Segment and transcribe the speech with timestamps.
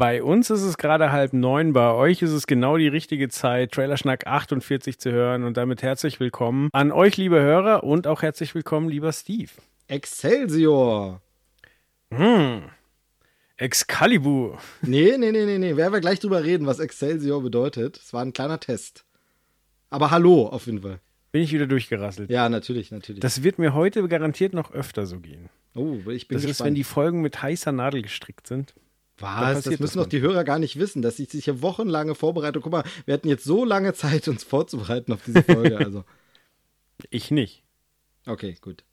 [0.00, 3.72] Bei uns ist es gerade halb neun, bei euch ist es genau die richtige Zeit,
[3.72, 8.54] Trailerschnack 48 zu hören und damit herzlich willkommen an euch, liebe Hörer, und auch herzlich
[8.54, 9.50] willkommen, lieber Steve.
[9.88, 11.20] Excelsior!
[12.10, 12.62] Hm.
[13.58, 14.58] Excalibur.
[14.80, 15.76] Nee, nee, nee, nee, nee.
[15.76, 17.98] Werden wir gleich drüber reden, was Excelsior bedeutet.
[17.98, 19.04] Es war ein kleiner Test.
[19.90, 21.00] Aber hallo, auf jeden Fall.
[21.30, 22.30] Bin ich wieder durchgerasselt.
[22.30, 23.20] Ja, natürlich, natürlich.
[23.20, 25.50] Das wird mir heute garantiert noch öfter so gehen.
[25.74, 26.50] Oh, ich bin Das gespannt.
[26.50, 28.72] ist, wenn die Folgen mit heißer Nadel gestrickt sind.
[29.20, 29.62] Was?
[29.64, 32.60] Das müssen das doch die Hörer gar nicht wissen, dass ich sich hier wochenlange vorbereite.
[32.60, 35.78] Guck mal, wir hatten jetzt so lange Zeit, uns vorzubereiten auf diese Folge.
[35.84, 36.04] Also,
[37.10, 37.62] Ich nicht.
[38.26, 38.84] okay, gut.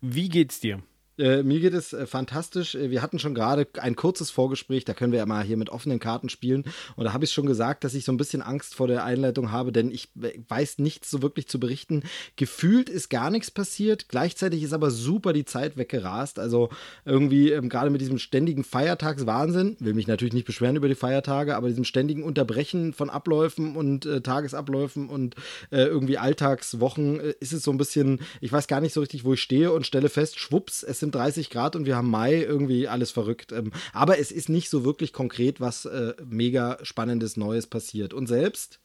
[0.00, 0.82] Wie geht's dir?
[1.16, 2.74] Äh, mir geht es äh, fantastisch.
[2.74, 5.70] Äh, Wir hatten schon gerade ein kurzes Vorgespräch, da können wir ja mal hier mit
[5.70, 6.64] offenen Karten spielen.
[6.96, 9.52] Und da habe ich schon gesagt, dass ich so ein bisschen Angst vor der Einleitung
[9.52, 12.02] habe, denn ich äh, weiß nichts so wirklich zu berichten.
[12.36, 14.08] Gefühlt ist gar nichts passiert.
[14.08, 16.38] Gleichzeitig ist aber super die Zeit weggerast.
[16.40, 16.70] Also
[17.04, 21.56] irgendwie ähm, gerade mit diesem ständigen Feiertagswahnsinn, will mich natürlich nicht beschweren über die Feiertage,
[21.56, 25.36] aber diesem ständigen Unterbrechen von Abläufen und äh, Tagesabläufen und
[25.70, 29.34] äh, irgendwie Alltagswochen ist es so ein bisschen, ich weiß gar nicht so richtig, wo
[29.34, 32.88] ich stehe und stelle fest, schwupps, es sind 30 Grad und wir haben Mai, irgendwie
[32.88, 33.52] alles verrückt.
[33.52, 38.14] Ähm, aber es ist nicht so wirklich konkret was äh, mega spannendes Neues passiert.
[38.14, 38.80] Und selbst?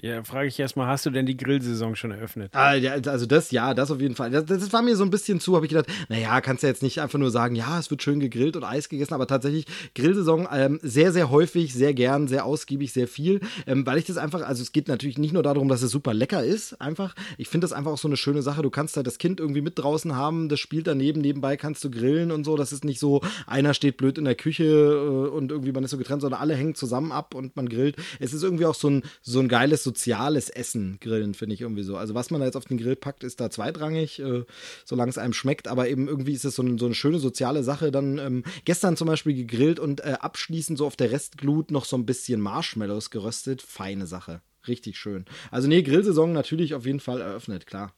[0.00, 2.50] Ja, frage ich erstmal, hast du denn die Grillsaison schon eröffnet?
[2.54, 2.72] Ah,
[3.06, 4.30] also das, ja, das auf jeden Fall.
[4.30, 6.82] Das, das war mir so ein bisschen zu, habe ich gedacht, naja, kannst ja jetzt
[6.82, 10.48] nicht einfach nur sagen, ja, es wird schön gegrillt und Eis gegessen, aber tatsächlich Grillsaison
[10.52, 14.42] ähm, sehr, sehr häufig, sehr gern, sehr ausgiebig, sehr viel, ähm, weil ich das einfach,
[14.42, 17.66] also es geht natürlich nicht nur darum, dass es super lecker ist, einfach, ich finde
[17.66, 20.16] das einfach auch so eine schöne Sache, du kannst halt das Kind irgendwie mit draußen
[20.16, 23.74] haben, das spielt daneben, nebenbei kannst du grillen und so, das ist nicht so, einer
[23.74, 26.74] steht blöd in der Küche äh, und irgendwie man ist so getrennt, sondern alle hängen
[26.74, 27.96] zusammen ab und man grillt.
[28.18, 31.82] Es ist irgendwie auch so ein, so ein geiles soziales Essen, Grillen, finde ich irgendwie
[31.82, 31.96] so.
[31.96, 34.44] Also was man da jetzt auf den Grill packt, ist da zweitrangig, äh,
[34.84, 37.62] solange es einem schmeckt, aber eben irgendwie ist es so, ein, so eine schöne soziale
[37.62, 37.92] Sache.
[37.92, 41.96] Dann ähm, gestern zum Beispiel gegrillt und äh, abschließend so auf der Restglut noch so
[41.96, 43.62] ein bisschen Marshmallows geröstet.
[43.62, 44.40] Feine Sache.
[44.66, 45.26] Richtig schön.
[45.50, 47.92] Also nee, Grillsaison natürlich auf jeden Fall eröffnet, klar.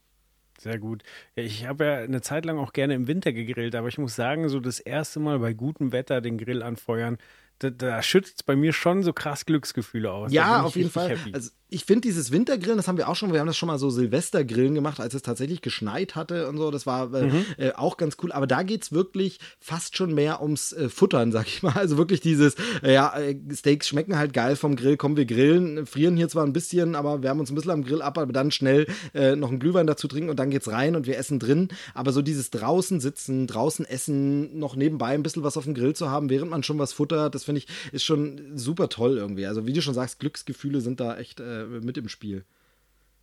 [0.59, 1.03] Sehr gut.
[1.37, 4.17] Ja, ich habe ja eine Zeit lang auch gerne im Winter gegrillt, aber ich muss
[4.17, 7.19] sagen, so das erste Mal bei gutem Wetter den Grill anfeuern,
[7.59, 10.33] da, da schüttet es bei mir schon so krass Glücksgefühle aus.
[10.33, 11.17] Ja, auf jeden Fall.
[11.33, 13.79] Also ich finde dieses Wintergrillen, das haben wir auch schon, wir haben das schon mal
[13.79, 16.71] so Silvestergrillen gemacht, als es tatsächlich geschneit hatte und so.
[16.71, 17.45] Das war äh, Mhm.
[17.59, 18.31] äh, auch ganz cool.
[18.33, 21.73] Aber da geht's wirklich fast schon mehr ums äh, Futtern, sag ich mal.
[21.77, 25.87] Also wirklich dieses, äh, ja, äh, Steaks schmecken halt geil vom Grill, kommen wir grillen,
[25.87, 28.33] frieren hier zwar ein bisschen, aber wir haben uns ein bisschen am Grill ab, aber
[28.33, 31.69] dann schnell noch einen Glühwein dazu trinken und dann geht's rein und wir essen drin.
[31.95, 35.95] Aber so dieses draußen sitzen, draußen essen, noch nebenbei ein bisschen was auf dem Grill
[35.95, 39.47] zu haben, während man schon was futtert, das finde ich, ist schon super toll irgendwie.
[39.47, 42.45] Also wie du schon sagst, Glücksgefühle sind da echt äh, mit im Spiel.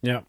[0.02, 0.24] Ja,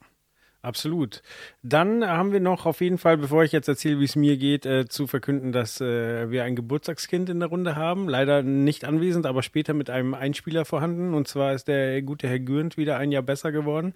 [0.61, 1.21] absolut.
[1.63, 4.65] Dann haben wir noch auf jeden Fall, bevor ich jetzt erzähle, wie es mir geht,
[4.65, 8.07] äh, zu verkünden, dass äh, wir ein Geburtstagskind in der Runde haben.
[8.07, 11.13] Leider nicht anwesend, aber später mit einem Einspieler vorhanden.
[11.13, 13.93] Und zwar ist der gute Herr Gürnt wieder ein Jahr besser geworden.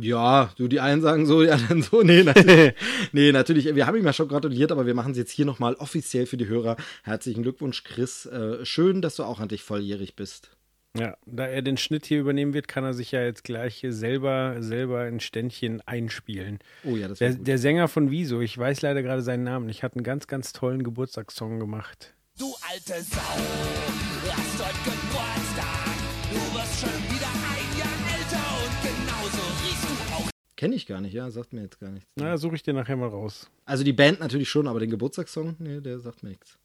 [0.00, 2.02] Ja, du, die einen sagen so, die anderen so.
[2.02, 2.74] Nee, natürlich,
[3.12, 3.74] nee, natürlich.
[3.74, 6.36] Wir haben ihm ja schon gratuliert, aber wir machen es jetzt hier nochmal offiziell für
[6.36, 6.76] die Hörer.
[7.02, 8.24] Herzlichen Glückwunsch, Chris.
[8.26, 10.50] Äh, schön, dass du auch endlich volljährig bist.
[10.96, 14.56] Ja, da er den Schnitt hier übernehmen wird, kann er sich ja jetzt gleich selber,
[14.60, 16.58] selber ein Ständchen einspielen.
[16.84, 17.46] Oh ja, das Der, gut.
[17.46, 20.52] der Sänger von Wieso, ich weiß leider gerade seinen Namen nicht, hat einen ganz, ganz
[20.52, 22.14] tollen Geburtstagssong gemacht.
[22.38, 25.94] Du alte Sau, hast heute Geburtstag.
[26.30, 30.30] Du wirst schon wieder ein Jahr älter und genauso riechst du auch.
[30.56, 32.08] Kenne ich gar nicht, ja, sagt mir jetzt gar nichts.
[32.16, 33.50] Na, suche ich dir nachher mal raus.
[33.66, 36.58] Also die Band natürlich schon, aber den Geburtstagssong, nee, der sagt mir nichts.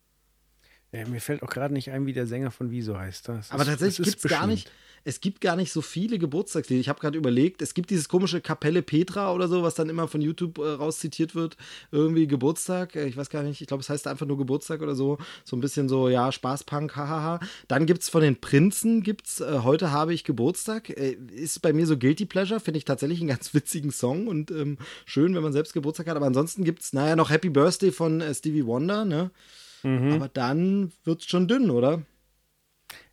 [0.93, 3.27] Ja, mir fällt auch gerade nicht ein, wie der Sänger von Wieso heißt.
[3.27, 4.71] Das Aber ist- tatsächlich gibt es gar nicht,
[5.05, 6.79] es gibt gar nicht so viele Geburtstagslieder.
[6.79, 10.07] Ich habe gerade überlegt, es gibt dieses komische Kapelle Petra oder so, was dann immer
[10.07, 11.57] von YouTube äh, rauszitiert wird.
[11.91, 14.93] Irgendwie Geburtstag, äh, ich weiß gar nicht, ich glaube, es heißt einfach nur Geburtstag oder
[14.95, 15.17] so.
[15.43, 17.39] So ein bisschen so, ja, Spaßpunk, hahaha.
[17.67, 20.89] Dann gibt es von den Prinzen, gibt's äh, Heute habe ich Geburtstag.
[20.91, 24.51] Äh, ist bei mir so Guilty Pleasure, finde ich tatsächlich einen ganz witzigen Song und
[24.51, 26.15] ähm, schön, wenn man selbst Geburtstag hat.
[26.15, 29.31] Aber ansonsten gibt es, naja, noch Happy Birthday von äh, Stevie Wonder, ne?
[29.83, 30.13] Mhm.
[30.13, 32.03] Aber dann wird's schon dünn, oder?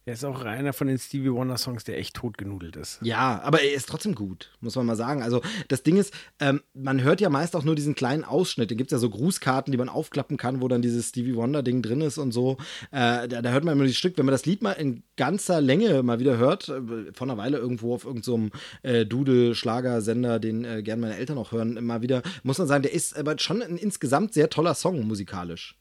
[0.06, 2.98] Er ist auch einer von den Stevie Wonder Songs, der echt totgenudelt ist.
[3.02, 5.22] Ja, aber er ist trotzdem gut, muss man mal sagen.
[5.22, 8.70] Also das Ding ist, ähm, man hört ja meist auch nur diesen kleinen Ausschnitt.
[8.70, 11.82] Da gibt es ja so Grußkarten, die man aufklappen kann, wo dann dieses Stevie Wonder-Ding
[11.82, 12.56] drin ist und so.
[12.90, 14.16] Äh, da, da, hört man immer dieses Stück.
[14.16, 17.58] Wenn man das Lied mal in ganzer Länge mal wieder hört, äh, vor einer Weile
[17.58, 18.50] irgendwo auf irgendeinem
[18.82, 22.82] so äh, Doodle-Schlagersender, den äh, gern meine Eltern auch hören, mal wieder, muss man sagen,
[22.82, 25.79] der ist aber schon ein insgesamt sehr toller Song musikalisch.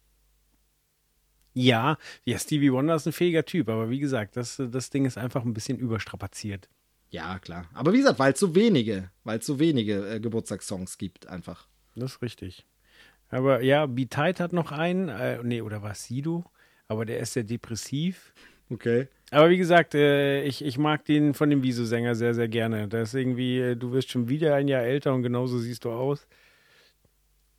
[1.54, 5.18] Ja, ja, Stevie Wonder ist ein fähiger Typ, aber wie gesagt, das, das Ding ist
[5.18, 6.70] einfach ein bisschen überstrapaziert.
[7.10, 7.68] Ja, klar.
[7.74, 11.68] Aber wie gesagt, weil es so wenige, weil es so wenige äh, Geburtstagssongs gibt, einfach.
[11.96, 12.66] Das ist richtig.
[13.30, 16.46] Aber ja, Be Tight hat noch einen, äh, nee, oder war es Sido?
[16.88, 18.34] Aber der ist sehr depressiv.
[18.70, 19.08] Okay.
[19.32, 22.88] Aber wie gesagt, äh, ich, ich mag den von dem Wieso-Sänger sehr, sehr gerne.
[22.88, 25.92] Das ist irgendwie, äh, du wirst schon wieder ein Jahr älter und genauso siehst du
[25.92, 26.28] aus.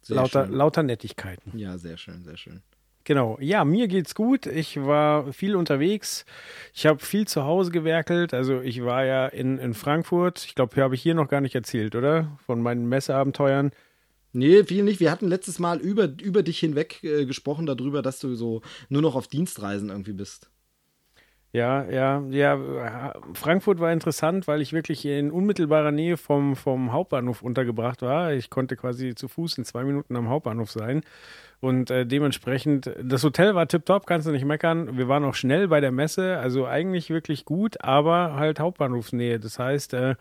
[0.03, 0.55] Sehr Lauter, schön.
[0.55, 1.57] lauter Nettigkeiten.
[1.59, 2.63] Ja, sehr schön, sehr schön.
[3.11, 3.37] Genau.
[3.41, 4.47] Ja, mir geht's gut.
[4.47, 6.25] Ich war viel unterwegs.
[6.73, 8.33] Ich habe viel zu Hause gewerkelt.
[8.33, 10.45] Also ich war ja in, in Frankfurt.
[10.47, 12.39] Ich glaube, habe ich hier noch gar nicht erzählt, oder?
[12.47, 13.73] Von meinen Messeabenteuern.
[14.33, 15.01] Nee, viel nicht.
[15.01, 19.03] Wir hatten letztes Mal über, über dich hinweg äh, gesprochen, darüber, dass du so nur
[19.03, 20.49] noch auf Dienstreisen irgendwie bist.
[21.53, 23.13] Ja, ja, ja.
[23.35, 28.33] Frankfurt war interessant, weil ich wirklich in unmittelbarer Nähe vom, vom Hauptbahnhof untergebracht war.
[28.33, 31.03] Ich konnte quasi zu Fuß in zwei Minuten am Hauptbahnhof sein.
[31.59, 34.97] Und äh, dementsprechend, das Hotel war tipptopp, kannst du nicht meckern.
[34.97, 39.41] Wir waren auch schnell bei der Messe, also eigentlich wirklich gut, aber halt Hauptbahnhofsnähe.
[39.41, 40.15] Das heißt, äh,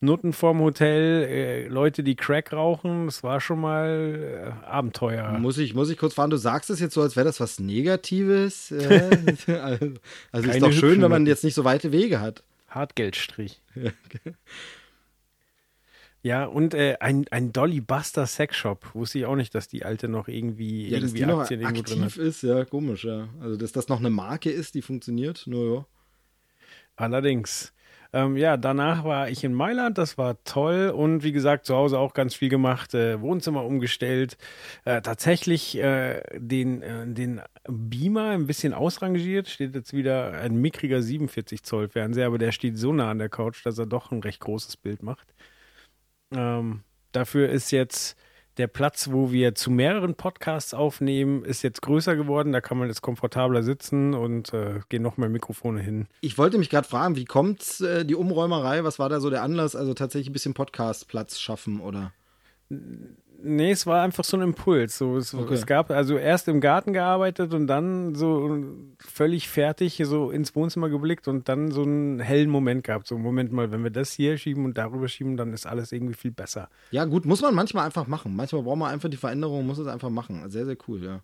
[0.00, 5.38] Nutten vorm Hotel, äh, Leute, die Crack rauchen, das war schon mal äh, Abenteuer.
[5.38, 7.58] Muss ich, muss ich kurz fragen, du sagst es jetzt so, als wäre das was
[7.58, 8.70] Negatives.
[8.72, 9.10] Äh,
[9.48, 9.94] also
[10.32, 12.42] also ist doch schön, wenn man jetzt nicht so weite Wege hat.
[12.68, 13.62] Hartgeldstrich.
[16.26, 18.96] Ja, und äh, ein, ein Dolly Buster Sexshop.
[18.96, 21.60] Wusste ich auch nicht, dass die alte noch irgendwie, Ja, dass irgendwie die noch Aktien
[21.60, 22.06] irgendwo drin hat.
[22.08, 23.28] aktiv ist, ja, komisch, ja.
[23.40, 25.86] Also, dass das noch eine Marke ist, die funktioniert, nur ja.
[26.96, 27.72] Allerdings.
[28.16, 31.98] Ähm, ja, danach war ich in Mailand, das war toll und wie gesagt, zu Hause
[31.98, 34.38] auch ganz viel gemacht, äh, Wohnzimmer umgestellt,
[34.86, 41.02] äh, tatsächlich äh, den, äh, den Beamer ein bisschen ausrangiert, steht jetzt wieder ein mickriger
[41.02, 44.20] 47 Zoll Fernseher, aber der steht so nah an der Couch, dass er doch ein
[44.20, 45.34] recht großes Bild macht.
[46.34, 48.16] Ähm, dafür ist jetzt
[48.58, 52.52] der Platz, wo wir zu mehreren Podcasts aufnehmen, ist jetzt größer geworden.
[52.52, 56.06] Da kann man jetzt komfortabler sitzen und äh, gehen noch mehr Mikrofone hin.
[56.20, 58.84] Ich wollte mich gerade fragen, wie kommt äh, die Umräumerei?
[58.84, 59.76] Was war da so der Anlass?
[59.76, 62.12] Also tatsächlich ein bisschen Podcast-Platz schaffen, oder?
[63.42, 64.96] Nee, es war einfach so ein Impuls.
[64.98, 65.54] So, es, Okay.
[65.54, 68.64] es gab also erst im Garten gearbeitet und dann so
[68.98, 73.06] völlig fertig so ins Wohnzimmer geblickt und dann so einen hellen Moment gehabt.
[73.06, 76.14] So, Moment mal, wenn wir das hier schieben und darüber schieben, dann ist alles irgendwie
[76.14, 76.68] viel besser.
[76.90, 78.34] Ja, gut, muss man manchmal einfach machen.
[78.34, 80.48] Manchmal braucht man einfach die Veränderung, muss es einfach machen.
[80.50, 81.20] Sehr, sehr cool, ja.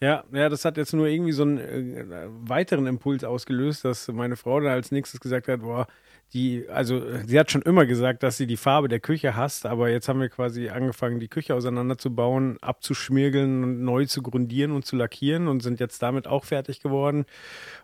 [0.00, 4.36] Ja, ja, das hat jetzt nur irgendwie so einen äh, weiteren Impuls ausgelöst, dass meine
[4.36, 5.88] Frau dann als nächstes gesagt hat, boah,
[6.34, 9.88] die, also sie hat schon immer gesagt, dass sie die Farbe der Küche hasst, aber
[9.88, 14.96] jetzt haben wir quasi angefangen, die Küche auseinanderzubauen, abzuschmirgeln und neu zu grundieren und zu
[14.96, 17.24] lackieren und sind jetzt damit auch fertig geworden.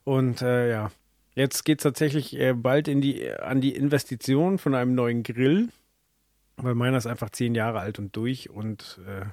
[0.05, 0.91] Und äh, ja,
[1.35, 5.71] jetzt geht es tatsächlich äh, bald in die, an die Investition von einem neuen Grill,
[6.59, 9.25] weil meiner ist einfach zehn Jahre alt und durch und äh,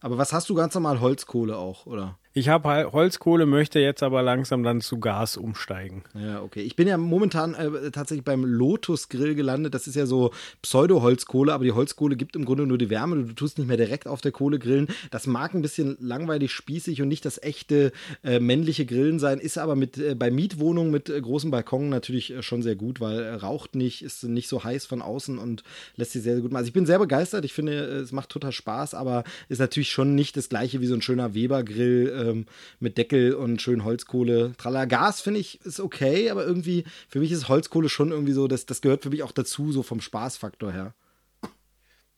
[0.00, 2.18] Aber was hast du ganz normal Holzkohle auch, oder?
[2.32, 6.04] Ich habe Holzkohle, möchte jetzt aber langsam dann zu Gas umsteigen.
[6.14, 6.60] Ja, okay.
[6.60, 9.74] Ich bin ja momentan äh, tatsächlich beim Lotus Grill gelandet.
[9.74, 10.30] Das ist ja so
[10.62, 13.16] Pseudo-Holzkohle, aber die Holzkohle gibt im Grunde nur die Wärme.
[13.16, 14.86] Du tust nicht mehr direkt auf der Kohle grillen.
[15.10, 17.90] Das mag ein bisschen langweilig, spießig und nicht das echte
[18.22, 22.30] äh, männliche Grillen sein, ist aber mit äh, bei Mietwohnungen mit äh, großem Balkon natürlich
[22.30, 25.64] äh, schon sehr gut, weil äh, raucht nicht, ist nicht so heiß von außen und
[25.96, 26.60] lässt sich sehr, sehr gut machen.
[26.60, 27.44] Also ich bin sehr begeistert.
[27.44, 30.86] Ich finde, äh, es macht total Spaß, aber ist natürlich schon nicht das gleiche wie
[30.86, 32.46] so ein schöner Weber-Grill ähm,
[32.80, 34.52] mit Deckel und schön Holzkohle.
[34.58, 38.48] Tralla Gas finde ich ist okay, aber irgendwie für mich ist Holzkohle schon irgendwie so,
[38.48, 40.94] das, das gehört für mich auch dazu, so vom Spaßfaktor her.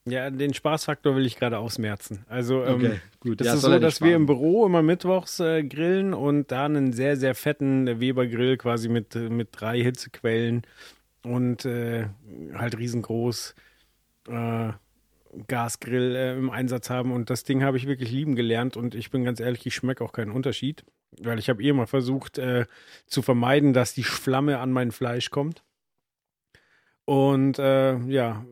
[0.05, 2.25] Ja, den Spaßfaktor will ich gerade ausmerzen.
[2.29, 3.41] Also ähm, Okay, gut.
[3.41, 4.27] Es Ja, ist so, dass wir im sparen.
[4.27, 9.29] Büro immer mittwochs äh, grillen und da einen sehr, sehr fetten Weber-Grill quasi mit, äh,
[9.29, 10.63] mit drei Hitzequellen
[11.23, 12.09] und äh,
[12.55, 13.55] halt riesengroß
[14.29, 14.73] äh,
[15.49, 17.13] Gasgrill äh, im Einsatz haben.
[17.13, 20.05] Und das Ding habe ich wirklich lieben gelernt und ich bin ganz ehrlich, ich schmecke
[20.05, 20.85] auch keinen Unterschied,
[21.21, 22.67] weil ich habe eh mal versucht äh,
[23.07, 25.63] zu vermeiden, dass die Flamme an mein Fleisch kommt.
[27.05, 28.47] Und äh, ja,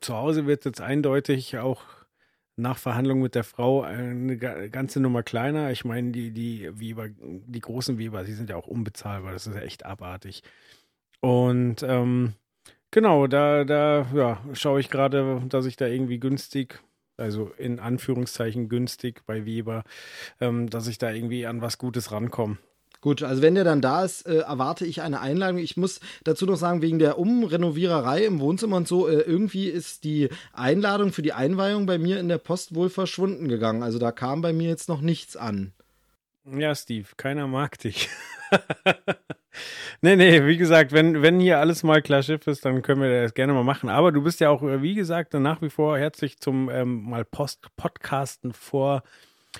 [0.00, 1.82] zu Hause wird jetzt eindeutig auch
[2.56, 5.70] nach Verhandlung mit der Frau eine ga- ganze Nummer kleiner.
[5.70, 9.32] Ich meine, die, die Weber, die großen Weber, die sind ja auch unbezahlbar.
[9.32, 10.42] Das ist ja echt abartig.
[11.20, 12.32] Und ähm,
[12.90, 16.80] genau, da, da ja, schaue ich gerade, dass ich da irgendwie günstig,
[17.16, 19.84] also in Anführungszeichen günstig bei Weber,
[20.40, 22.58] ähm, dass ich da irgendwie an was Gutes rankomme.
[23.00, 25.58] Gut, also wenn der dann da ist, äh, erwarte ich eine Einladung.
[25.58, 30.02] Ich muss dazu noch sagen, wegen der Umrenoviererei im Wohnzimmer und so, äh, irgendwie ist
[30.02, 33.84] die Einladung für die Einweihung bei mir in der Post wohl verschwunden gegangen.
[33.84, 35.72] Also da kam bei mir jetzt noch nichts an.
[36.44, 38.08] Ja, Steve, keiner mag dich.
[40.00, 43.22] nee, nee, wie gesagt, wenn, wenn hier alles mal klar Schiff ist, dann können wir
[43.22, 43.88] das gerne mal machen.
[43.88, 47.24] Aber du bist ja auch, äh, wie gesagt, nach wie vor herzlich zum ähm, mal
[47.24, 49.02] Post Podcasten vor,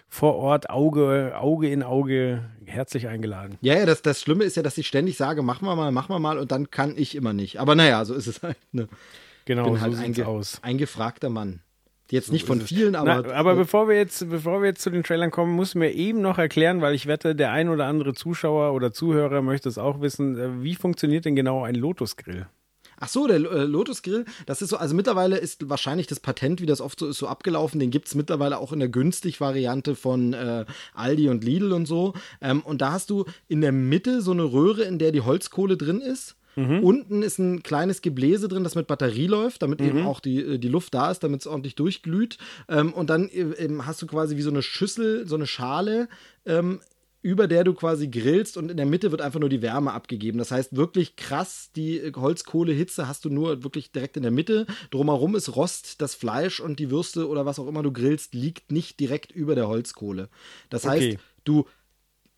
[0.09, 3.59] vor Ort, Auge, Auge in Auge, herzlich eingeladen.
[3.61, 6.15] Ja, ja, das, das Schlimme ist ja, dass ich ständig sage, machen wir mal, machen
[6.15, 7.61] wir mal und dann kann ich immer nicht.
[7.61, 8.59] Aber naja, so ist es halt.
[8.73, 8.89] Ne?
[9.45, 10.59] Genau, bin so halt sieht's einge aus.
[10.63, 11.61] ein gefragter Mann.
[12.11, 13.23] Jetzt nicht von vielen, aber.
[13.23, 16.23] Na, aber bevor wir jetzt, bevor wir jetzt zu den Trailern kommen, muss mir eben
[16.23, 20.01] noch erklären, weil ich wette, der ein oder andere Zuschauer oder Zuhörer möchte es auch
[20.01, 22.47] wissen, äh, wie funktioniert denn genau ein Lotus-Grill?
[23.01, 26.61] Ach so, der äh, Lotus Grill, das ist so, also mittlerweile ist wahrscheinlich das Patent,
[26.61, 27.79] wie das oft so ist, so abgelaufen.
[27.79, 31.87] Den gibt es mittlerweile auch in der günstig Variante von äh, Aldi und Lidl und
[31.87, 32.15] so.
[32.41, 35.77] Ähm, und da hast du in der Mitte so eine Röhre, in der die Holzkohle
[35.77, 36.38] drin ist.
[36.83, 40.59] Unten ist ein kleines Gebläse drin, das mit Batterie läuft, damit eben auch die, äh,
[40.59, 42.39] die Luft da ist, damit es ordentlich durchglüht.
[42.69, 46.09] Ähm, und dann äh, ähm, hast du quasi wie so eine Schüssel, so eine Schale,
[46.47, 46.81] ähm,
[47.21, 50.39] über der du quasi grillst und in der Mitte wird einfach nur die Wärme abgegeben.
[50.39, 54.67] Das heißt, wirklich krass, die äh, Holzkohlehitze hast du nur wirklich direkt in der Mitte.
[54.91, 58.71] Drumherum ist Rost, das Fleisch und die Würste oder was auch immer du grillst, liegt
[58.73, 60.29] nicht direkt über der Holzkohle.
[60.71, 61.19] Das heißt, Okay.
[61.45, 61.67] du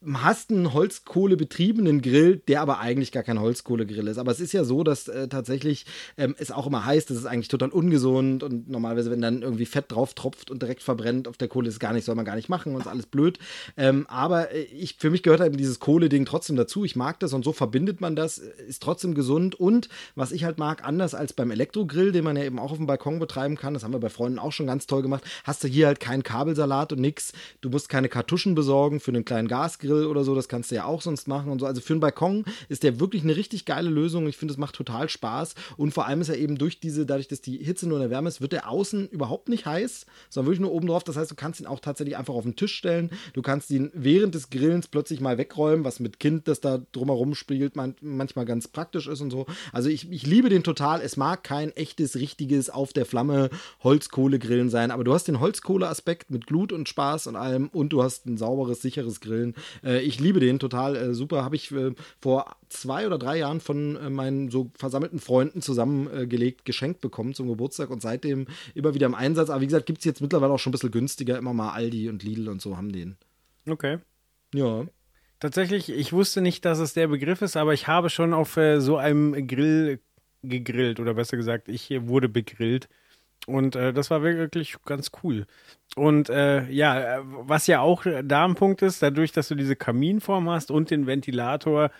[0.02, 4.16] hast einen Holzkohlebetriebenen Grill, der aber eigentlich gar kein Holzkohlegrill ist.
[4.16, 5.84] Aber es ist ja so, dass äh, tatsächlich
[6.16, 9.66] ähm, es auch immer heißt, das ist eigentlich total ungesund und normalerweise, wenn dann irgendwie
[9.66, 12.36] Fett drauf tropft und direkt verbrennt auf der Kohle, ist gar nicht, soll man gar
[12.36, 13.38] nicht machen und ist alles blöd.
[13.76, 16.86] Ähm, aber äh, ich, für mich gehört halt dieses Kohle-Ding trotzdem dazu.
[16.86, 20.44] Ich mag das und so verbindet man das, äh, ist trotzdem gesund und was ich
[20.44, 23.56] halt mag, anders als beim Elektrogrill, den man ja eben auch auf dem Balkon betreiben
[23.56, 26.00] kann, das haben wir bei Freunden auch schon ganz toll gemacht, hast du hier halt
[26.00, 27.32] keinen Kabelsalat und nix.
[27.60, 30.84] Du musst keine Kartuschen besorgen für einen kleinen Gasgrill oder so, das kannst du ja
[30.84, 31.66] auch sonst machen und so.
[31.66, 34.26] Also für einen Balkon ist der wirklich eine richtig geile Lösung.
[34.28, 37.28] Ich finde, es macht total Spaß und vor allem ist er eben durch diese, dadurch,
[37.28, 40.48] dass die Hitze nur in der Wärme ist, wird der außen überhaupt nicht heiß, sondern
[40.48, 41.04] wirklich nur oben drauf.
[41.04, 43.10] Das heißt, du kannst ihn auch tatsächlich einfach auf den Tisch stellen.
[43.32, 47.34] Du kannst ihn während des Grillens plötzlich mal wegräumen, was mit Kind, das da drumherum
[47.34, 49.46] spielt, man, manchmal ganz praktisch ist und so.
[49.72, 51.00] Also ich, ich liebe den total.
[51.00, 53.50] Es mag kein echtes, richtiges auf der Flamme
[53.82, 58.02] Holzkohlegrillen sein, aber du hast den Holzkohle-Aspekt mit Glut und Spaß und allem und du
[58.02, 59.54] hast ein sauberes, sicheres Grillen.
[59.84, 61.44] Äh, ich liebe den total äh, super.
[61.44, 66.64] Habe ich äh, vor zwei oder drei Jahren von äh, meinen so versammelten Freunden zusammengelegt,
[66.64, 69.50] geschenkt bekommen zum Geburtstag und seitdem immer wieder im Einsatz.
[69.50, 71.38] Aber wie gesagt, gibt es jetzt mittlerweile auch schon ein bisschen günstiger.
[71.38, 73.16] Immer mal Aldi und Lidl und so haben den.
[73.68, 73.98] Okay.
[74.54, 74.84] Ja.
[75.38, 78.80] Tatsächlich, ich wusste nicht, dass es der Begriff ist, aber ich habe schon auf äh,
[78.80, 80.00] so einem Grill
[80.42, 82.88] gegrillt oder besser gesagt, ich wurde begrillt.
[83.46, 85.46] Und äh, das war wirklich ganz cool.
[85.96, 89.76] Und äh, ja, äh, was ja auch da ein Punkt ist, dadurch, dass du diese
[89.76, 91.90] Kaminform hast und den Ventilator,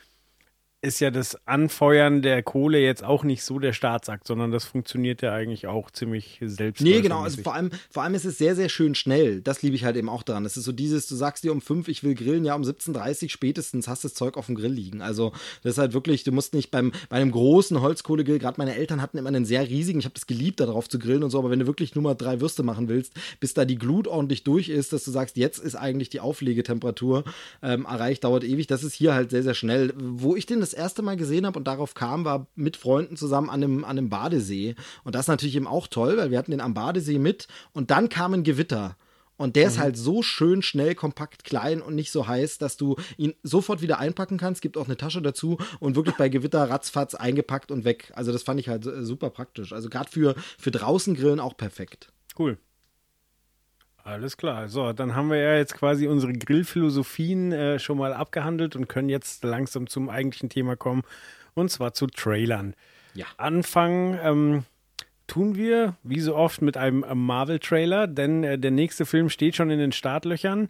[0.82, 5.20] ist ja das Anfeuern der Kohle jetzt auch nicht so der Startsack, sondern das funktioniert
[5.20, 6.80] ja eigentlich auch ziemlich selbst.
[6.80, 7.20] Nee, genau.
[7.20, 9.42] Also vor allem, vor allem ist es sehr, sehr schön schnell.
[9.42, 10.46] Das liebe ich halt eben auch daran.
[10.46, 13.24] Es ist so dieses, du sagst dir um fünf, ich will grillen, ja, um 17.30
[13.24, 15.02] Uhr spätestens hast du das Zeug auf dem Grill liegen.
[15.02, 15.32] Also
[15.62, 19.02] das ist halt wirklich, du musst nicht beim, bei einem großen Holzkohlegrill, gerade meine Eltern
[19.02, 21.50] hatten immer einen sehr riesigen, ich habe das geliebt, darauf zu grillen und so, aber
[21.50, 24.70] wenn du wirklich nur mal drei Würste machen willst, bis da die Glut ordentlich durch
[24.70, 27.24] ist, dass du sagst, jetzt ist eigentlich die Auflegetemperatur
[27.62, 28.66] ähm, erreicht, dauert ewig.
[28.66, 29.92] Das ist hier halt sehr, sehr schnell.
[29.96, 33.50] Wo ich den das erste Mal gesehen habe und darauf kam, war mit Freunden zusammen
[33.50, 34.74] an einem, an einem Badesee.
[35.04, 37.90] Und das ist natürlich eben auch toll, weil wir hatten den am Badesee mit und
[37.90, 38.96] dann kam ein Gewitter.
[39.40, 42.96] Und der ist halt so schön schnell, kompakt, klein und nicht so heiß, dass du
[43.16, 44.60] ihn sofort wieder einpacken kannst.
[44.60, 48.12] Gibt auch eine Tasche dazu und wirklich bei Gewitter ratzfatz eingepackt und weg.
[48.14, 49.72] Also das fand ich halt äh, super praktisch.
[49.72, 52.12] Also gerade für, für draußen grillen auch perfekt.
[52.38, 52.58] Cool.
[54.04, 54.68] Alles klar.
[54.68, 59.08] So, dann haben wir ja jetzt quasi unsere Grillphilosophien äh, schon mal abgehandelt und können
[59.08, 61.02] jetzt langsam zum eigentlichen Thema kommen.
[61.54, 62.74] Und zwar zu Trailern.
[63.14, 63.26] Ja.
[63.36, 64.64] Anfangen ähm,
[65.30, 69.70] tun wir, wie so oft, mit einem Marvel-Trailer, denn äh, der nächste Film steht schon
[69.70, 70.68] in den Startlöchern.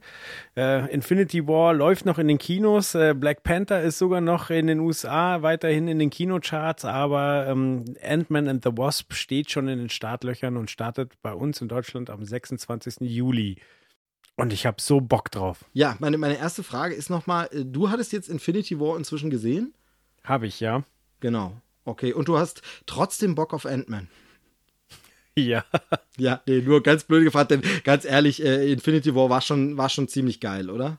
[0.55, 2.95] Äh, Infinity War läuft noch in den Kinos.
[2.95, 7.87] Äh, Black Panther ist sogar noch in den USA weiterhin in den Kinocharts, aber ähm,
[8.03, 12.11] Ant-Man and the Wasp steht schon in den Startlöchern und startet bei uns in Deutschland
[12.11, 12.97] am 26.
[13.01, 13.57] Juli.
[14.37, 15.65] Und ich habe so Bock drauf.
[15.73, 19.73] Ja, meine, meine erste Frage ist nochmal, äh, du hattest jetzt Infinity War inzwischen gesehen?
[20.23, 20.85] Habe ich, ja.
[21.21, 21.55] Genau.
[21.87, 24.09] Okay, und du hast trotzdem Bock auf Ant-Man.
[25.37, 25.65] Ja.
[26.19, 29.89] Ja, nee, nur ganz blöd gefragt, denn ganz ehrlich, äh, Infinity War war schon, war
[29.89, 30.99] schon ziemlich geil, oder?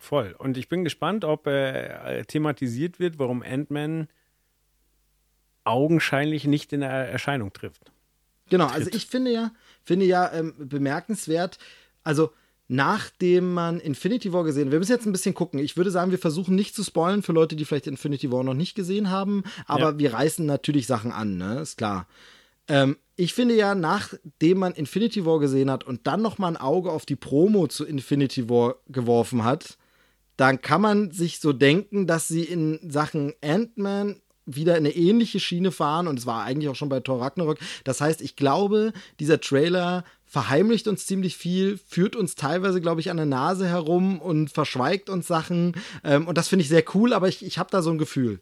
[0.00, 0.34] Voll.
[0.36, 4.08] Und ich bin gespannt, ob äh, thematisiert wird, warum Ant-Man
[5.64, 7.92] augenscheinlich nicht in der Erscheinung trifft.
[8.48, 9.52] Genau, also ich finde ja,
[9.84, 11.58] finde ja ähm, bemerkenswert,
[12.02, 12.32] also
[12.66, 15.60] nachdem man Infinity War gesehen hat, wir müssen jetzt ein bisschen gucken.
[15.60, 18.54] Ich würde sagen, wir versuchen nicht zu spoilen für Leute, die vielleicht Infinity War noch
[18.54, 19.98] nicht gesehen haben, aber Ja.
[19.98, 21.60] wir reißen natürlich Sachen an, ne?
[21.60, 22.08] Ist klar.
[22.70, 26.56] Ähm, ich finde ja, nachdem man Infinity War gesehen hat und dann noch mal ein
[26.56, 29.76] Auge auf die Promo zu Infinity War geworfen hat,
[30.36, 35.40] dann kann man sich so denken, dass sie in Sachen Ant-Man wieder in eine ähnliche
[35.40, 37.58] Schiene fahren und es war eigentlich auch schon bei Thor Ragnarok.
[37.84, 43.10] Das heißt, ich glaube, dieser Trailer verheimlicht uns ziemlich viel, führt uns teilweise, glaube ich,
[43.10, 45.74] an der Nase herum und verschweigt uns Sachen.
[46.04, 48.40] Ähm, und das finde ich sehr cool, aber ich, ich habe da so ein Gefühl.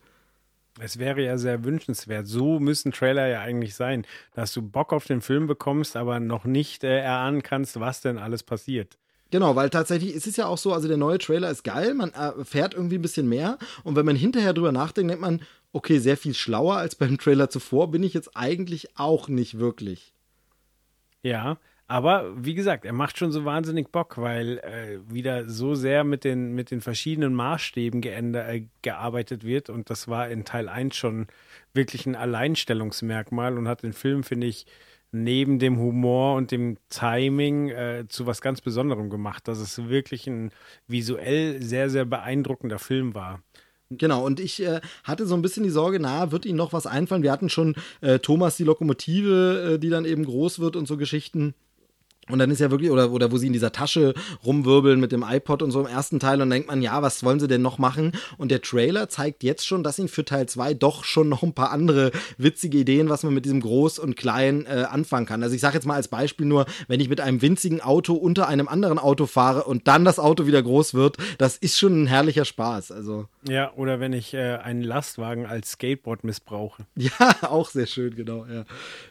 [0.81, 2.27] Es wäre ja sehr wünschenswert.
[2.27, 6.45] So müssen Trailer ja eigentlich sein, dass du Bock auf den Film bekommst, aber noch
[6.45, 8.99] nicht äh, erahnen kannst, was denn alles passiert.
[9.31, 12.13] Genau, weil tatsächlich ist es ja auch so, also der neue Trailer ist geil, man
[12.15, 15.43] erfährt irgendwie ein bisschen mehr und wenn man hinterher drüber nachdenkt, denkt man,
[15.73, 20.15] okay, sehr viel schlauer als beim Trailer zuvor bin ich jetzt eigentlich auch nicht wirklich.
[21.23, 26.05] Ja, aber wie gesagt, er macht schon so wahnsinnig Bock, weil äh, wieder so sehr
[26.05, 29.71] mit den, mit den verschiedenen Maßstäben geänder, äh, gearbeitet wird.
[29.71, 31.29] Und das war in Teil 1 schon
[31.73, 34.67] wirklich ein Alleinstellungsmerkmal und hat den Film, finde ich,
[35.13, 40.27] neben dem Humor und dem Timing äh, zu was ganz Besonderem gemacht, dass es wirklich
[40.27, 40.51] ein
[40.87, 43.43] visuell sehr, sehr beeindruckender Film war.
[43.91, 46.87] Genau, und ich äh, hatte so ein bisschen die Sorge, na, wird Ihnen noch was
[46.87, 47.23] einfallen?
[47.23, 50.99] Wir hatten schon äh, Thomas die Lokomotive, äh, die dann eben groß wird und so
[50.99, 51.55] Geschichten.
[52.29, 55.25] Und dann ist ja wirklich, oder, oder wo sie in dieser Tasche rumwirbeln mit dem
[55.27, 57.79] iPod und so im ersten Teil und denkt man, ja, was wollen sie denn noch
[57.79, 58.13] machen?
[58.37, 61.55] Und der Trailer zeigt jetzt schon, dass ihn für Teil 2 doch schon noch ein
[61.55, 65.43] paar andere witzige Ideen, was man mit diesem Groß und Klein äh, anfangen kann.
[65.43, 68.49] Also ich sage jetzt mal als Beispiel nur, wenn ich mit einem winzigen Auto unter
[68.49, 72.07] einem anderen Auto fahre und dann das Auto wieder groß wird, das ist schon ein
[72.07, 72.93] herrlicher Spaß.
[72.93, 76.87] Also Ja, oder wenn ich äh, einen Lastwagen als Skateboard missbrauche.
[76.97, 77.11] ja,
[77.43, 78.65] auch sehr schön, genau, ja.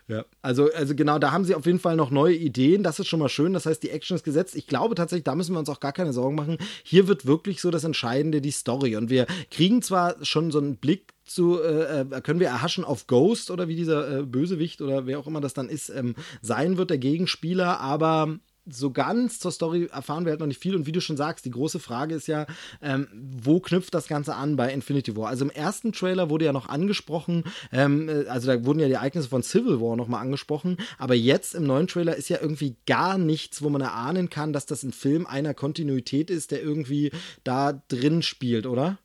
[0.07, 0.25] ja.
[0.41, 2.83] Also, also genau, da haben sie auf jeden Fall noch neue Ideen.
[2.83, 3.53] Das ist schon mal schön.
[3.53, 4.55] Das heißt, die Action ist gesetzt.
[4.55, 6.57] Ich glaube tatsächlich, da müssen wir uns auch gar keine Sorgen machen.
[6.83, 8.95] Hier wird wirklich so das Entscheidende die Story.
[8.95, 13.07] Und wir kriegen zwar schon so einen Blick zu, äh, äh, können wir erhaschen auf
[13.07, 16.77] Ghost oder wie dieser äh, Bösewicht oder wer auch immer das dann ist, ähm, sein
[16.77, 20.75] wird, der Gegenspieler, aber so ganz zur Story erfahren wir halt noch nicht viel.
[20.75, 22.45] Und wie du schon sagst, die große Frage ist ja,
[22.81, 25.29] ähm, wo knüpft das Ganze an bei Infinity War?
[25.29, 28.93] Also im ersten Trailer wurde ja noch angesprochen, ähm, äh, also da wurden ja die
[28.93, 33.17] Ereignisse von Civil War nochmal angesprochen, aber jetzt im neuen Trailer ist ja irgendwie gar
[33.17, 37.11] nichts, wo man erahnen kann, dass das ein Film einer Kontinuität ist, der irgendwie
[37.43, 38.97] da drin spielt, oder?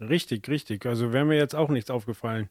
[0.00, 0.86] Richtig, richtig.
[0.86, 2.48] Also wäre mir jetzt auch nichts aufgefallen.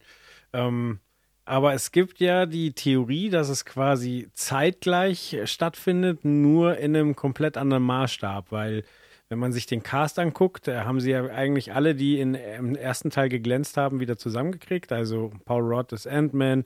[0.52, 1.00] Ähm,
[1.44, 7.56] aber es gibt ja die Theorie, dass es quasi zeitgleich stattfindet, nur in einem komplett
[7.56, 8.84] anderen Maßstab, weil
[9.28, 12.76] wenn man sich den Cast anguckt, äh, haben sie ja eigentlich alle, die in, im
[12.76, 14.92] ersten Teil geglänzt haben, wieder zusammengekriegt.
[14.92, 16.64] Also Paul Rudd ist Ant-Man,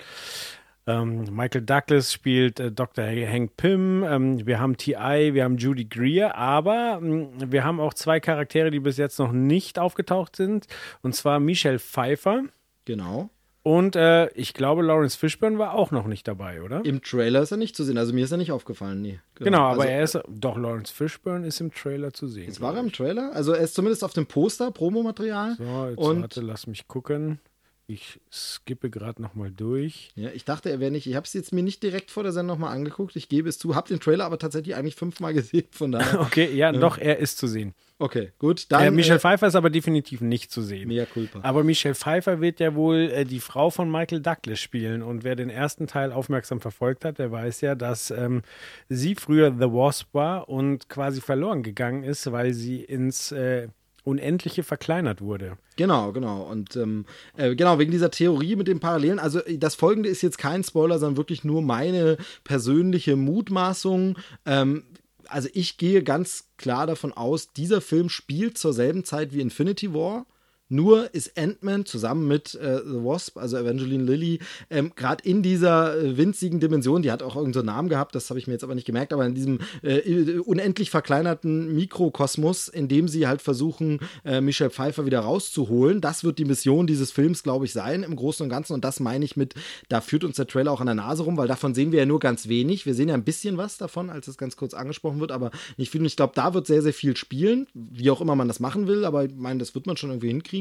[0.89, 3.05] ähm, Michael Douglas spielt äh, Dr.
[3.05, 7.95] Hank Pym, ähm, wir haben T.I., wir haben Judy Greer, aber ähm, wir haben auch
[7.95, 10.67] zwei Charaktere, die bis jetzt noch nicht aufgetaucht sind,
[11.03, 12.45] und zwar Michelle Pfeiffer
[12.87, 13.31] Genau.
[13.67, 16.85] Und äh, ich glaube, Lawrence Fishburne war auch noch nicht dabei, oder?
[16.85, 19.19] Im Trailer ist er nicht zu sehen, also mir ist er nicht aufgefallen, nee.
[19.35, 22.45] Genau, aber also, er ist, doch, Lawrence Fishburne ist im Trailer zu sehen.
[22.47, 23.33] Jetzt war er im Trailer?
[23.35, 25.57] Also er ist zumindest auf dem Poster, Promomaterial.
[25.59, 27.41] So, jetzt und warte, lass mich gucken.
[27.89, 30.13] Ich skippe gerade nochmal durch.
[30.15, 31.09] Ja, ich dachte, er wäre nicht.
[31.09, 33.17] Ich habe es jetzt mir nicht direkt vor der Sendung nochmal angeguckt.
[33.17, 35.67] Ich gebe es zu, habe den Trailer aber tatsächlich eigentlich fünfmal gesehen.
[35.73, 36.21] Von daher.
[36.21, 37.75] Okay, ja, doch, er ist zu sehen.
[37.99, 38.71] Okay, gut.
[38.71, 40.89] Dann Äh, Michelle äh, Pfeiffer ist aber definitiv nicht zu sehen.
[40.89, 41.41] Mea culpa.
[41.43, 45.03] Aber Michelle Pfeiffer wird ja wohl äh, die Frau von Michael Douglas spielen.
[45.03, 48.43] Und wer den ersten Teil aufmerksam verfolgt hat, der weiß ja, dass ähm,
[48.91, 53.69] sie früher The Wasp war und quasi verloren gegangen ist, weil sie ins äh,
[54.07, 55.57] Unendliche verkleinert wurde.
[55.77, 56.43] Genau, genau.
[56.43, 57.07] Und ähm,
[57.37, 59.19] äh, genau, wegen dieser Theorie mit den Parallelen.
[59.19, 64.17] Also äh, das folgende ist jetzt kein Spoiler, sondern wirklich nur meine persönliche Mutmaßung.
[64.45, 64.85] Ähm,
[65.29, 69.93] also ich gehe ganz klar davon aus, dieser Film spielt zur selben Zeit wie Infinity
[69.93, 70.27] War.
[70.69, 75.97] Nur ist Ant-Man zusammen mit äh, The Wasp, also Evangeline Lilly, ähm, gerade in dieser
[75.97, 78.65] äh, winzigen Dimension, die hat auch irgendeinen so Namen gehabt, das habe ich mir jetzt
[78.65, 84.01] aber nicht gemerkt, aber in diesem äh, unendlich verkleinerten Mikrokosmos, in dem sie halt versuchen,
[84.25, 86.01] äh, Michelle Pfeiffer wieder rauszuholen.
[86.01, 88.73] Das wird die Mission dieses Films, glaube ich, sein im Großen und Ganzen.
[88.73, 89.55] Und das meine ich mit,
[89.89, 92.07] da führt uns der Trailer auch an der Nase rum, weil davon sehen wir ja
[92.07, 92.87] nur ganz wenig.
[92.87, 95.91] Wir sehen ja ein bisschen was davon, als es ganz kurz angesprochen wird, aber nicht
[95.91, 96.01] viel.
[96.01, 98.87] Und ich glaube, da wird sehr, sehr viel spielen, wie auch immer man das machen
[98.89, 100.56] will, aber ich meine, das wird man schon irgendwie hinkriegen.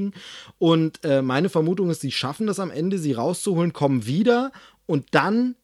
[0.58, 4.51] Und äh, meine Vermutung ist, sie schaffen das am Ende, sie rauszuholen, kommen wieder
[4.86, 5.55] und dann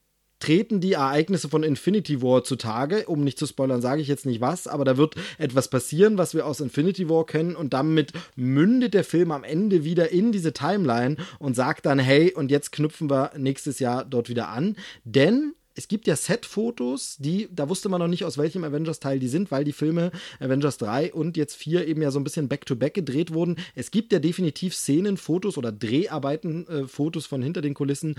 [0.41, 3.05] treten die Ereignisse von Infinity War zutage.
[3.05, 6.33] Um nicht zu spoilern, sage ich jetzt nicht was, aber da wird etwas passieren, was
[6.33, 10.51] wir aus Infinity War kennen und damit mündet der Film am Ende wieder in diese
[10.51, 14.75] Timeline und sagt dann, hey, und jetzt knüpfen wir nächstes Jahr dort wieder an.
[15.05, 19.27] Denn es gibt ja Set-Fotos, die, da wusste man noch nicht, aus welchem Avengers-Teil die
[19.27, 22.93] sind, weil die Filme Avengers 3 und jetzt 4 eben ja so ein bisschen back-to-back
[22.93, 23.57] gedreht wurden.
[23.75, 28.15] Es gibt ja definitiv Szenen, Fotos oder Dreharbeiten, äh, Fotos von hinter den Kulissen,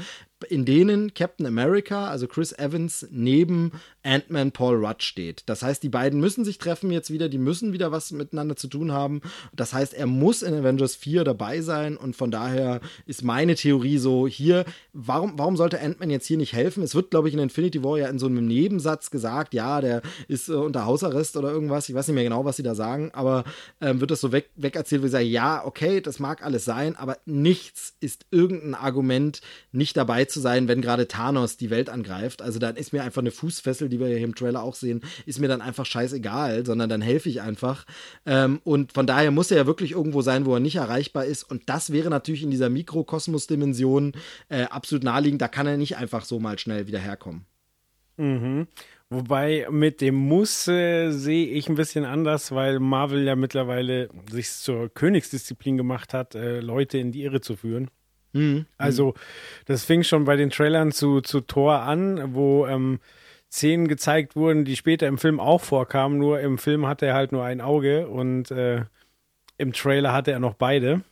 [0.49, 5.43] in denen Captain America, also Chris Evans, neben Ant-Man Paul Rudd steht.
[5.47, 8.69] Das heißt, die beiden müssen sich treffen jetzt wieder, die müssen wieder was miteinander zu
[8.69, 9.21] tun haben.
[9.55, 13.99] Das heißt, er muss in Avengers 4 dabei sein und von daher ist meine Theorie
[13.99, 16.83] so, hier, warum, warum sollte Ant-Man jetzt hier nicht helfen?
[16.83, 20.03] Es wird, glaube ich, in Infinity War ja in so einem Nebensatz gesagt, ja, der
[20.29, 21.89] ist äh, unter Hausarrest oder irgendwas.
[21.89, 23.45] Ich weiß nicht mehr genau, was sie da sagen, aber
[23.81, 26.97] ähm, wird das so weg, wegerzählt, wie sie sagen, ja, okay, das mag alles sein,
[26.97, 29.41] aber nichts ist irgendein Argument,
[29.73, 32.43] nicht dabei zu sein, wenn gerade Thanos die Welt angreift.
[32.43, 35.41] Also dann ist mir einfach eine Fußfessel, die wir hier im Trailer auch sehen, ist
[35.41, 37.85] mir dann einfach scheißegal, sondern dann helfe ich einfach.
[38.27, 41.45] Ähm, und von daher muss er ja wirklich irgendwo sein, wo er nicht erreichbar ist.
[41.45, 44.13] Und das wäre natürlich in dieser Mikrokosmos-Dimension
[44.49, 45.43] äh, absolut naheliegend.
[45.43, 47.32] Da kann er nicht einfach so mal schnell wieder herkommen.
[48.17, 48.67] Mhm.
[49.11, 54.51] Wobei mit dem Muss äh, sehe ich ein bisschen anders, weil Marvel ja mittlerweile sich
[54.51, 57.91] zur Königsdisziplin gemacht hat, äh, Leute in die Irre zu führen.
[58.33, 58.65] Mhm.
[58.79, 59.13] Also,
[59.67, 63.01] das fing schon bei den Trailern zu, zu Thor an, wo ähm,
[63.51, 67.33] Szenen gezeigt wurden, die später im Film auch vorkamen, nur im Film hatte er halt
[67.33, 68.85] nur ein Auge und äh,
[69.59, 71.03] im Trailer hatte er noch beide.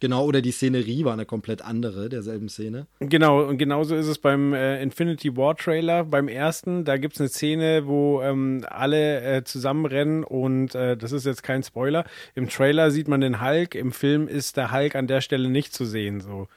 [0.00, 2.86] Genau, oder die Szenerie war eine komplett andere derselben Szene.
[3.00, 6.84] Genau, und genauso ist es beim äh, Infinity War Trailer, beim ersten.
[6.84, 11.42] Da gibt es eine Szene, wo ähm, alle äh, zusammenrennen und äh, das ist jetzt
[11.42, 12.04] kein Spoiler.
[12.34, 15.74] Im Trailer sieht man den Hulk, im Film ist der Hulk an der Stelle nicht
[15.74, 16.20] zu sehen.
[16.20, 16.48] So.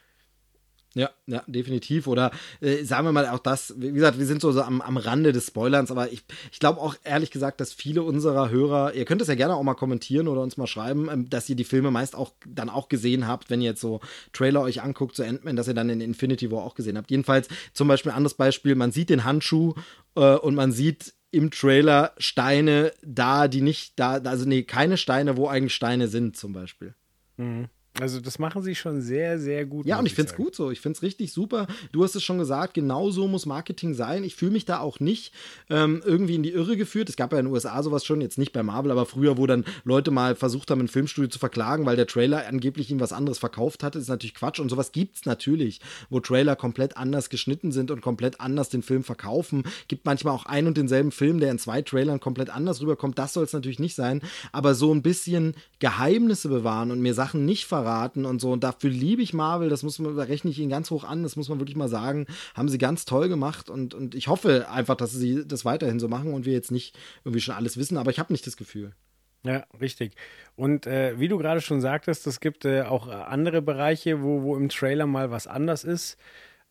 [0.95, 2.08] Ja, ja, definitiv.
[2.08, 4.97] Oder äh, sagen wir mal auch das, wie gesagt, wir sind so, so am, am
[4.97, 9.06] Rande des Spoilerns, aber ich, ich glaube auch ehrlich gesagt, dass viele unserer Hörer, ihr
[9.06, 11.63] könnt es ja gerne auch mal kommentieren oder uns mal schreiben, ähm, dass ihr die
[11.63, 14.01] Filme meist auch dann auch gesehen habt, wenn ihr jetzt so
[14.34, 17.10] Trailer euch anguckt zu Ant-Man, dass ihr dann in Infinity War auch gesehen habt.
[17.10, 19.73] Jedenfalls zum Beispiel ein anderes Beispiel, man sieht den Handschuh
[20.15, 25.38] äh, und man sieht im Trailer Steine da, die nicht da, also nee, keine Steine,
[25.38, 26.93] wo eigentlich Steine sind zum Beispiel.
[27.38, 27.69] Mhm.
[28.01, 29.86] Also das machen sie schon sehr, sehr gut.
[29.86, 30.71] Ja, und ich finde es gut so.
[30.71, 31.67] Ich finde es richtig super.
[31.91, 34.23] Du hast es schon gesagt, genau so muss Marketing sein.
[34.23, 35.32] Ich fühle mich da auch nicht
[35.69, 37.08] ähm, irgendwie in die Irre geführt.
[37.10, 39.45] Es gab ja in den USA sowas schon, jetzt nicht bei Marvel, aber früher, wo
[39.45, 43.13] dann Leute mal versucht haben, ein Filmstudio zu verklagen, weil der Trailer angeblich ihm was
[43.13, 43.99] anderes verkauft hatte.
[43.99, 44.60] Das ist natürlich Quatsch.
[44.60, 45.79] Und sowas gibt es natürlich,
[46.10, 49.65] wo Trailer komplett anders geschnitten sind und komplett anders den Film verkaufen.
[49.88, 53.19] Gibt manchmal auch ein und denselben Film, der in zwei Trailern komplett anders rüberkommt.
[53.19, 54.21] Das soll es natürlich nicht sein.
[54.51, 57.83] Aber so ein bisschen Geheimnisse bewahren und mir Sachen nicht verraten
[58.26, 58.52] und so.
[58.52, 61.24] Und dafür liebe ich Marvel, das muss man, da rechne ich ihnen ganz hoch an,
[61.24, 62.26] das muss man wirklich mal sagen.
[62.56, 66.08] Haben sie ganz toll gemacht und, und ich hoffe einfach, dass sie das weiterhin so
[66.08, 68.93] machen und wir jetzt nicht irgendwie schon alles wissen, aber ich habe nicht das Gefühl.
[69.46, 70.15] Ja, richtig.
[70.56, 74.56] Und äh, wie du gerade schon sagtest, es gibt äh, auch andere Bereiche, wo, wo
[74.56, 76.17] im Trailer mal was anders ist.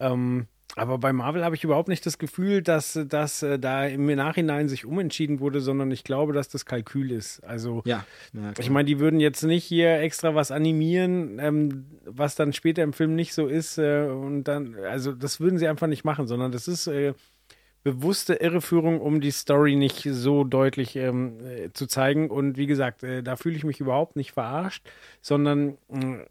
[0.01, 4.07] Ähm, aber bei Marvel habe ich überhaupt nicht das Gefühl, dass, dass äh, da im
[4.07, 7.45] Nachhinein sich umentschieden wurde, sondern ich glaube, dass das Kalkül ist.
[7.45, 8.07] Also, Ja.
[8.33, 12.83] ja ich meine, die würden jetzt nicht hier extra was animieren, ähm, was dann später
[12.83, 13.77] im Film nicht so ist.
[13.79, 17.13] Äh, und dann, also das würden sie einfach nicht machen, sondern das ist äh,
[17.85, 22.31] bewusste Irreführung, um die Story nicht so deutlich ähm, äh, zu zeigen.
[22.31, 24.89] Und wie gesagt, äh, da fühle ich mich überhaupt nicht verarscht,
[25.21, 26.25] sondern äh,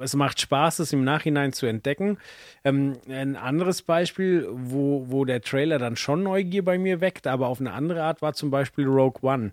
[0.00, 2.18] es macht Spaß, es im Nachhinein zu entdecken.
[2.64, 7.48] Ähm, ein anderes Beispiel, wo, wo der Trailer dann schon Neugier bei mir weckt, aber
[7.48, 9.52] auf eine andere Art, war zum Beispiel Rogue One.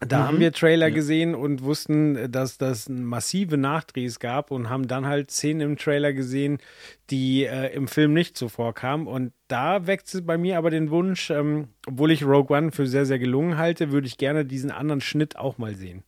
[0.00, 5.04] Da haben wir Trailer gesehen und wussten, dass das massive Nachdrehs gab und haben dann
[5.04, 6.58] halt Szenen im Trailer gesehen,
[7.10, 9.06] die äh, im Film nicht so vorkamen.
[9.06, 12.86] Und da weckt es bei mir aber den Wunsch, ähm, obwohl ich Rogue One für
[12.86, 16.02] sehr, sehr gelungen halte, würde ich gerne diesen anderen Schnitt auch mal sehen.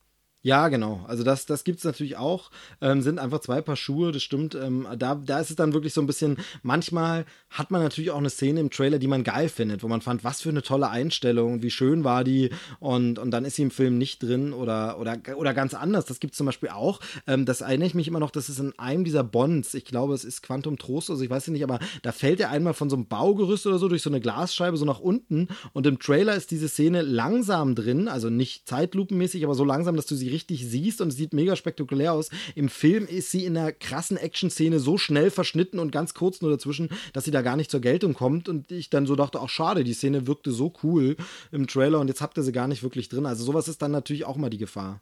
[0.45, 1.05] Ja, genau.
[1.07, 2.51] Also das, das gibt es natürlich auch.
[2.81, 4.55] Ähm, sind einfach zwei Paar Schuhe, das stimmt.
[4.55, 8.17] Ähm, da, da ist es dann wirklich so ein bisschen, manchmal hat man natürlich auch
[8.17, 10.89] eine Szene im Trailer, die man geil findet, wo man fand, was für eine tolle
[10.89, 12.49] Einstellung, wie schön war die
[12.81, 16.03] und, und dann ist sie im Film nicht drin oder, oder, oder ganz anders.
[16.07, 16.99] Das gibt es zum Beispiel auch.
[17.25, 20.13] Ähm, das erinnere ich mich immer noch, das ist in einem dieser Bonds, ich glaube,
[20.13, 22.97] es ist Quantum Trost, also ich weiß nicht, aber da fällt er einmal von so
[22.97, 26.51] einem Baugerüst oder so durch so eine Glasscheibe so nach unten und im Trailer ist
[26.51, 30.99] diese Szene langsam drin, also nicht zeitlupenmäßig, aber so langsam, dass du sie richtig siehst
[30.99, 32.29] und sieht mega spektakulär aus.
[32.55, 36.51] Im Film ist sie in einer krassen Action-Szene so schnell verschnitten und ganz kurz nur
[36.51, 39.49] dazwischen, dass sie da gar nicht zur Geltung kommt und ich dann so dachte, ach
[39.49, 41.15] schade, die Szene wirkte so cool
[41.51, 43.25] im Trailer und jetzt habt ihr sie gar nicht wirklich drin.
[43.25, 44.99] Also sowas ist dann natürlich auch mal die Gefahr.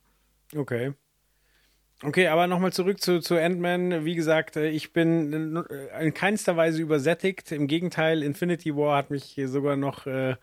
[0.56, 0.94] Okay.
[2.04, 4.06] Okay, aber nochmal zurück zu, zu Ant-Man.
[4.06, 7.52] Wie gesagt, äh, ich bin äh, in keinster Weise übersättigt.
[7.52, 10.36] Im Gegenteil, Infinity War hat mich sogar noch, äh,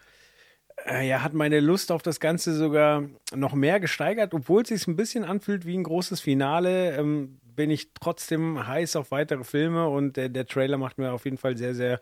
[0.87, 4.87] äh, ja, hat meine Lust auf das Ganze sogar noch mehr gesteigert, obwohl es sich
[4.87, 6.97] ein bisschen anfühlt wie ein großes Finale.
[6.97, 11.25] Ähm, bin ich trotzdem heiß auf weitere Filme und der, der Trailer macht mir auf
[11.25, 12.01] jeden Fall sehr, sehr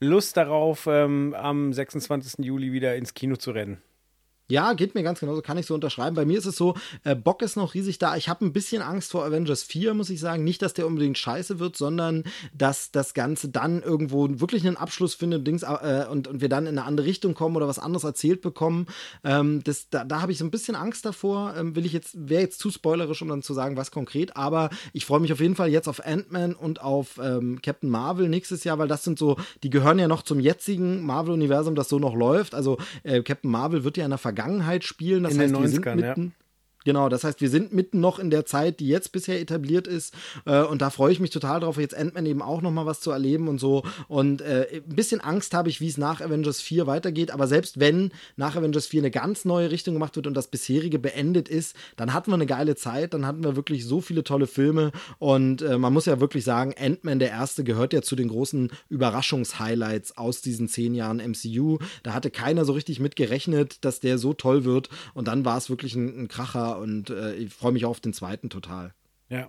[0.00, 2.44] Lust darauf, ähm, am 26.
[2.44, 3.82] Juli wieder ins Kino zu rennen.
[4.50, 6.16] Ja, geht mir ganz genauso, kann ich so unterschreiben.
[6.16, 8.16] Bei mir ist es so, äh, Bock ist noch riesig da.
[8.16, 10.42] Ich habe ein bisschen Angst vor Avengers 4, muss ich sagen.
[10.42, 15.14] Nicht, dass der unbedingt scheiße wird, sondern dass das Ganze dann irgendwo wirklich einen Abschluss
[15.14, 18.04] findet Dings, äh, und, und wir dann in eine andere Richtung kommen oder was anderes
[18.04, 18.86] erzählt bekommen.
[19.22, 21.54] Ähm, das, da da habe ich so ein bisschen Angst davor.
[21.54, 24.34] Ähm, will ich jetzt, wäre jetzt zu spoilerisch, um dann zu sagen, was konkret.
[24.34, 28.30] Aber ich freue mich auf jeden Fall jetzt auf Ant-Man und auf ähm, Captain Marvel
[28.30, 31.98] nächstes Jahr, weil das sind so, die gehören ja noch zum jetzigen Marvel-Universum, das so
[31.98, 32.54] noch läuft.
[32.54, 35.24] Also äh, Captain Marvel wird ja in der Vergangenheit Vergangenheit spielen.
[35.24, 36.44] Das In heißt, den wir sind 90ern, mitten, ja.
[36.88, 40.14] Genau, das heißt, wir sind mitten noch in der Zeit, die jetzt bisher etabliert ist.
[40.46, 43.02] Äh, und da freue ich mich total drauf, jetzt Ant-Man eben auch noch mal was
[43.02, 43.82] zu erleben und so.
[44.08, 47.30] Und äh, ein bisschen Angst habe ich, wie es nach Avengers 4 weitergeht.
[47.30, 50.98] Aber selbst wenn nach Avengers 4 eine ganz neue Richtung gemacht wird und das bisherige
[50.98, 53.12] beendet ist, dann hatten wir eine geile Zeit.
[53.12, 54.90] Dann hatten wir wirklich so viele tolle Filme.
[55.18, 58.70] Und äh, man muss ja wirklich sagen, Ant-Man, der erste, gehört ja zu den großen
[58.88, 61.80] Überraschungshighlights aus diesen zehn Jahren MCU.
[62.02, 64.88] Da hatte keiner so richtig mit gerechnet, dass der so toll wird.
[65.12, 68.12] Und dann war es wirklich ein, ein Kracher und äh, ich freue mich auf den
[68.12, 68.94] zweiten total.
[69.28, 69.48] Ja.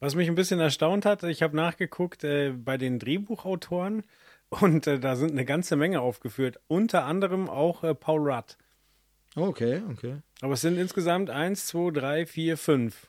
[0.00, 4.04] Was mich ein bisschen erstaunt hat, ich habe nachgeguckt äh, bei den Drehbuchautoren
[4.48, 6.60] und äh, da sind eine ganze Menge aufgeführt.
[6.68, 8.56] Unter anderem auch äh, Paul Rudd.
[9.34, 10.16] Okay, okay.
[10.40, 13.08] Aber es sind insgesamt eins, zwei, drei, vier, fünf.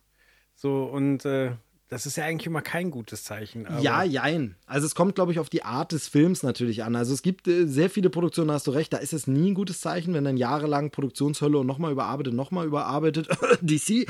[0.55, 1.51] So, und äh,
[1.93, 3.67] das ist ja eigentlich immer kein gutes Zeichen.
[3.79, 4.55] Ja, jein.
[4.65, 6.95] Also es kommt, glaube ich, auf die Art des Films natürlich an.
[6.95, 9.51] Also es gibt äh, sehr viele Produktionen, da hast du recht, da ist es nie
[9.51, 13.27] ein gutes Zeichen, wenn dann jahrelang Produktionshölle und nochmal überarbeitet, nochmal überarbeitet,
[13.61, 14.07] DC.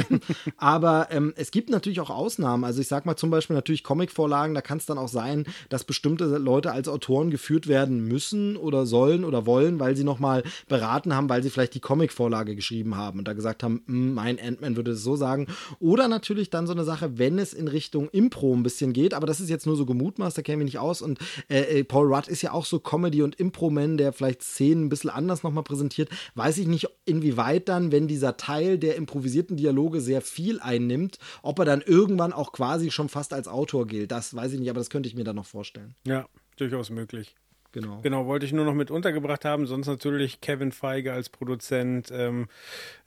[0.58, 2.62] Aber ähm, es gibt natürlich auch Ausnahmen.
[2.62, 5.82] Also ich sag mal zum Beispiel natürlich Comicvorlagen, da kann es dann auch sein, dass
[5.82, 11.16] bestimmte Leute als Autoren geführt werden müssen oder sollen oder wollen, weil sie nochmal beraten
[11.16, 14.76] haben, weil sie vielleicht die Comicvorlage geschrieben haben und da gesagt haben, "Hm, mein Ant-Man
[14.76, 15.48] würde es so sagen.
[15.80, 19.26] Oder natürlich dann so eine Sache, wenn es in Richtung Impro ein bisschen geht, aber
[19.26, 21.02] das ist jetzt nur so gemutmaßt, da käme ich nicht aus.
[21.02, 24.86] Und äh, äh, Paul Rudd ist ja auch so Comedy- und Impro-Man, der vielleicht Szenen
[24.86, 26.08] ein bisschen anders nochmal präsentiert.
[26.34, 31.58] Weiß ich nicht, inwieweit dann, wenn dieser Teil der improvisierten Dialoge sehr viel einnimmt, ob
[31.58, 34.10] er dann irgendwann auch quasi schon fast als Autor gilt.
[34.12, 35.94] Das weiß ich nicht, aber das könnte ich mir dann noch vorstellen.
[36.06, 37.34] ja, durchaus möglich.
[37.74, 38.00] Genau.
[38.02, 39.66] Genau, wollte ich nur noch mit untergebracht haben.
[39.66, 42.08] Sonst natürlich Kevin Feige als Produzent.
[42.12, 42.46] Ähm,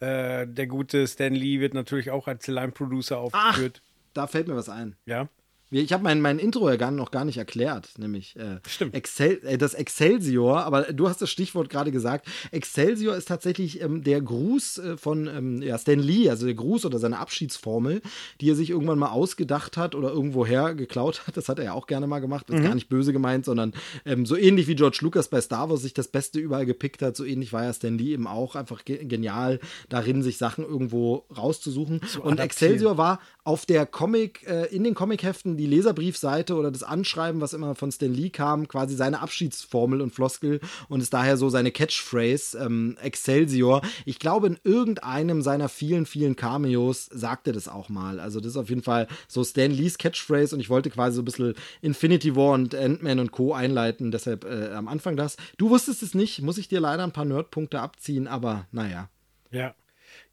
[0.02, 3.82] äh, der gute Stan Lee wird natürlich auch als Line-Producer aufgeführt.
[4.18, 4.96] Da fällt mir was ein.
[5.06, 5.30] Ja.
[5.70, 8.60] Ich habe mein, mein Intro ja gar, noch gar nicht erklärt, nämlich äh.
[8.94, 12.28] Excel, äh, das Excelsior, aber du hast das Stichwort gerade gesagt.
[12.52, 16.86] Excelsior ist tatsächlich ähm, der Gruß äh, von ähm, ja, Stan Lee, also der Gruß
[16.86, 18.02] oder seine Abschiedsformel,
[18.40, 21.36] die er sich irgendwann mal ausgedacht hat oder irgendwoher geklaut hat.
[21.36, 22.46] Das hat er ja auch gerne mal gemacht.
[22.48, 23.74] Das ist gar nicht böse gemeint, sondern
[24.06, 27.18] ähm, so ähnlich wie George Lucas bei Star Wars sich das Beste überall gepickt hat,
[27.18, 31.26] so ähnlich war ja Stan Lee eben auch einfach ge genial darin, sich Sachen irgendwo
[31.36, 31.98] rauszusuchen.
[31.98, 32.40] Und adaptieren.
[32.40, 37.54] Excelsior war auf der Comic, äh, in den Comicheften die Leserbriefseite oder das Anschreiben, was
[37.54, 41.72] immer von Stan Lee kam, quasi seine Abschiedsformel und Floskel und ist daher so seine
[41.72, 43.82] Catchphrase, ähm, Excelsior.
[44.06, 48.20] Ich glaube, in irgendeinem seiner vielen, vielen Cameos sagte das auch mal.
[48.20, 51.22] Also das ist auf jeden Fall so Stan Lees Catchphrase und ich wollte quasi so
[51.22, 53.54] ein bisschen Infinity War und Ant-Man und Co.
[53.54, 55.38] einleiten, deshalb äh, am Anfang das.
[55.58, 59.10] Du wusstest es nicht, muss ich dir leider ein paar Nerdpunkte abziehen, aber naja.
[59.52, 59.74] Ja.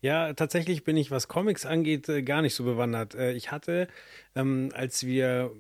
[0.05, 3.15] Ja, tatsächlich bin ich, was Comics angeht, äh, gar nicht so bewandert.
[3.15, 3.89] Äh, Ich hatte,
[4.35, 5.51] ähm, als wir,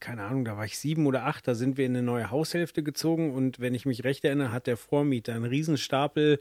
[0.00, 2.82] keine Ahnung, da war ich sieben oder acht, da sind wir in eine neue Haushälfte
[2.82, 6.38] gezogen und wenn ich mich recht erinnere, hat der Vormieter einen riesen Stapel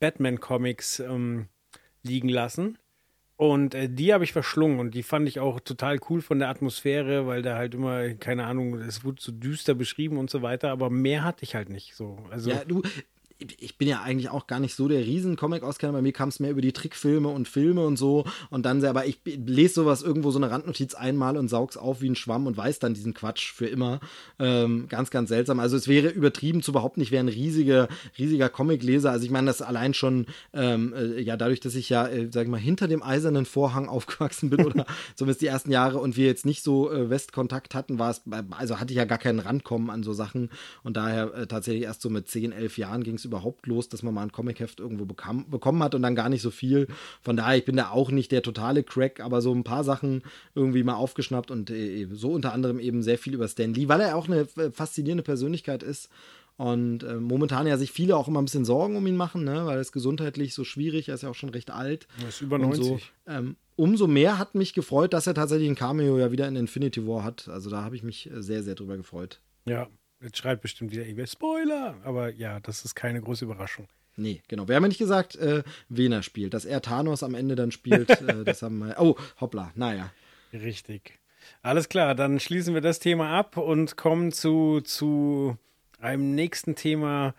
[0.00, 1.48] Batman-Comics ähm,
[2.02, 2.78] liegen lassen.
[3.36, 6.48] Und äh, die habe ich verschlungen und die fand ich auch total cool von der
[6.48, 10.70] Atmosphäre, weil da halt immer, keine Ahnung, es wurde so düster beschrieben und so weiter,
[10.70, 12.18] aber mehr hatte ich halt nicht so.
[12.30, 12.80] Also, Ja, du,
[13.38, 15.92] ich bin ja eigentlich auch gar nicht so der riesen Comic-Auskenner.
[15.92, 18.24] Bei mir kam es mehr über die Trickfilme und Filme und so.
[18.48, 22.08] Und dann aber ich lese sowas irgendwo so eine Randnotiz einmal und saug's auf wie
[22.08, 24.00] ein Schwamm und weiß dann diesen Quatsch für immer.
[24.38, 25.60] Ähm, ganz, ganz seltsam.
[25.60, 29.10] Also es wäre übertrieben zu behaupten, ich wäre ein riesiger, riesiger Comic-Leser.
[29.10, 32.44] Also ich meine, das allein schon, ähm, äh, ja, dadurch, dass ich ja, äh, sag
[32.44, 36.26] ich mal, hinter dem eisernen Vorhang aufgewachsen bin oder zumindest die ersten Jahre und wir
[36.26, 39.90] jetzt nicht so äh, Westkontakt hatten, war es, also hatte ich ja gar keinen Rankommen
[39.90, 40.50] an so Sachen.
[40.82, 44.02] Und daher äh, tatsächlich erst so mit 10, 11 Jahren ging es überhaupt los, dass
[44.02, 46.88] man mal ein Comicheft irgendwo bekam, bekommen hat und dann gar nicht so viel.
[47.20, 50.22] Von daher, ich bin da auch nicht der totale Crack, aber so ein paar Sachen
[50.54, 54.00] irgendwie mal aufgeschnappt und äh, so unter anderem eben sehr viel über Stan Lee, weil
[54.00, 56.08] er auch eine äh, faszinierende Persönlichkeit ist.
[56.56, 59.66] Und äh, momentan ja sich viele auch immer ein bisschen Sorgen um ihn machen, ne?
[59.66, 62.08] weil es gesundheitlich so schwierig, er ist ja auch schon recht alt.
[62.22, 62.86] Er ist über Und 90.
[62.86, 66.56] So, ähm, umso mehr hat mich gefreut, dass er tatsächlich ein Cameo ja wieder in
[66.56, 67.48] Infinity War hat.
[67.48, 69.40] Also da habe ich mich äh, sehr, sehr drüber gefreut.
[69.66, 69.88] Ja,
[70.20, 71.96] jetzt schreit bestimmt wieder irgendwer Spoiler.
[72.04, 73.88] Aber ja, das ist keine große Überraschung.
[74.16, 74.66] Nee, genau.
[74.66, 76.54] Wir haben ja nicht gesagt, äh, wen er spielt.
[76.54, 78.96] Dass er Thanos am Ende dann spielt, äh, das haben wir.
[78.98, 80.12] Oh, hoppla, naja.
[80.52, 81.18] Richtig.
[81.62, 85.56] Alles klar, dann schließen wir das Thema ab und kommen zu, zu
[86.00, 87.34] einem nächsten Thema.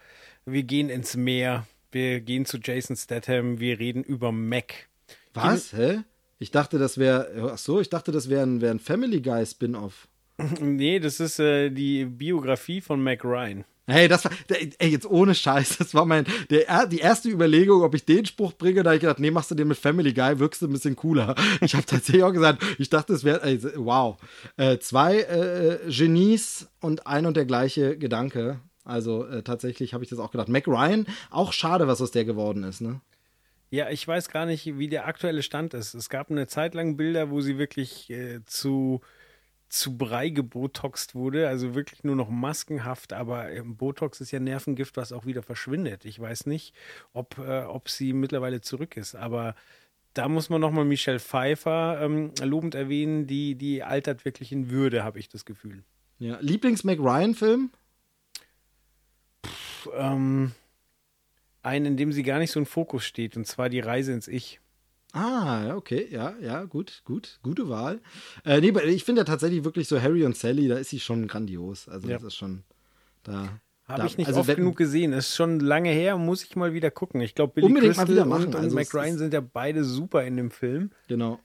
[0.46, 1.68] Wir gehen ins Meer.
[1.92, 3.60] Wir gehen zu Jason Statham.
[3.60, 4.88] Wir reden über Mac.
[5.34, 5.74] Was?
[5.74, 6.02] Hä?
[6.40, 7.52] Ich dachte, das wäre.
[7.54, 10.08] Ach so, ich dachte, das wäre ein, wär ein Family Guy Spin-off.
[10.60, 13.66] Nee, das ist äh, die Biografie von Mac Ryan.
[13.90, 17.96] Hey, das war, ey, jetzt ohne Scheiß, das war mein, der, die erste Überlegung, ob
[17.96, 20.40] ich den Spruch bringe, da hab ich gedacht, nee, machst du den mit Family Guy,
[20.40, 21.36] wirkst du ein bisschen cooler.
[21.62, 23.42] Ich habe tatsächlich auch gesagt, ich dachte, es wäre,
[23.78, 24.18] wow.
[24.58, 28.60] Äh, zwei äh, Genies und ein und der gleiche Gedanke.
[28.84, 30.50] Also äh, tatsächlich habe ich das auch gedacht.
[30.50, 33.00] Mac Ryan, auch schade, was aus der geworden ist, ne?
[33.70, 35.94] Ja, ich weiß gar nicht, wie der aktuelle Stand ist.
[35.94, 39.02] Es gab eine Zeit lang Bilder, wo sie wirklich äh, zu
[39.70, 44.98] zu Brei gebotoxt wurde, also wirklich nur noch maskenhaft, aber ähm, Botox ist ja Nervengift,
[44.98, 46.06] was auch wieder verschwindet.
[46.06, 46.74] Ich weiß nicht,
[47.14, 49.56] ob, äh, ob sie mittlerweile zurück ist, aber
[50.14, 55.04] da muss man nochmal Michelle Pfeiffer ähm, lobend erwähnen, die, die altert wirklich in Würde,
[55.04, 55.84] habe ich das Gefühl.
[56.18, 57.70] Ja, Lieblings-Mac Ryan-Film?
[59.94, 60.54] Ähm,
[61.62, 64.28] einen, in dem sie gar nicht so im Fokus steht, und zwar die Reise ins
[64.28, 64.60] Ich.
[65.18, 68.00] Ah, okay, ja, ja, gut, gut, gute Wahl.
[68.46, 71.28] Äh, nee, ich finde ja tatsächlich wirklich so Harry und Sally, da ist sie schon
[71.28, 71.90] grandios.
[71.90, 72.16] Also Ja.
[72.16, 72.64] das ist schon
[73.24, 73.60] da.
[73.88, 75.14] Habe ich nicht also oft genug gesehen.
[75.14, 77.22] Ist schon lange her, muss ich mal wieder gucken.
[77.22, 78.48] Ich glaube, Billy Unbedingt mal Crystal wieder machen.
[78.48, 80.92] und, und Also Mac Ryan sind ja beide super in dem Film.
[81.08, 81.40] Genau.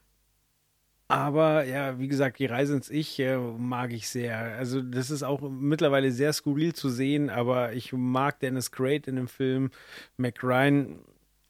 [1.08, 4.38] Aber ja, wie gesagt, die Reise ins Ich äh, mag ich sehr.
[4.38, 9.16] Also das ist auch mittlerweile sehr skurril zu sehen, aber ich mag Dennis Quaid in
[9.16, 9.70] dem Film.
[10.16, 10.98] Mac Ryan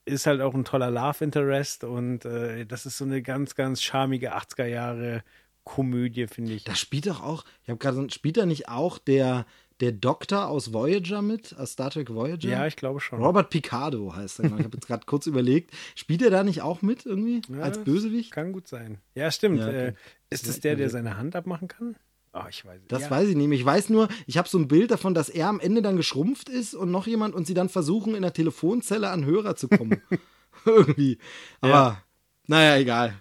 [0.04, 3.82] ist halt auch ein toller Love Interest und äh, das ist so eine ganz, ganz
[3.82, 5.22] charmige 80er Jahre
[5.64, 6.64] Komödie, finde ich.
[6.64, 9.46] Da spielt doch auch, ich habe gerade, spielt da nicht auch der,
[9.80, 12.48] der Doktor aus Voyager mit, aus Star Trek Voyager?
[12.48, 13.22] Ja, ich glaube schon.
[13.22, 14.42] Robert Picardo heißt er.
[14.44, 14.58] genau.
[14.58, 17.78] Ich habe jetzt gerade kurz überlegt, spielt er da nicht auch mit irgendwie Ja, als
[17.78, 18.32] Bösewicht?
[18.32, 18.98] Kann gut sein.
[19.14, 19.60] Ja, stimmt.
[19.60, 19.86] Ja, okay.
[19.88, 19.92] äh,
[20.30, 21.96] ist das Ja, der, der seine Hand abmachen kann?
[22.34, 23.10] Oh, ich weiß Das ja.
[23.10, 23.48] weiß ich nicht.
[23.48, 23.58] mehr.
[23.58, 26.48] Ich weiß nur, ich habe so ein Bild davon, dass er am Ende dann geschrumpft
[26.48, 30.00] ist und noch jemand und sie dann versuchen, in der Telefonzelle an Hörer zu kommen.
[30.64, 31.18] Irgendwie.
[31.60, 32.02] Aber, Ja.
[32.46, 33.14] naja, egal.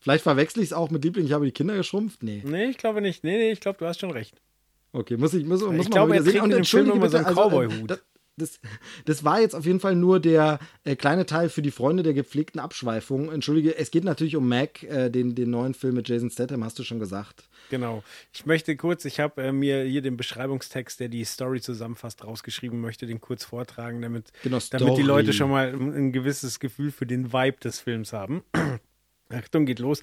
[0.00, 2.22] Vielleicht verwechsel ich es auch mit Liebling, ich habe die Kinder geschrumpft.
[2.22, 2.42] Nee.
[2.44, 3.24] Nee, ich glaube nicht.
[3.24, 4.40] Nee, nee, ich glaube, du hast schon recht.
[4.92, 6.40] Okay, muss ich, muss, muss man glaube, mal wieder sehen.
[6.42, 7.90] Und dem Film entschuldige immer so einen bitte, also, äh, Cowboy-Hut.
[7.90, 8.00] das,
[8.36, 8.60] das,
[9.04, 12.14] das war jetzt auf jeden Fall nur der äh, kleine Teil für die Freunde der
[12.14, 13.30] gepflegten Abschweifung.
[13.32, 16.78] Entschuldige, es geht natürlich um Mac, äh, den, den neuen Film mit Jason Statham, hast
[16.78, 17.48] du schon gesagt.
[17.70, 18.02] Genau.
[18.32, 22.80] Ich möchte kurz, ich habe äh, mir hier den Beschreibungstext, der die Story zusammenfasst, rausgeschrieben,
[22.80, 25.02] möchte den kurz vortragen, damit, Genau, damit die.
[25.02, 28.42] Leute schon mal ein, ein gewisses Gefühl für den Vibe des Films haben.
[29.28, 30.02] Achtung, geht los.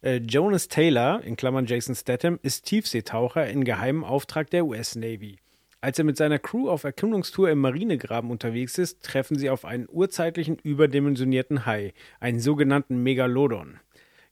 [0.00, 5.38] Äh, Jonas Taylor, in Klammern Jason Statham, ist Tiefseetaucher in geheimem Auftrag der US Navy.
[5.80, 9.86] Als er mit seiner Crew auf Erkundungstour im Marinegraben unterwegs ist, treffen sie auf einen
[9.88, 13.78] urzeitlichen, überdimensionierten Hai, einen sogenannten Megalodon.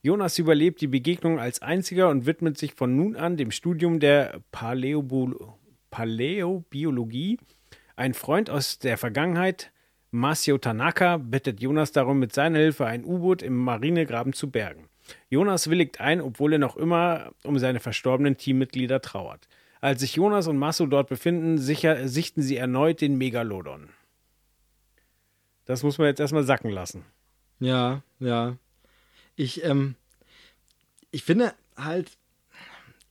[0.03, 4.41] Jonas überlebt die Begegnung als einziger und widmet sich von nun an dem Studium der
[4.53, 5.59] Paläobo
[5.91, 7.39] Paläobiologie.
[7.97, 9.73] Ein Freund aus der Vergangenheit,
[10.11, 14.89] Masio Tanaka, bittet Jonas darum, mit seiner Hilfe ein U-Boot im Marinegraben zu bergen.
[15.29, 19.49] Jonas willigt ein, obwohl er noch immer um seine verstorbenen Teammitglieder trauert.
[19.81, 23.91] Als sich Jonas und Masso dort befinden, sicher, sichten sie erneut den Megalodon.
[25.65, 27.05] Das muss man jetzt erstmal sacken lassen.
[27.59, 28.57] Ja, ja.
[29.37, 29.95] Ich, ähm,
[31.11, 32.11] ich finde halt,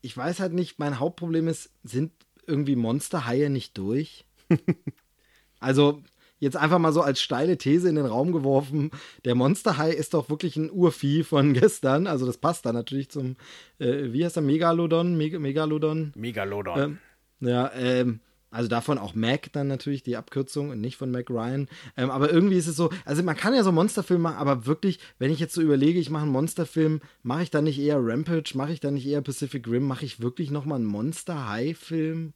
[0.02, 2.12] ich weiß halt nicht, mein Hauptproblem ist, sind
[2.48, 4.26] irgendwie Monsterhaie nicht durch?
[5.60, 6.02] also,
[6.40, 8.92] jetzt einfach mal so als steile These in den Raum geworfen,
[9.24, 13.36] der Monsterhai ist doch wirklich ein Urvieh von gestern, also das passt da natürlich zum,
[13.80, 15.18] äh, wie heißt der, Megalodon?
[15.18, 16.12] Meg Megalodon?
[16.16, 16.80] Megalodon.
[16.80, 16.98] Ähm,
[17.40, 18.20] ja, ähm,
[18.56, 21.68] also davon auch Mac dann natürlich die Abkürzung und nicht von Mac Ryan.
[21.98, 25.00] Ähm, aber irgendwie ist es so, also man kann ja so Monsterfilme machen, aber wirklich,
[25.20, 28.52] wenn ich jetzt so überlege, ich mache einen Monsterfilm, mache ich dann nicht eher Rampage,
[28.56, 32.34] mache ich dann nicht eher Pacific Rim, mache ich wirklich nochmal einen Monster-High-Film?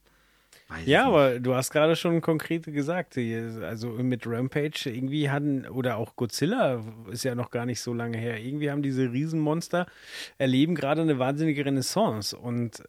[0.68, 5.98] Weiß Ja, aber du hast gerade schon konkret gesagt, also mit Rampage irgendwie hatten, oder
[5.98, 9.88] auch Godzilla ist ja noch gar nicht so lange her, irgendwie haben diese Riesenmonster
[10.38, 12.38] erleben gerade eine wahnsinnige Renaissance.
[12.38, 12.84] Und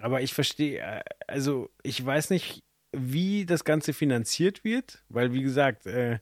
[0.00, 5.42] aber ich verstehe, äh, also ich weiß nicht, wie das Ganze finanziert wird, weil wie
[5.42, 6.18] gesagt, äh,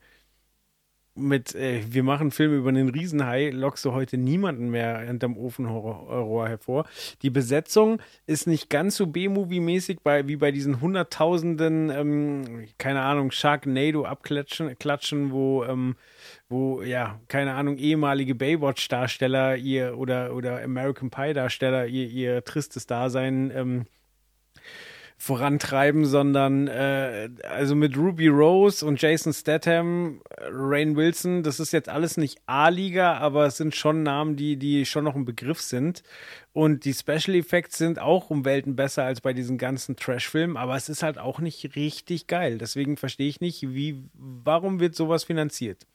[1.17, 6.49] mit äh, wir machen Filme über einen Riesenhai, lockst du heute niemanden mehr hinterm Ofenrohr
[6.49, 6.85] hervor.
[7.23, 13.31] Die Besetzung ist nicht ganz so B-Movie-mäßig bei, wie bei diesen hunderttausenden, ähm, keine Ahnung,
[13.31, 15.97] Sharknado abklatschen, klatschen, wo, ähm,
[16.49, 23.51] wo, ja, keine Ahnung, ehemalige Baywatch-Darsteller ihr oder, oder American Pie-Darsteller ihr, ihr tristes Dasein
[23.55, 23.87] ähm,
[25.19, 31.89] vorantreiben, sondern äh, also mit Ruby Rose und Jason Statham, Rain Wilson, das ist jetzt
[31.89, 36.03] alles nicht A-Liga, aber es sind schon Namen, die, die schon noch ein Begriff sind.
[36.53, 40.77] Und die Special Effects sind auch um Welten besser als bei diesen ganzen Trash-Filmen, aber
[40.77, 42.59] es ist halt auch nicht richtig geil.
[42.59, 45.87] Deswegen verstehe ich nicht, wie, warum wird sowas finanziert?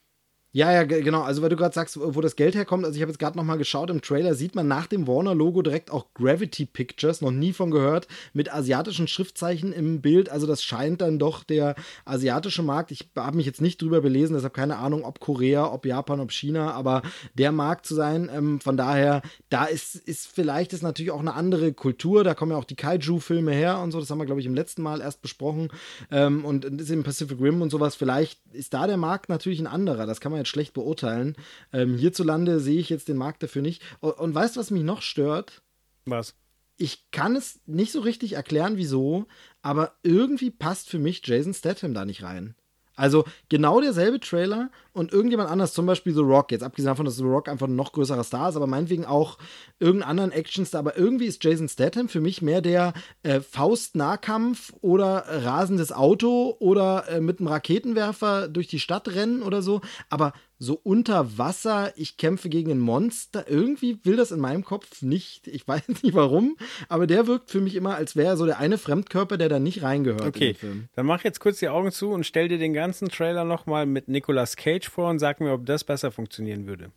[0.54, 1.22] Ja, ja, ge- genau.
[1.22, 2.84] Also, weil du gerade sagst, wo das Geld herkommt.
[2.84, 3.90] Also, ich habe jetzt gerade nochmal geschaut.
[3.90, 8.10] Im Trailer sieht man nach dem Warner-Logo direkt auch Gravity Pictures, noch nie von gehört,
[8.34, 10.28] mit asiatischen Schriftzeichen im Bild.
[10.30, 12.92] Also, das scheint dann doch der asiatische Markt.
[12.92, 16.34] Ich habe mich jetzt nicht drüber belesen, deshalb keine Ahnung, ob Korea, ob Japan, ob
[16.34, 17.02] China, aber
[17.34, 18.30] der Markt zu sein.
[18.36, 22.26] Ähm, von daher, da ist, ist vielleicht ist natürlich auch eine andere Kultur.
[22.26, 24.02] Da kommen ja auch die Kaiju-Filme her und so.
[24.02, 25.70] Das haben wir, glaube ich, im letzten Mal erst besprochen.
[26.12, 27.96] Ähm, und ist im Pacific Rim und sowas.
[27.96, 30.06] Vielleicht ist da der Markt natürlich ein anderer.
[30.06, 31.36] Das kann man jetzt schlecht beurteilen.
[31.74, 33.82] Ähm, hierzulande sehe ich jetzt den Markt dafür nicht.
[34.00, 35.62] Und, und weißt du, was mich noch stört?
[36.06, 36.36] Was?
[36.78, 39.28] Ich kann es nicht so richtig erklären, wieso,
[39.62, 42.56] aber irgendwie passt für mich Jason Statham da nicht rein.
[43.02, 47.16] Also genau derselbe Trailer und irgendjemand anders, zum Beispiel The Rock, jetzt abgesehen davon, dass
[47.16, 49.40] The Rock einfach ein noch größerer Star ist, aber meinetwegen auch
[49.80, 52.94] irgendeinen anderen Actionstar, aber irgendwie ist Jason Statham für mich mehr der
[53.24, 59.64] äh, Faust-Nahkampf oder rasendes Auto oder äh, mit einem Raketenwerfer durch die Stadt rennen oder
[59.64, 59.82] so,
[60.12, 65.02] aber so unter Wasser, ich kämpfe gegen ein Monster, irgendwie will das in meinem Kopf
[65.02, 66.56] nicht, ich weiß nicht warum,
[66.88, 69.60] aber der wirkt für mich immer, als wäre er so der eine Fremdkörper, der da
[69.60, 70.56] nicht reingehört in Okay,
[70.94, 74.08] dann mach jetzt kurz die Augen zu und stell dir den ganzen Trailer nochmal mit
[74.08, 76.92] Nicolas Cage vor und sag mir, ob das besser funktionieren würde.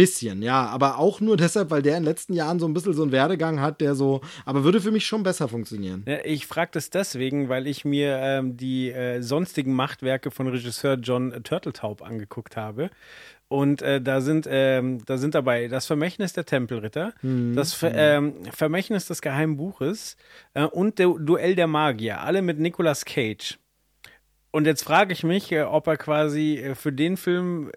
[0.00, 2.94] Bisschen, ja, aber auch nur deshalb, weil der in den letzten Jahren so ein bisschen
[2.94, 6.04] so einen Werdegang hat, der so, aber würde für mich schon besser funktionieren.
[6.08, 10.94] Ja, ich frage das deswegen, weil ich mir ähm, die äh, sonstigen Machtwerke von Regisseur
[10.94, 12.88] John Turteltaub angeguckt habe.
[13.48, 17.12] Und äh, da sind ähm, da sind dabei das Vermächtnis der Tempelritter,
[17.54, 20.16] das Ver ähm, Vermächtnis des Geheimen Buches
[20.54, 23.58] äh, und der Duell der Magier, alle mit Nicolas Cage.
[24.50, 27.70] Und jetzt frage ich mich, äh, ob er quasi äh, für den Film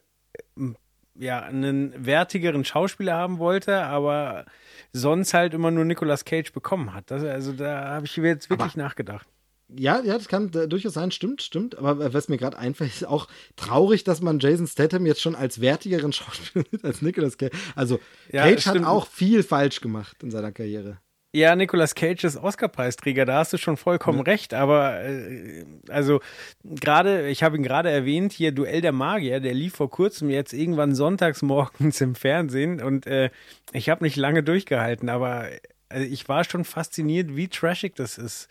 [0.57, 0.73] äh,
[1.15, 4.45] ja einen wertigeren Schauspieler haben wollte, aber
[4.91, 7.11] sonst halt immer nur Nicolas Cage bekommen hat.
[7.11, 9.27] Das, also da habe ich jetzt wirklich nachgedacht.
[9.75, 11.77] Ja, ja, das kann durchaus sein, stimmt, stimmt.
[11.77, 15.35] Aber äh, was mir gerade einfällt, ist auch traurig, dass man Jason Statham jetzt schon
[15.35, 17.55] als wertigeren Schauspieler als Nicolas Cage.
[17.75, 17.99] Also,
[18.31, 20.99] Ja, Cage hat auch viel falsch gemacht in seiner Karriere.
[21.35, 26.21] Ja, Nicolas Cage ist Oscar-Preisträger, da hast du schon vollkommen recht, aber äh, also
[26.63, 30.53] gerade, ich habe ihn gerade erwähnt, hier Duell der Magier, der lief vor kurzem jetzt
[30.53, 33.31] irgendwann sonntags morgens im Fernsehen und äh,
[33.71, 35.47] ich habe nicht lange durchgehalten, aber
[35.89, 38.47] äh, ich war schon fasziniert, wie trashig das ist.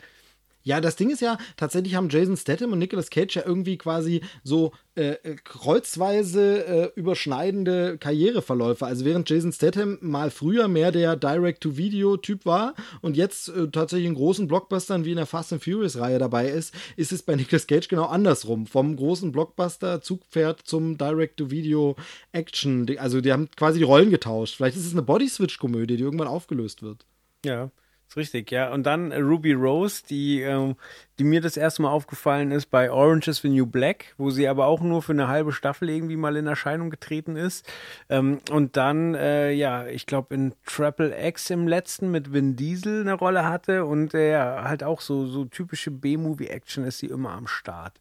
[0.64, 4.22] Ja, das Ding ist ja, tatsächlich haben Jason Statham und Nicolas Cage ja irgendwie quasi
[4.44, 8.86] so äh, kreuzweise äh, überschneidende Karriereverläufe.
[8.86, 14.14] Also während Jason Statham mal früher mehr der Direct-to-Video-Typ war und jetzt äh, tatsächlich in
[14.14, 17.88] großen Blockbustern wie in der Fast and Furious-Reihe dabei ist, ist es bei Nicolas Cage
[17.88, 18.66] genau andersrum.
[18.66, 22.98] Vom großen Blockbuster-Zugpferd zum Direct-to-Video-Action.
[22.98, 24.56] Also die haben quasi die Rollen getauscht.
[24.56, 27.04] Vielleicht ist es eine Body-Switch-Komödie, die irgendwann aufgelöst wird.
[27.44, 27.70] Ja,
[28.12, 28.70] ist richtig, ja.
[28.72, 30.76] Und dann äh, Ruby Rose, die, ähm,
[31.18, 34.46] die mir das erste Mal aufgefallen ist bei Orange is the New Black, wo sie
[34.48, 37.66] aber auch nur für eine halbe Staffel irgendwie mal in Erscheinung getreten ist.
[38.08, 43.00] Ähm, und dann, äh, ja, ich glaube in Triple X im letzten mit Vin Diesel
[43.00, 47.30] eine Rolle hatte und äh, ja, halt auch so, so typische B-Movie-Action ist sie immer
[47.32, 47.98] am Start.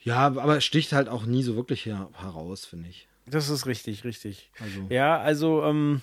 [0.00, 3.06] Ja, aber sticht halt auch nie so wirklich her heraus, finde ich.
[3.26, 4.50] Das ist richtig, richtig.
[4.60, 6.02] Also- Ja, also, ähm,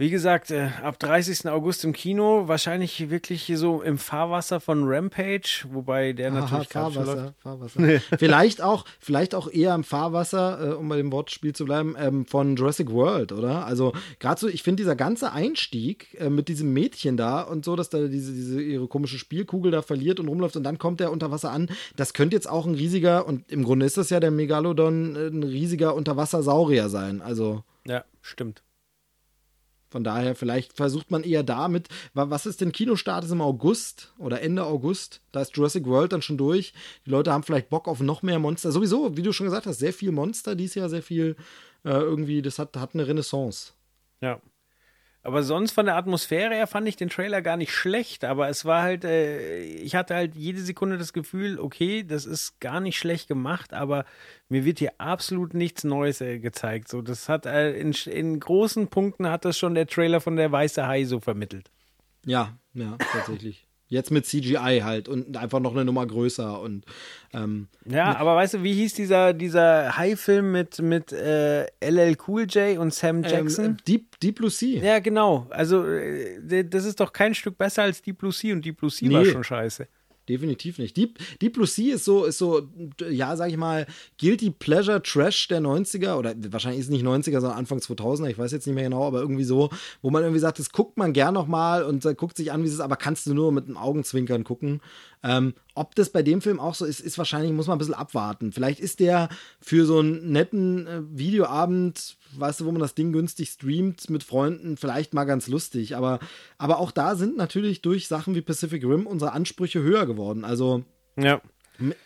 [0.00, 1.48] wie gesagt, äh, ab 30.
[1.48, 7.34] August im Kino, wahrscheinlich wirklich so im Fahrwasser von Rampage, wobei der Aha, natürlich Fahrwasser.
[7.38, 7.80] Fahrwasser.
[8.18, 12.26] vielleicht auch, vielleicht auch eher im Fahrwasser, äh, um bei dem Wortspiel zu bleiben, ähm,
[12.26, 13.66] von Jurassic World, oder?
[13.66, 17.74] Also gerade so, ich finde dieser ganze Einstieg äh, mit diesem Mädchen da und so,
[17.74, 21.10] dass da diese, diese ihre komische Spielkugel da verliert und rumläuft und dann kommt der
[21.10, 21.70] unter Wasser an.
[21.96, 25.26] Das könnte jetzt auch ein riesiger und im Grunde ist das ja der Megalodon äh,
[25.26, 27.20] ein riesiger Unterwassersaurier sein.
[27.20, 28.62] Also Ja, stimmt.
[29.90, 34.12] Von daher, vielleicht versucht man eher damit, wa- was ist denn Kinostart ist im August
[34.18, 35.20] oder Ende August?
[35.32, 36.72] Da ist Jurassic World dann schon durch.
[37.06, 38.70] Die Leute haben vielleicht Bock auf noch mehr Monster.
[38.72, 41.36] Sowieso, wie du schon gesagt hast, sehr viel Monster dieses Jahr, sehr viel
[41.84, 43.72] äh, irgendwie, das hat, hat eine Renaissance.
[44.20, 44.40] Ja.
[45.28, 48.64] Aber sonst von der Atmosphäre her fand ich den Trailer gar nicht schlecht, aber es
[48.64, 52.96] war halt, äh, ich hatte halt jede Sekunde das Gefühl, okay, das ist gar nicht
[52.96, 54.06] schlecht gemacht, aber
[54.48, 56.88] mir wird hier absolut nichts Neues äh, gezeigt.
[56.88, 60.50] So, das hat äh, in, in großen Punkten hat das schon der Trailer von der
[60.50, 61.70] Weiße Hai so vermittelt.
[62.24, 63.67] Ja, ja, tatsächlich.
[63.90, 66.84] Jetzt mit CGI halt und einfach noch eine Nummer größer und
[67.32, 72.44] ähm, Ja, aber weißt du, wie hieß dieser, dieser High-Film mit, mit äh, LL Cool
[72.44, 73.64] J und Sam Jackson?
[73.64, 74.82] ähm, Deep, Deep Blue Sea.
[74.82, 75.46] ja, genau.
[75.50, 78.90] Also, äh, das ist doch kein Stück besser als Deep Blue Sea und Deep Blue
[78.90, 79.30] Sea war Nee.
[79.30, 79.88] schon scheiße.
[80.28, 80.96] Definitiv nicht.
[80.96, 82.68] Deep, Deep Blue Sea ist so, ist so,
[83.08, 83.86] ja, sag ich mal,
[84.20, 88.38] Guilty Pleasure Trash der 90er oder wahrscheinlich ist es nicht 90er, sondern Anfang 2000er, ich
[88.38, 89.70] weiß jetzt nicht mehr genau, aber irgendwie so,
[90.02, 92.66] wo man irgendwie sagt, das guckt man gern nochmal und äh, guckt sich an, wie
[92.66, 94.80] es ist, aber kannst du nur mit einem Augenzwinkern gucken.
[95.22, 97.94] Ähm, ob das bei dem Film auch so ist, ist wahrscheinlich, muss man ein bisschen
[97.94, 98.52] abwarten.
[98.52, 99.28] Vielleicht ist der
[99.60, 104.22] für so einen netten äh, Videoabend, weißt du, wo man das Ding günstig streamt mit
[104.22, 105.96] Freunden, vielleicht mal ganz lustig.
[105.96, 106.20] Aber,
[106.56, 110.44] aber auch da sind natürlich durch Sachen wie Pacific Rim unsere Ansprüche höher geworden.
[110.44, 110.84] Also.
[111.16, 111.40] Ja.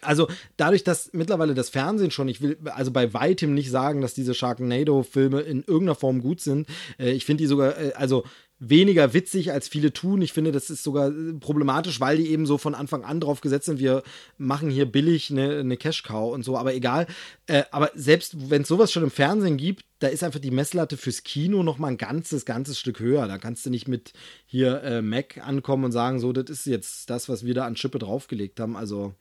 [0.02, 4.12] Also dadurch, dass mittlerweile das Fernsehen schon, ich will also bei weitem nicht sagen, dass
[4.12, 6.68] diese Sharknado-Filme in irgendeiner Form gut sind.
[6.98, 8.24] Äh, ich finde die sogar, äh, also
[8.64, 10.22] weniger witzig, als viele tun.
[10.22, 13.40] Ich finde, das ist sogar äh, problematisch, weil die eben so von Anfang an drauf
[13.40, 14.02] gesetzt sind, wir
[14.38, 17.06] machen hier billig eine, eine Cash-Cow und so, aber egal.
[17.46, 20.96] Äh, aber selbst wenn es sowas schon im Fernsehen gibt, da ist einfach die Messlatte
[20.96, 23.26] fürs Kino noch mal ein ganzes, ganzes Stück höher.
[23.26, 24.12] Da kannst du nicht mit
[24.46, 27.76] hier äh, Mac ankommen und sagen, so, das ist jetzt das, was wir da an
[27.76, 28.76] Schippe draufgelegt haben.
[28.76, 29.14] Also,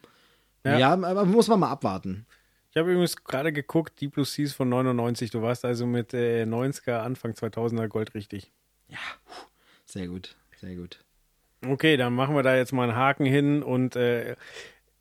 [0.64, 0.78] Ja.
[0.78, 2.28] ja, aber muss man mal abwarten.
[2.70, 5.32] Ich habe übrigens gerade geguckt, Deep Blue Sea ist von 99.
[5.32, 8.52] Du warst also mit äh, 90er, Anfang 2000er Gold richtig.
[9.86, 11.00] Sehr gut, sehr gut.
[11.66, 14.36] Okay, dann machen wir da jetzt mal einen Haken hin und äh,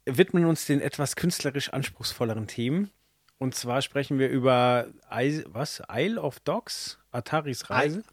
[0.04, 2.90] widmen uns den etwas künstlerisch anspruchsvolleren Themen.
[3.38, 5.82] Und zwar sprechen wir über I was?
[5.90, 6.98] Isle of Dogs?
[7.10, 8.04] Ataris Reise?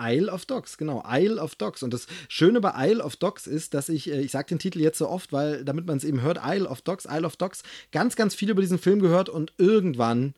[0.00, 1.82] Isle of Dogs, genau, Isle of Dogs.
[1.82, 4.80] Und das Schöne bei Isle of Dogs ist, dass ich, äh, ich sage den Titel
[4.80, 7.62] jetzt so oft, weil, damit man es eben hört, Isle of Dogs, Isle of Dogs,
[7.92, 10.34] ganz, ganz viel über diesen Film gehört und irgendwann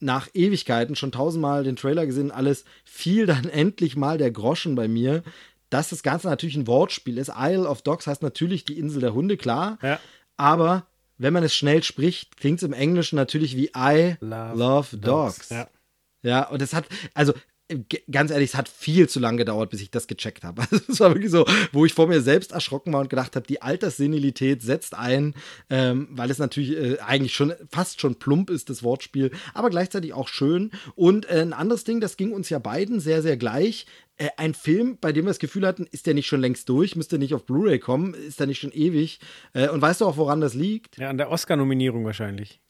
[0.00, 4.88] nach Ewigkeiten schon tausendmal den Trailer gesehen, alles fiel dann endlich mal der Groschen bei
[4.88, 5.22] mir,
[5.70, 7.32] dass das Ganze natürlich ein Wortspiel ist.
[7.36, 9.78] Isle of Dogs heißt natürlich die Insel der Hunde, klar.
[9.82, 9.98] Ja.
[10.36, 10.86] Aber
[11.18, 15.48] wenn man es schnell spricht, klingt es im Englischen natürlich wie I Love love, dogs.
[15.48, 15.68] Ja.
[16.22, 17.34] Ja, und es hat, also
[18.10, 20.62] ganz ehrlich, es hat viel zu lange gedauert, bis ich das gecheckt habe.
[20.74, 23.46] Also es war wirklich so, wo ich vor mir selbst erschrocken war und gedacht habe,
[23.46, 25.34] die Alterssenilität setzt ein,
[25.70, 30.12] ähm, weil es natürlich äh, eigentlich schon fast schon plump ist, das Wortspiel, aber gleichzeitig
[30.12, 30.72] auch schön.
[30.94, 33.86] Und äh, ein anderes Ding, das ging uns ja beiden sehr, sehr gleich.
[34.16, 36.96] Äh, ein Film, bei dem wir das Gefühl hatten, ist der nicht schon längst durch,
[36.96, 39.20] müsste nicht auf Blu-ray kommen, ist der nicht schon ewig.
[39.52, 40.98] Äh, und weißt du auch, woran das liegt?
[40.98, 42.60] ja, an der Oscar-Nominierung wahrscheinlich.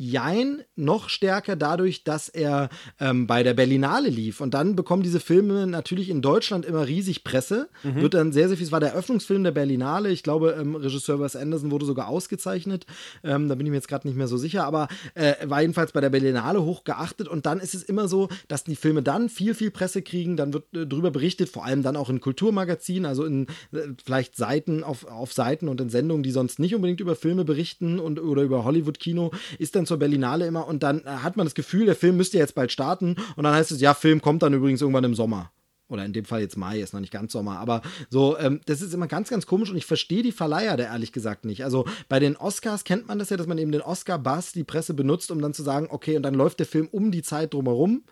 [0.00, 2.68] Jein, noch stärker dadurch, dass er
[3.00, 4.40] ähm, bei der Berlinale lief.
[4.40, 7.68] Und dann bekommen diese Filme natürlich in Deutschland immer riesig Presse.
[7.82, 8.66] Wird dann sehr, sehr viel.
[8.66, 10.10] Es war der Eröffnungsfilm der Berlinale.
[10.10, 12.86] Ich glaube, ähm, Regisseur Wes Anderson wurde sogar ausgezeichnet.
[13.24, 14.64] Ähm, da bin ich mir jetzt gerade nicht mehr so sicher.
[14.64, 17.26] Aber äh, war jedenfalls bei der Berlinale hoch geachtet.
[17.26, 20.36] Und dann ist es immer so, dass die Filme dann viel, viel Presse kriegen.
[20.36, 24.36] Dann wird äh, drüber berichtet, vor allem dann auch in Kulturmagazinen, also in äh, vielleicht
[24.36, 28.20] Seiten auf, auf Seiten und in Sendungen, die sonst nicht unbedingt über Filme berichten und
[28.20, 31.86] oder über Hollywood-Kino, ist dann zur Berlinale immer und dann äh, hat man das Gefühl,
[31.86, 34.80] der Film müsste jetzt bald starten und dann heißt es, ja, Film kommt dann übrigens
[34.80, 35.50] irgendwann im Sommer.
[35.88, 37.58] Oder in dem Fall jetzt Mai, ist noch nicht ganz Sommer.
[37.58, 37.80] Aber
[38.10, 41.12] so, ähm, das ist immer ganz, ganz komisch und ich verstehe die Verleiher da ehrlich
[41.12, 41.64] gesagt nicht.
[41.64, 44.92] Also bei den Oscars kennt man das ja, dass man eben den Oscar-Bass, die Presse
[44.92, 48.02] benutzt, um dann zu sagen, okay, und dann läuft der Film um die Zeit drumherum.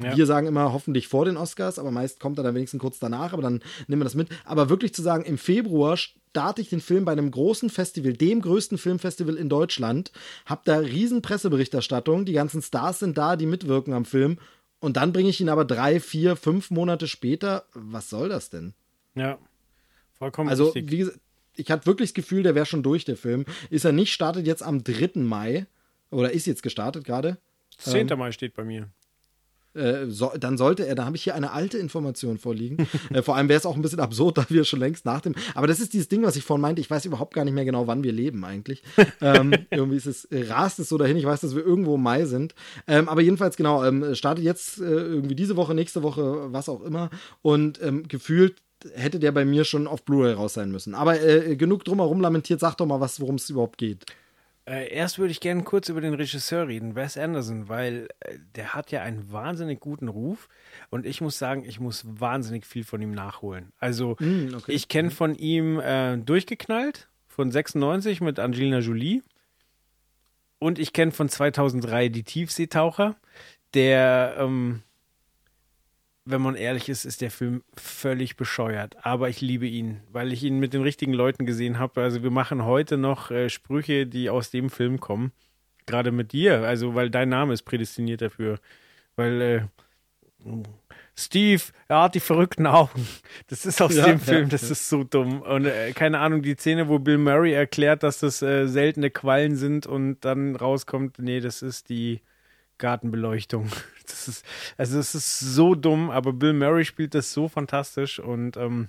[0.00, 0.16] Ja.
[0.16, 3.32] Wir sagen immer hoffentlich vor den Oscars, aber meist kommt er dann wenigstens kurz danach,
[3.32, 4.28] aber dann nehmen wir das mit.
[4.44, 8.40] Aber wirklich zu sagen, im Februar starte ich den Film bei einem großen Festival, dem
[8.40, 10.12] größten Filmfestival in Deutschland,
[10.46, 14.38] hab da riesen Presseberichterstattung, die ganzen Stars sind da, die mitwirken am Film
[14.80, 17.64] und dann bringe ich ihn aber drei, vier, fünf Monate später.
[17.74, 18.74] Was soll das denn?
[19.14, 19.38] Ja.
[20.18, 20.90] Vollkommen Also, richtig.
[20.90, 21.18] wie gesagt,
[21.56, 23.44] ich hatte wirklich das Gefühl, der wäre schon durch, der Film.
[23.70, 25.20] Ist er nicht, startet jetzt am 3.
[25.20, 25.66] Mai
[26.10, 27.38] oder ist jetzt gestartet gerade.
[27.78, 28.06] 10.
[28.16, 28.88] Mai steht bei mir.
[29.74, 32.86] Äh, so, dann sollte er, da habe ich hier eine alte Information vorliegen.
[33.10, 35.34] äh, vor allem wäre es auch ein bisschen absurd, da wir schon längst nach dem.
[35.54, 36.80] Aber das ist dieses Ding, was ich vorhin meinte.
[36.80, 38.82] Ich weiß überhaupt gar nicht mehr genau, wann wir leben eigentlich.
[39.20, 41.16] ähm, irgendwie ist es, äh, rast es so dahin.
[41.16, 42.54] Ich weiß, dass wir irgendwo im Mai sind.
[42.86, 46.82] Ähm, aber jedenfalls, genau, ähm, startet jetzt äh, irgendwie diese Woche, nächste Woche, was auch
[46.82, 47.10] immer.
[47.42, 48.56] Und ähm, gefühlt
[48.94, 50.94] hätte der bei mir schon auf Blu-ray raus sein müssen.
[50.94, 51.18] Aber
[51.56, 54.06] genug drumherum lamentiert, sag doch mal was, worum es überhaupt geht.
[54.68, 58.74] Äh, erst würde ich gerne kurz über den Regisseur reden, Wes Anderson, weil äh, der
[58.74, 60.48] hat ja einen wahnsinnig guten Ruf
[60.90, 63.72] und ich muss sagen, ich muss wahnsinnig viel von ihm nachholen.
[63.78, 64.72] Also Mm, okay.
[64.72, 69.22] ich kenne von ihm äh, Durchgeknallt von 96 mit Angelina Jolie
[70.58, 73.16] und ich kenne von 2003 Die Tiefseetaucher,
[73.74, 74.82] der, ähm,
[76.30, 78.96] wenn man ehrlich ist, ist der Film völlig bescheuert.
[79.04, 82.02] Aber ich liebe ihn, weil ich ihn mit den richtigen Leuten gesehen habe.
[82.02, 85.32] Also wir machen heute noch äh, Sprüche, die aus dem Film kommen.
[85.86, 88.58] Gerade mit dir, also weil dein Name ist prädestiniert dafür.
[89.16, 89.62] Weil äh,
[91.16, 93.06] Steve, er hat die verrückten Augen.
[93.48, 95.42] Das ist aus Ja, dem ja, Film, das ist so dumm.
[95.42, 99.56] Und äh, keine Ahnung, die Szene, wo Bill Murray erklärt, dass das äh, seltene Quallen
[99.56, 102.20] sind und dann rauskommt, nee, das ist die
[102.78, 103.68] Gartenbeleuchtung.
[104.08, 104.46] Das ist,
[104.78, 108.88] also es ist so dumm, aber Bill Murray spielt das so fantastisch und ähm,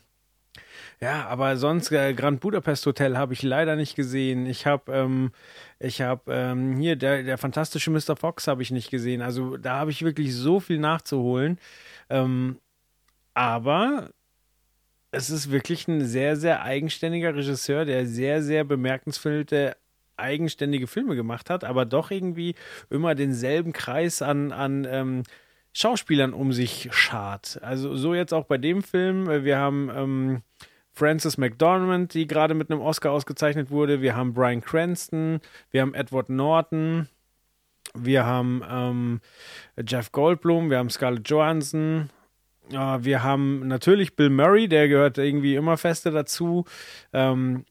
[1.01, 4.45] ja, aber sonst äh, Grand Budapest Hotel habe ich leider nicht gesehen.
[4.45, 5.31] Ich habe ähm,
[5.79, 8.15] ich habe ähm, hier der der fantastische Mr.
[8.15, 9.21] Fox habe ich nicht gesehen.
[9.21, 11.59] Also da habe ich wirklich so viel nachzuholen.
[12.09, 12.59] Ähm,
[13.33, 14.11] aber
[15.11, 19.75] es ist wirklich ein sehr sehr eigenständiger Regisseur, der sehr sehr bemerkenswerte
[20.19, 22.55] eigenständige Filme gemacht hat, aber doch irgendwie
[22.89, 25.23] immer denselben Kreis an an ähm,
[25.73, 27.59] Schauspielern um sich schart.
[27.61, 29.27] Also so jetzt auch bei dem Film.
[29.43, 30.41] Wir haben ähm,
[30.91, 34.01] Frances McDormand, die gerade mit einem Oscar ausgezeichnet wurde.
[34.01, 35.39] Wir haben Brian Cranston,
[35.71, 37.07] wir haben Edward Norton,
[37.93, 39.21] wir haben ähm,
[39.87, 42.09] Jeff Goldblum, wir haben Scarlett Johansson,
[42.71, 46.65] äh, wir haben natürlich Bill Murray, der gehört irgendwie immer feste dazu.
[47.13, 47.63] Ähm,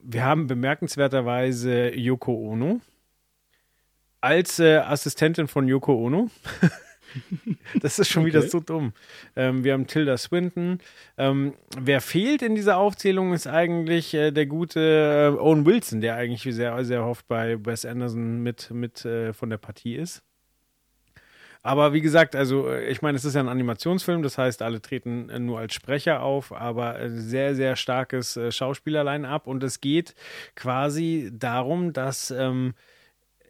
[0.00, 2.80] wir haben bemerkenswerterweise Yoko Ono
[4.20, 6.30] als äh, Assistentin von Yoko Ono.
[7.80, 8.48] Das ist schon wieder Okay.
[8.48, 8.92] so dumm.
[9.36, 10.78] Ähm, wir haben Tilda Swinton.
[11.16, 14.80] Ähm, wer fehlt in dieser Aufzählung ist eigentlich äh, der gute
[15.36, 19.48] äh, Owen Wilson, der eigentlich sehr, sehr oft bei Wes Anderson mit, mit äh, von
[19.50, 20.22] der Partie ist.
[21.64, 24.82] Aber wie gesagt, also äh, ich meine, es ist ja ein Animationsfilm, das heißt, alle
[24.82, 29.80] treten äh, nur als Sprecher auf, aber äh, sehr, sehr starkes Schauspielerlein ab und es
[29.80, 30.14] geht
[30.56, 32.74] quasi darum, dass ähm,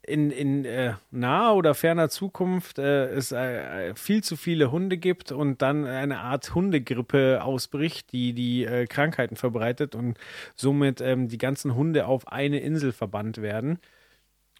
[0.06, 5.32] in, in äh, naher oder ferner Zukunft äh, es äh, viel zu viele Hunde gibt
[5.32, 10.18] und dann eine Art Hundegrippe ausbricht, die die äh, Krankheiten verbreitet und
[10.54, 13.80] somit ähm, die ganzen Hunde auf eine Insel verbannt werden.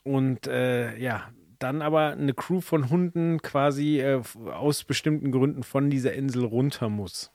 [0.03, 1.31] Und ja,
[1.65, 6.91] dann aber eine Crew von Hunden quasi äh, aus bestimmten Gründen von dieser Insel runter
[6.91, 7.33] muss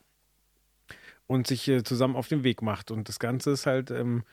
[1.26, 2.92] und sich äh, zusammen auf den Weg macht.
[2.92, 4.24] Und das Ganze ist halt ähm,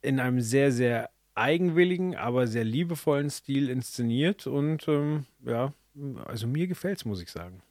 [0.00, 4.46] in einem sehr, sehr eigenwilligen, aber sehr liebevollen Stil inszeniert.
[4.46, 5.74] Und ähm, ja,
[6.24, 7.62] also mir gefällt's, muss ich sagen.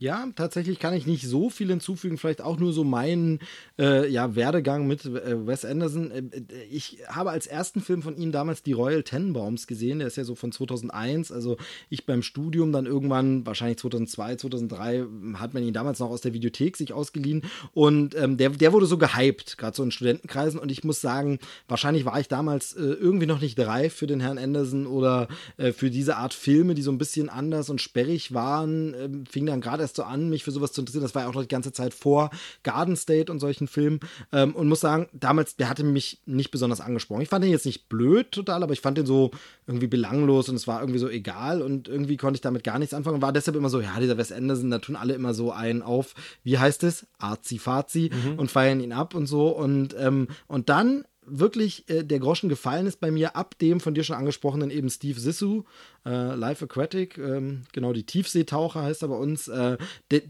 [0.00, 2.18] Ja, tatsächlich kann ich nicht so viel hinzufügen.
[2.18, 3.40] Vielleicht auch nur so meinen
[3.80, 6.12] äh, ja, Werdegang mit äh, Wes Anderson.
[6.12, 9.98] Äh, äh, ich habe als ersten Film von ihm damals die Royal Tenenbaums gesehen.
[9.98, 11.32] Der ist ja so von 2001.
[11.32, 11.56] Also
[11.90, 16.32] ich beim Studium dann irgendwann, wahrscheinlich 2002, 2003, hat man ihn damals noch aus der
[16.32, 17.42] Videothek sich ausgeliehen.
[17.74, 20.60] Und ähm, der, der wurde so gehypt, gerade so in Studentenkreisen.
[20.60, 24.20] Und ich muss sagen, wahrscheinlich war ich damals äh, irgendwie noch nicht reif für den
[24.20, 25.26] Herrn Anderson oder
[25.56, 28.94] äh, für diese Art Filme, die so ein bisschen anders und sperrig waren.
[28.94, 31.02] Ähm, fing dann gerade erst so an, mich für sowas zu interessieren.
[31.02, 32.30] Das war ja auch noch die ganze Zeit vor
[32.62, 34.00] Garden State und solchen Filmen.
[34.32, 37.22] Ähm, und muss sagen, damals, der hatte mich nicht besonders angesprochen.
[37.22, 39.30] Ich fand den jetzt nicht blöd total, aber ich fand den so
[39.66, 42.94] irgendwie belanglos und es war irgendwie so egal und irgendwie konnte ich damit gar nichts
[42.94, 43.22] anfangen.
[43.22, 46.14] War deshalb immer so, ja, dieser Wes Anderson, da tun alle immer so einen auf,
[46.44, 47.06] wie heißt es?
[47.18, 49.48] Arzi-Fazi und feiern ihn ab und so.
[49.48, 53.94] Und, ähm, und dann wirklich äh, der Groschen gefallen ist bei mir ab dem von
[53.94, 55.64] dir schon angesprochenen eben Steve Sissu,
[56.06, 59.48] äh, Life Aquatic, ähm, genau die Tiefseetaucher heißt er bei uns.
[59.48, 59.76] Äh,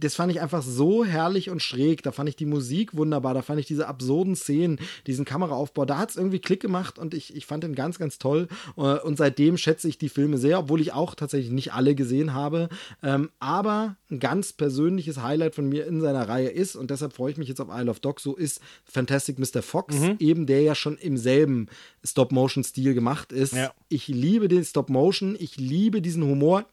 [0.00, 2.02] das fand ich einfach so herrlich und schräg.
[2.02, 5.84] Da fand ich die Musik wunderbar, da fand ich diese absurden Szenen, diesen Kameraaufbau.
[5.84, 8.48] Da hat es irgendwie Klick gemacht und ich, ich fand den ganz, ganz toll.
[8.76, 12.34] Äh, und seitdem schätze ich die Filme sehr, obwohl ich auch tatsächlich nicht alle gesehen
[12.34, 12.68] habe.
[13.02, 17.30] Ähm, aber ein ganz persönliches Highlight von mir in seiner Reihe ist, und deshalb freue
[17.32, 19.62] ich mich jetzt auf Isle of Dogs, so ist Fantastic Mr.
[19.62, 21.68] Fox, eben der ja schon im selben
[22.04, 23.52] Stop-Motion-Stil gemacht ist.
[23.52, 23.72] Ja.
[23.88, 26.66] Ich liebe den Stop-Motion, ich liebe diesen Humor.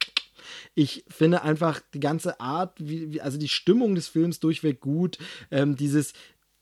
[0.75, 5.17] Ich finde einfach die ganze Art, wie, also die Stimmung des Films durchweg gut.
[5.51, 6.13] Ähm, dieses,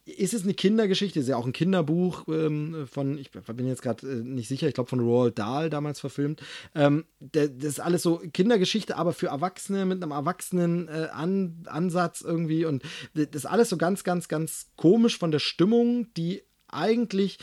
[0.06, 1.20] ist es eine Kindergeschichte?
[1.20, 4.74] Ist ja auch ein Kinderbuch ähm, von, ich bin jetzt gerade äh, nicht sicher, ich
[4.74, 6.42] glaube von Roald Dahl damals verfilmt.
[6.76, 12.22] Ähm, das ist alles so Kindergeschichte, aber für Erwachsene mit einem erwachsenen äh, An Ansatz
[12.22, 12.66] irgendwie.
[12.66, 17.40] Und das ist alles so ganz, ganz, ganz komisch von der Stimmung, die eigentlich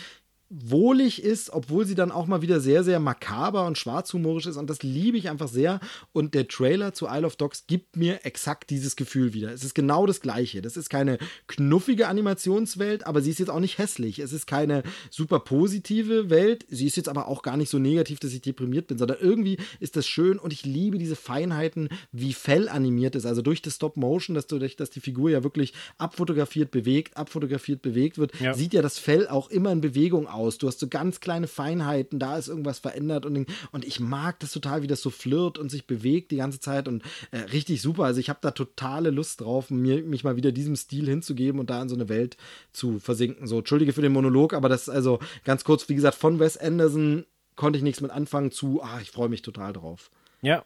[0.52, 4.56] wohlig ist, obwohl sie dann auch mal wieder sehr, sehr makaber und schwarzhumorisch ist.
[4.56, 5.78] Und das liebe ich einfach sehr.
[6.12, 9.52] Und der Trailer zu Isle of Dogs gibt mir exakt dieses Gefühl wieder.
[9.52, 10.60] Es ist genau das Gleiche.
[10.60, 14.18] Das ist keine knuffige Animationswelt, aber sie ist jetzt auch nicht hässlich.
[14.18, 16.66] Es ist keine super positive Welt.
[16.68, 19.56] Sie ist jetzt aber auch gar nicht so negativ, dass ich deprimiert bin, sondern irgendwie
[19.78, 23.24] ist das schön und ich liebe diese Feinheiten, wie Fell animiert ist.
[23.24, 28.18] Also durch das Stop-Motion, dass, du, dass die Figur ja wirklich abfotografiert, bewegt, abfotografiert, bewegt
[28.18, 28.52] wird, Ja.
[28.54, 30.39] sieht ja das Fell auch immer in Bewegung aus.
[30.48, 34.52] Du hast so ganz kleine Feinheiten, da ist irgendwas verändert und, und ich mag das
[34.52, 38.04] total, wie das so flirt und sich bewegt die ganze Zeit und äh, richtig super.
[38.04, 41.70] Also ich habe da totale Lust drauf, mir, mich mal wieder diesem Stil hinzugeben und
[41.70, 42.36] da in so eine Welt
[42.72, 43.46] zu versinken.
[43.46, 46.56] So, entschuldige für den Monolog, aber das ist also ganz kurz, wie gesagt, von Wes
[46.56, 47.24] Anderson
[47.56, 50.10] konnte ich nichts mit anfangen zu, ah, ich freue mich total drauf.
[50.42, 50.64] Ja.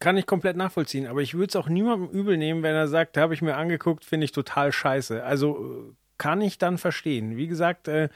[0.00, 3.16] kann ich komplett nachvollziehen, aber ich würde es auch niemandem übel nehmen, wenn er sagt,
[3.18, 5.22] habe ich mir angeguckt, finde ich total scheiße.
[5.22, 7.36] Also äh, kann ich dann verstehen.
[7.36, 8.08] Wie gesagt, äh,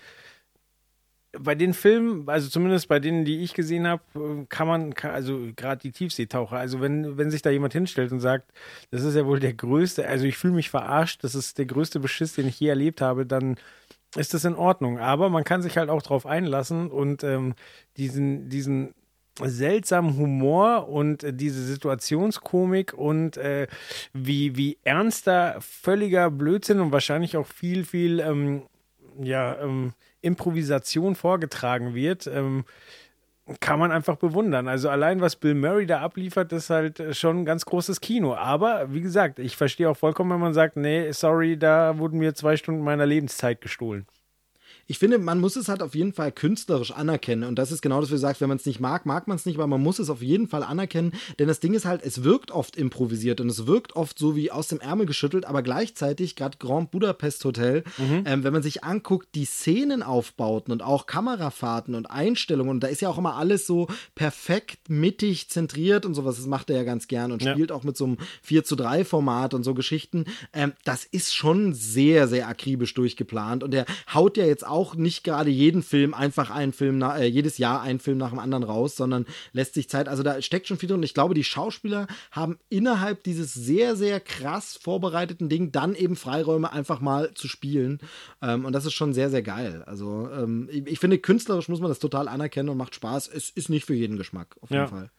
[1.41, 5.13] bei den Filmen, also zumindest bei denen, die ich gesehen habe, äh, kann man, kann,
[5.13, 8.53] also gerade die Tiefseetaucher, also wenn, wenn sich da jemand hinstellt und sagt,
[8.91, 12.01] das ist ja wohl der größte, also ich fühle mich verarscht, das ist der größte
[12.01, 13.57] Beschiss, den ich je erlebt habe, dann
[14.17, 14.99] ist das in Ordnung.
[14.99, 17.55] Aber man kann sich halt auch drauf einlassen und ähm,
[17.97, 18.95] diesen, diesen
[19.43, 23.67] seltsamen Humor und äh, diese Situationskomik und äh,
[24.13, 28.63] wie, wie ernster, völliger Blödsinn und wahrscheinlich auch viel, viel ähm,
[29.21, 29.93] ja, ähm,
[30.27, 32.65] Improvisation vorgetragen wird, ähm,
[33.61, 34.67] kann man einfach bewundern.
[34.67, 38.35] Also allein, was Bill Murray da abliefert, ist halt schon ein ganz großes Kino.
[38.35, 42.35] Aber wie gesagt, ich verstehe auch vollkommen, wenn man sagt, nee, sorry, da wurden mir
[42.35, 44.07] zwei Stunden meiner Lebenszeit gestohlen
[44.89, 47.45] ich finde, man muss es halt auf jeden Fall künstlerisch anerkennen.
[47.45, 49.37] Und das ist genau das, was du sagst, wenn man es nicht mag, mag man
[49.37, 51.13] es nicht, aber man muss es auf jeden Fall anerkennen.
[51.39, 54.53] Denn das Ding ist halt, es wirkt oft improvisiert und es wirkt oft so wie
[54.53, 58.23] aus dem Ärmel geschüttelt, aber gleichzeitig, gerade Grand Budapest Hotel, mhm.
[58.27, 63.01] ähm, wenn man sich anguckt, die Szenenaufbauten und auch Kamerafahrten und Einstellungen, und da ist
[63.01, 67.09] ja auch immer alles so perfekt mittig zentriert und sowas, das macht er ja ganz
[67.09, 67.77] gern und spielt ja.
[67.77, 70.27] auch mit so einem 4 zu 3 Format und so Geschichten.
[70.53, 73.85] Ähm, das ist schon sehr, sehr akribisch durchgeplant und er
[74.15, 77.81] haut ja jetzt auch auch nicht gerade jeden Film einfach einen Film, äh, jedes Jahr
[77.81, 80.07] einen Film nach dem anderen raus, sondern lässt sich Zeit.
[80.07, 80.99] Also da steckt schon viel drin.
[80.99, 86.15] Und ich glaube, die Schauspieler haben innerhalb dieses sehr, sehr krass vorbereiteten Ding dann eben
[86.15, 88.01] Freiräume einfach mal zu spielen.
[88.43, 89.83] Ähm, und das ist schon sehr, sehr geil.
[89.87, 93.29] Also ähm, ich, ich, finde, künstlerisch muss man das total anerkennen und macht Spaß.
[93.29, 94.89] Es ist nicht für jeden Geschmack, auf jeden ja.
[94.89, 95.11] Fall.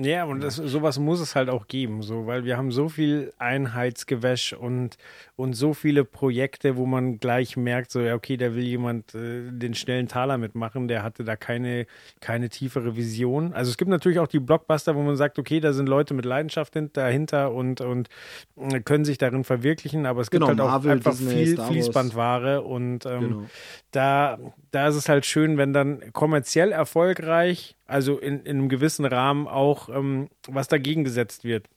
[0.00, 3.32] Ja, und das, sowas muss es halt auch geben, so, weil wir haben so viel
[3.38, 4.96] Einheitsgewäsch und,
[5.34, 9.50] und so viele Projekte, wo man gleich merkt, so, ja, okay, da will jemand äh,
[9.50, 11.86] den schnellen Taler mitmachen, der hatte da keine,
[12.20, 13.52] keine tiefere Vision.
[13.52, 16.24] Also es gibt natürlich auch die Blockbuster, wo man sagt, okay, da sind Leute mit
[16.24, 18.08] Leidenschaft dahinter und, und
[18.56, 21.56] äh, können sich darin verwirklichen, aber es gibt genau, halt auch Marvel, einfach Disney, viel
[21.56, 23.42] Fließbandware und ähm, genau.
[23.90, 24.38] da,
[24.70, 29.48] da ist es halt schön, wenn dann kommerziell erfolgreich also in, in einem gewissen Rahmen
[29.48, 31.68] auch ähm, was dagegen gesetzt wird.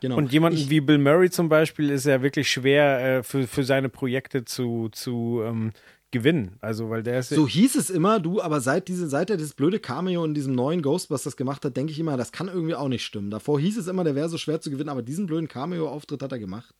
[0.00, 0.16] Genau.
[0.16, 3.64] Und jemanden ich, wie Bill Murray zum Beispiel ist ja wirklich schwer äh, für, für
[3.64, 5.72] seine Projekte zu, zu ähm,
[6.10, 6.56] gewinnen.
[6.60, 9.54] Also, weil der ist So hieß es immer, du, aber seit, diese, seit er das
[9.54, 12.88] blöde Cameo in diesem neuen Ghostbusters gemacht hat, denke ich immer, das kann irgendwie auch
[12.88, 13.30] nicht stimmen.
[13.30, 16.32] Davor hieß es immer, der wäre so schwer zu gewinnen, aber diesen blöden Cameo-Auftritt hat
[16.32, 16.74] er gemacht.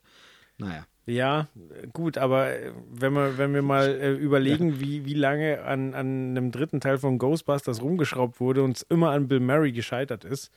[0.59, 0.87] Naja.
[1.09, 1.47] Ja,
[1.93, 4.81] gut, aber äh, wenn wir, wenn wir mal äh, überlegen, ja.
[4.81, 9.11] wie, wie lange an, an einem dritten Teil von Ghostbusters rumgeschraubt wurde und es immer
[9.11, 10.51] an Bill Murray gescheitert ist.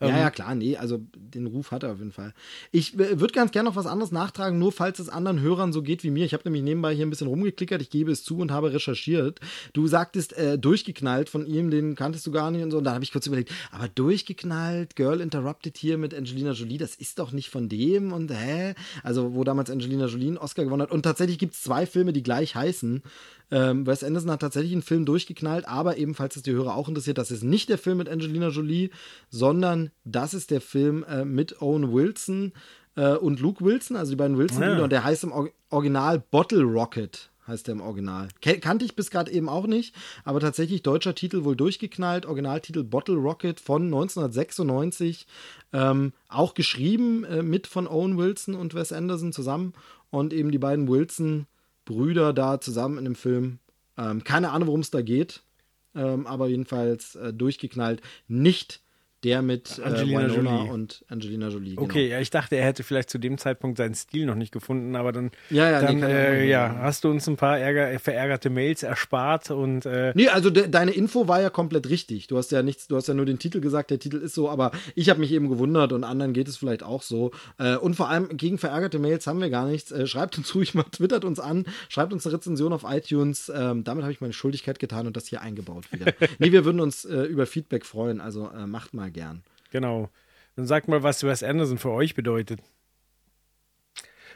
[0.00, 2.32] Ähm, ja, ja, klar, nee, also den Ruf hat er auf jeden Fall.
[2.70, 5.82] Ich äh, würde ganz gerne noch was anderes nachtragen, nur falls es anderen Hörern so
[5.82, 6.24] geht wie mir.
[6.24, 9.40] Ich habe nämlich nebenbei hier ein bisschen rumgeklickert, ich gebe es zu und habe recherchiert.
[9.72, 12.78] Du sagtest, äh, durchgeknallt von ihm, den kanntest du gar nicht und so.
[12.78, 16.94] Und da habe ich kurz überlegt, aber durchgeknallt, Girl Interrupted hier mit Angelina Jolie, das
[16.94, 18.74] ist doch nicht von dem und hä?
[19.02, 20.90] Also, wo damals Angelina Angelina Jolie einen Oscar gewonnen hat.
[20.90, 23.02] Und tatsächlich gibt es zwei Filme, die gleich heißen.
[23.50, 27.16] Ähm, Wes Anderson hat tatsächlich einen Film durchgeknallt, aber ebenfalls ist die Hörer auch interessiert,
[27.16, 28.90] das ist nicht der Film mit Angelina Jolie,
[29.30, 32.52] sondern das ist der Film äh, mit Owen Wilson
[32.96, 34.84] äh, und Luke Wilson, also die beiden Wilson-Brüder, ja.
[34.84, 35.32] und der heißt im
[35.70, 38.28] Original Bottle Rocket heißt der im Original.
[38.40, 39.94] kannte ich bis gerade eben auch nicht,
[40.24, 42.26] aber tatsächlich deutscher Titel wohl durchgeknallt.
[42.26, 45.26] Originaltitel Bottle Rocket von 1996.
[45.72, 49.72] Ähm, auch geschrieben äh, mit von Owen Wilson und Wes Anderson zusammen
[50.10, 53.58] und eben die beiden Wilson-Brüder da zusammen in dem Film.
[53.96, 55.42] Ähm, keine Ahnung, worum es da geht,
[55.94, 58.00] ähm, aber jedenfalls äh, durchgeknallt.
[58.28, 58.82] Nicht
[59.24, 60.72] der mit äh, Angelina äh, Jolie.
[60.72, 61.70] und Angelina Jolie.
[61.70, 61.82] Genau.
[61.82, 64.94] Okay, ja, ich dachte, er hätte vielleicht zu dem Zeitpunkt seinen Stil noch nicht gefunden,
[64.94, 68.82] aber dann, ja, ja, dann äh, ja, hast du uns ein paar ärger, verärgerte Mails
[68.82, 69.86] erspart und.
[69.86, 72.28] Äh nee, also de deine Info war ja komplett richtig.
[72.28, 74.48] Du hast ja nichts, du hast ja nur den Titel gesagt, der Titel ist so,
[74.48, 77.32] aber ich habe mich eben gewundert und anderen geht es vielleicht auch so.
[77.58, 79.90] Äh, und vor allem gegen verärgerte Mails haben wir gar nichts.
[79.90, 83.50] Äh, schreibt uns ruhig mal, twittert uns an, schreibt uns eine Rezension auf iTunes.
[83.54, 86.12] Ähm, damit habe ich meine Schuldigkeit getan und das hier eingebaut wieder.
[86.38, 89.42] nee, wir würden uns äh, über Feedback freuen, also macht mal gern.
[89.70, 90.08] Genau.
[90.56, 92.60] Dann sagt mal, was Wes Anderson für euch bedeutet.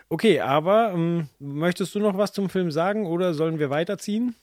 [0.09, 4.35] Okay, aber ähm, möchtest du noch was zum Film sagen oder sollen wir weiterziehen?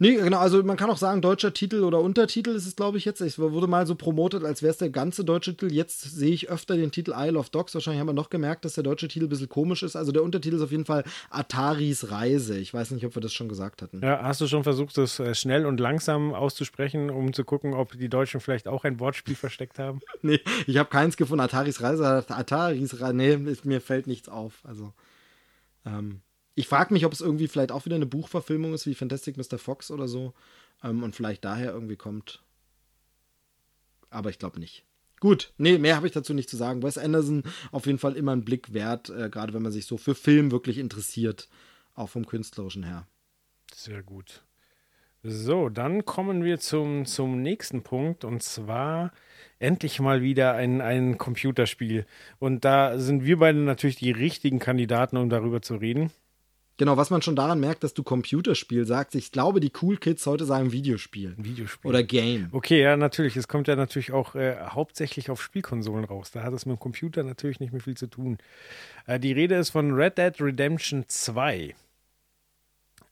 [0.00, 3.04] Nee, genau, also man kann auch sagen, deutscher Titel oder Untertitel ist es, glaube ich,
[3.04, 3.20] jetzt.
[3.20, 5.72] Es wurde mal so promotet, als wäre es der ganze deutsche Titel.
[5.72, 7.74] Jetzt sehe ich öfter den Titel Isle of Dogs.
[7.74, 9.96] Wahrscheinlich haben wir noch gemerkt, dass der deutsche Titel ein bisschen komisch ist.
[9.96, 12.56] Also der Untertitel ist auf jeden Fall Ataris Reise.
[12.58, 14.00] Ich weiß nicht, ob wir das schon gesagt hatten.
[14.00, 17.98] Ja, hast du schon versucht, das äh, schnell und langsam auszusprechen, um zu gucken, ob
[17.98, 20.00] die Deutschen vielleicht auch ein Wortspiel versteckt haben?
[20.22, 21.40] nee, ich habe keins gefunden.
[21.40, 23.14] Ataris Reise, Ataris Reise.
[23.14, 24.60] Nee, mir fällt nichts auf.
[24.62, 24.92] Also,
[25.84, 26.20] ähm,
[26.58, 29.58] ich frage mich, ob es irgendwie vielleicht auch wieder eine Buchverfilmung ist wie Fantastic Mr.
[29.58, 30.34] Fox oder so
[30.82, 32.42] ähm, und vielleicht daher irgendwie kommt.
[34.10, 34.84] Aber ich glaube nicht.
[35.20, 36.82] Gut, nee, mehr habe ich dazu nicht zu sagen.
[36.82, 39.98] Wes Anderson auf jeden Fall immer einen Blick wert, äh, gerade wenn man sich so
[39.98, 41.48] für Film wirklich interessiert,
[41.94, 43.06] auch vom künstlerischen her.
[43.72, 44.42] Sehr gut.
[45.22, 49.12] So, dann kommen wir zum, zum nächsten Punkt und zwar
[49.60, 52.04] endlich mal wieder ein, ein Computerspiel.
[52.40, 56.10] Und da sind wir beide natürlich die richtigen Kandidaten, um darüber zu reden.
[56.78, 59.16] Genau, was man schon daran merkt, dass du Computerspiel sagst.
[59.16, 61.34] Ich glaube, die Cool Kids heute sagen Videospiel.
[61.36, 61.88] Videospiel.
[61.88, 62.48] Oder Game.
[62.52, 63.36] Okay, ja, natürlich.
[63.36, 66.30] Es kommt ja natürlich auch äh, hauptsächlich auf Spielkonsolen raus.
[66.30, 68.38] Da hat es mit dem Computer natürlich nicht mehr viel zu tun.
[69.06, 71.74] Äh, die Rede ist von Red Dead Redemption 2.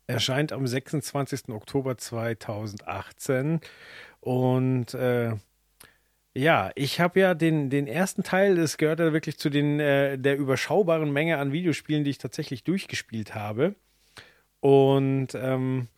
[0.06, 1.48] Erscheint am 26.
[1.48, 3.60] Oktober 2018.
[4.20, 5.32] Und äh,
[6.36, 10.18] ja, ich habe ja den, den ersten Teil, das gehört ja wirklich zu den, äh,
[10.18, 13.74] der überschaubaren Menge an Videospielen, die ich tatsächlich durchgespielt habe.
[14.60, 15.88] Und ähm,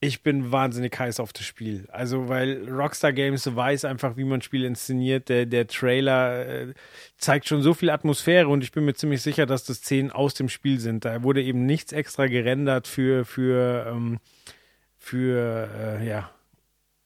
[0.00, 1.86] ich bin wahnsinnig heiß auf das Spiel.
[1.90, 5.28] Also, weil Rockstar Games weiß einfach, wie man Spiele inszeniert.
[5.28, 6.74] Der, der Trailer äh,
[7.18, 10.32] zeigt schon so viel Atmosphäre und ich bin mir ziemlich sicher, dass das Szenen aus
[10.32, 11.04] dem Spiel sind.
[11.04, 14.18] Da wurde eben nichts extra gerendert für, für, ähm,
[14.96, 15.68] für,
[16.00, 16.30] äh, ja,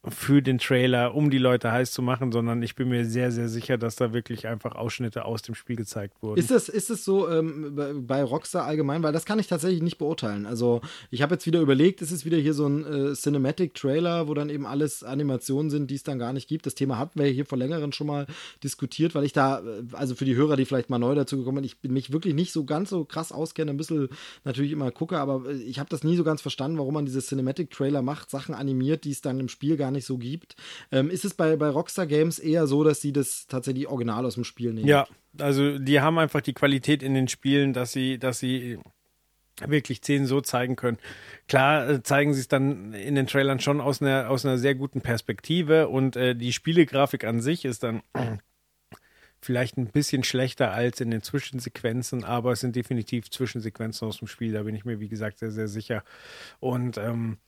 [0.08, 3.48] für den Trailer, um die Leute heiß zu machen, sondern ich bin mir sehr, sehr
[3.48, 6.38] sicher, dass da wirklich einfach Ausschnitte aus dem Spiel gezeigt wurden.
[6.38, 9.02] Ist es, ist es so ähm, bei Rockstar allgemein?
[9.02, 10.46] Weil das kann ich tatsächlich nicht beurteilen.
[10.46, 14.34] Also ich habe jetzt wieder überlegt, ist es wieder hier so ein äh, Cinematic-Trailer, wo
[14.34, 16.66] dann eben alles Animationen sind, die es dann gar nicht gibt.
[16.66, 18.26] Das Thema hatten wir hier vor längerem schon mal
[18.62, 21.64] diskutiert, weil ich da, äh, also für die Hörer, die vielleicht mal neu dazu gekommen
[21.64, 24.08] sind, ich mich wirklich nicht so ganz so krass auskenne, ein bisschen
[24.44, 27.20] natürlich immer gucke, aber äh, ich habe das nie so ganz verstanden, warum man diese
[27.20, 30.56] Cinematic-Trailer macht, Sachen animiert, die es dann im Spiel gar nicht so gibt.
[30.90, 34.34] Ähm, ist es bei, bei Rockstar Games eher so, dass sie das tatsächlich original aus
[34.34, 34.88] dem Spiel nehmen?
[34.88, 35.06] Ja,
[35.38, 38.78] also die haben einfach die Qualität in den Spielen, dass sie, dass sie
[39.60, 40.98] wirklich Szenen so zeigen können.
[41.48, 44.74] Klar äh, zeigen sie es dann in den Trailern schon aus einer, aus einer sehr
[44.74, 48.02] guten Perspektive und äh, die Spielegrafik an sich ist dann
[49.40, 54.28] vielleicht ein bisschen schlechter als in den Zwischensequenzen, aber es sind definitiv Zwischensequenzen aus dem
[54.28, 56.02] Spiel, da bin ich mir, wie gesagt, sehr, sehr sicher.
[56.60, 57.38] Und ähm,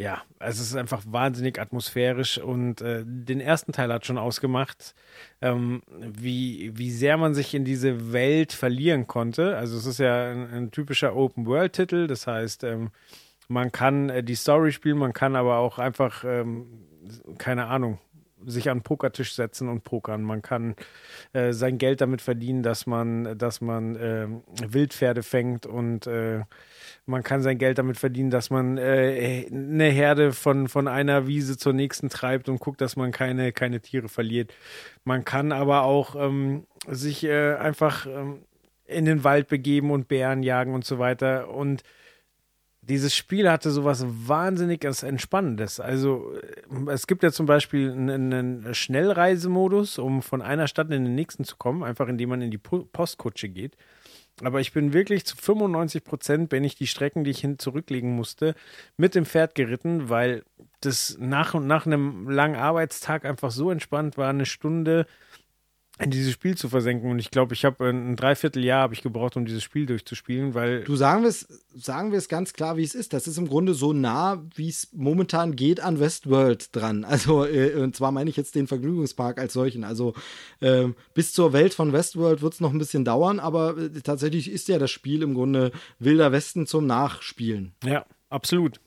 [0.00, 4.94] ja, es ist einfach wahnsinnig atmosphärisch und äh, den ersten Teil hat schon ausgemacht,
[5.42, 9.58] ähm, wie, wie sehr man sich in diese Welt verlieren konnte.
[9.58, 12.92] Also es ist ja ein, ein typischer Open-World-Titel, das heißt, ähm,
[13.48, 16.86] man kann äh, die Story spielen, man kann aber auch einfach, ähm,
[17.36, 17.98] keine Ahnung,
[18.46, 20.22] sich an den Pokertisch setzen und pokern.
[20.22, 20.76] Man kann
[21.34, 24.28] äh, sein Geld damit verdienen, dass man, dass man äh,
[24.66, 26.40] Wildpferde fängt und äh,
[27.06, 31.56] man kann sein Geld damit verdienen, dass man äh, eine Herde von, von einer Wiese
[31.56, 34.54] zur nächsten treibt und guckt, dass man keine, keine Tiere verliert.
[35.04, 38.42] Man kann aber auch ähm, sich äh, einfach ähm,
[38.86, 41.50] in den Wald begeben und Bären jagen und so weiter.
[41.50, 41.82] Und
[42.82, 45.80] dieses Spiel hatte sowas wahnsinnig Entspannendes.
[45.80, 51.04] Also äh, es gibt ja zum Beispiel einen, einen Schnellreisemodus, um von einer Stadt in
[51.04, 53.76] den nächsten zu kommen, einfach indem man in die Postkutsche geht.
[54.42, 58.14] Aber ich bin wirklich zu 95 Prozent, bin ich die Strecken, die ich hin zurücklegen
[58.14, 58.54] musste,
[58.96, 60.44] mit dem Pferd geritten, weil
[60.80, 65.06] das nach und nach einem langen Arbeitstag einfach so entspannt war, eine Stunde
[66.00, 67.10] in dieses Spiel zu versenken.
[67.10, 70.82] Und ich glaube, ich habe ein Dreivierteljahr habe ich gebraucht, um dieses Spiel durchzuspielen, weil.
[70.84, 73.12] Du sagen wir es, sagen wir es ganz klar, wie es ist.
[73.12, 77.06] Das ist im Grunde so nah, wie es momentan geht an Westworld dran.
[77.10, 79.82] Also, äh, und zwar meine ich jetzt den Vergnügungspark als solchen.
[79.84, 80.14] Also
[80.60, 84.50] äh, bis zur Welt von Westworld wird es noch ein bisschen dauern, aber äh, tatsächlich
[84.50, 87.74] ist ja das Spiel im Grunde Wilder Westen zum Nachspielen.
[87.84, 88.80] Ja, absolut.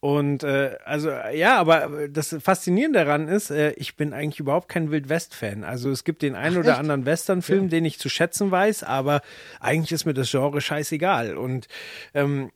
[0.00, 4.90] Und äh, also ja, aber das Faszinierende daran ist, äh, ich bin eigentlich überhaupt kein
[4.90, 5.64] Wildwest-Fan.
[5.64, 6.78] Also es gibt den einen Ach, oder echt?
[6.80, 7.68] anderen Western-Film, Ja.
[7.70, 9.22] den ich zu schätzen weiß, aber
[9.58, 11.36] eigentlich ist mir das Genre scheißegal.
[11.36, 11.66] Und
[12.14, 12.50] ähm,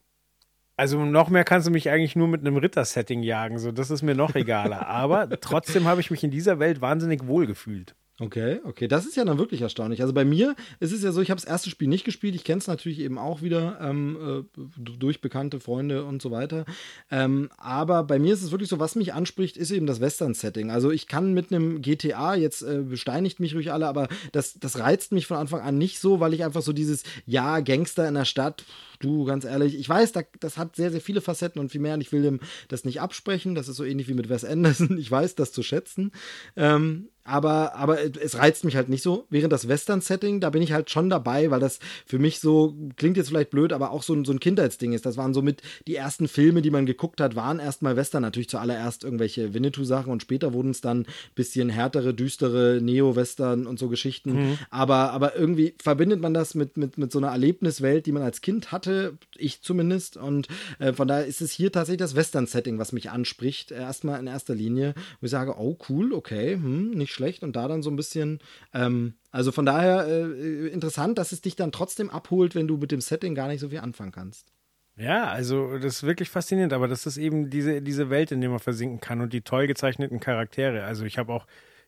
[0.76, 3.58] also noch mehr kannst du mich eigentlich nur mit einem Ritter-Setting jagen.
[3.58, 4.86] So, das ist mir noch egaler.
[4.88, 7.94] aber trotzdem habe ich mich in dieser Welt wahnsinnig wohl gefühlt.
[8.20, 10.02] Okay, okay, das ist ja dann wirklich erstaunlich.
[10.02, 12.44] Also bei mir ist es ja so, ich habe das erste Spiel nicht gespielt, ich
[12.44, 16.66] kenne es natürlich eben auch wieder ähm, äh, durch bekannte Freunde und so weiter.
[17.10, 20.70] Ähm, aber bei mir ist es wirklich so, was mich anspricht, ist eben das Western-Setting.
[20.70, 24.78] Also ich kann mit einem GTA, jetzt äh, besteinigt mich ruhig alle, aber das, das
[24.78, 28.14] reizt mich von Anfang an nicht so, weil ich einfach so dieses, ja, Gangster in
[28.14, 28.64] der Stadt,
[28.98, 31.94] du, ganz ehrlich, ich weiß, da, das hat sehr, sehr viele Facetten und viel mehr
[31.94, 33.54] und ich will dem das nicht absprechen.
[33.54, 34.90] Das ist so ähnlich wie mit Wes Anderson.
[35.00, 36.12] Ich weiß das zu schätzen.
[36.56, 39.26] Ähm, aber, aber es reizt mich halt nicht so.
[39.30, 43.16] Während das Western-Setting, da bin ich halt schon dabei, weil das für mich so, klingt
[43.16, 45.06] jetzt vielleicht blöd, aber auch so, ein- so ein Kindheitsding ist.
[45.06, 48.22] Das waren somit die ersten Filme, die man geguckt hat, waren erstmal Western.
[48.22, 53.88] Natürlich zuallererst irgendwelche Winnetou-Sachen und später wurden es dann bisschen härtere, düstere Neo-Western und so
[53.88, 54.56] Geschichten.
[54.70, 58.40] Aber, aber irgendwie verbindet man das mit, mit, mit so einer Erlebniswelt, die man als
[58.40, 60.16] Kind hatte, ich zumindest.
[60.16, 60.48] Und
[60.78, 64.26] äh, von daher ist es hier tatsächlich das Western-Setting, was mich anspricht, äh, erstmal in
[64.26, 64.94] erster Linie.
[65.20, 67.96] Wo ich sage, oh cool, okay, hm, nicht nicht schlecht und da dann so ein
[67.96, 68.38] bisschen,
[68.72, 72.92] ähm, also von daher äh, interessant, dass es dich dann trotzdem abholt, wenn du mit
[72.92, 74.52] dem Setting gar nicht so viel anfangen kannst.
[74.96, 78.50] Ja, also das ist wirklich faszinierend, aber das ist eben diese, diese Welt, in der
[78.50, 80.84] man versinken kann und die toll gezeichneten Charaktere.
[80.84, 81.46] Also ich habe auch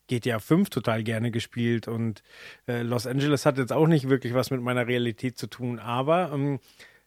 [0.08, 2.22] GTA 5 total gerne gespielt und
[2.66, 6.32] äh, Los Angeles hat jetzt auch nicht wirklich was mit meiner Realität zu tun, aber
[6.32, 6.58] ähm,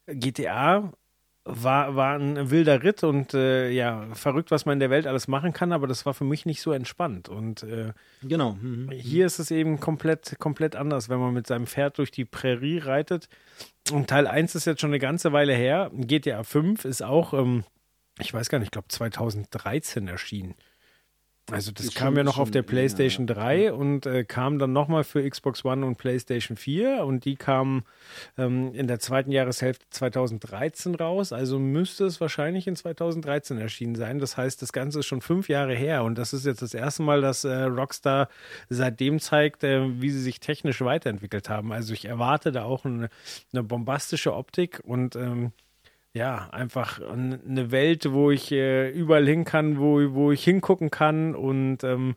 [0.07, 0.93] GTA
[1.45, 5.27] war, war ein wilder Ritt und äh, ja, verrückt, was man in der Welt alles
[5.27, 7.29] machen kann, aber das war für mich nicht so entspannt.
[7.29, 7.93] Und äh,
[8.23, 8.53] genau.
[8.53, 8.89] Mhm.
[8.91, 12.79] hier ist es eben komplett, komplett anders, wenn man mit seinem Pferd durch die Prärie
[12.79, 13.29] reitet.
[13.91, 15.91] Und Teil 1 ist jetzt schon eine ganze Weile her.
[15.93, 17.63] GTA 5 ist auch, ähm,
[18.17, 20.55] ich weiß gar nicht, ich glaube 2013 erschienen.
[21.51, 23.35] Also das kam schon- ja noch auf der PlayStation ja.
[23.35, 27.83] 3 und äh, kam dann nochmal für Xbox One und PlayStation 4 und die kamen
[28.37, 31.31] ähm, in der zweiten Jahreshälfte 2013 raus.
[31.31, 34.17] Also müsste es wahrscheinlich in 2013 erschienen sein.
[34.17, 37.03] Das heißt, das Ganze ist schon fünf Jahre her und das ist jetzt das erste
[37.03, 38.27] Mal, dass äh, Rockstar
[38.69, 41.71] seitdem zeigt, äh, wie sie sich technisch weiterentwickelt haben.
[41.71, 43.09] Also ich erwarte da auch eine,
[43.53, 45.51] eine bombastische Optik und ähm,
[46.15, 51.35] ja, einfach eine Welt, wo ich äh, überall hin kann, wo, wo ich hingucken kann
[51.35, 52.15] und ähm,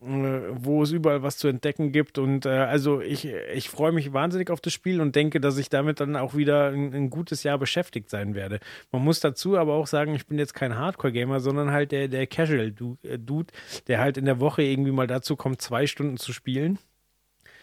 [0.00, 2.18] äh, wo es überall was zu entdecken gibt.
[2.18, 5.68] Und äh, also ich, ich freue mich wahnsinnig auf das Spiel und denke, dass ich
[5.68, 8.60] damit dann auch wieder ein, ein gutes Jahr beschäftigt sein werde.
[8.92, 12.28] Man muss dazu aber auch sagen, ich bin jetzt kein Hardcore-Gamer, sondern halt der, der
[12.28, 13.52] Casual-Dude,
[13.88, 16.78] der halt in der Woche irgendwie mal dazu kommt, zwei Stunden zu spielen.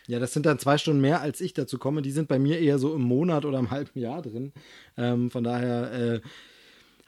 [0.08, 2.02] Ja, das sind dann zwei Stunden mehr, als ich dazu komme.
[2.02, 4.52] Die sind bei mir eher so im Monat oder im halben Jahr drin.
[4.98, 6.22] Ähm, von daher, äh,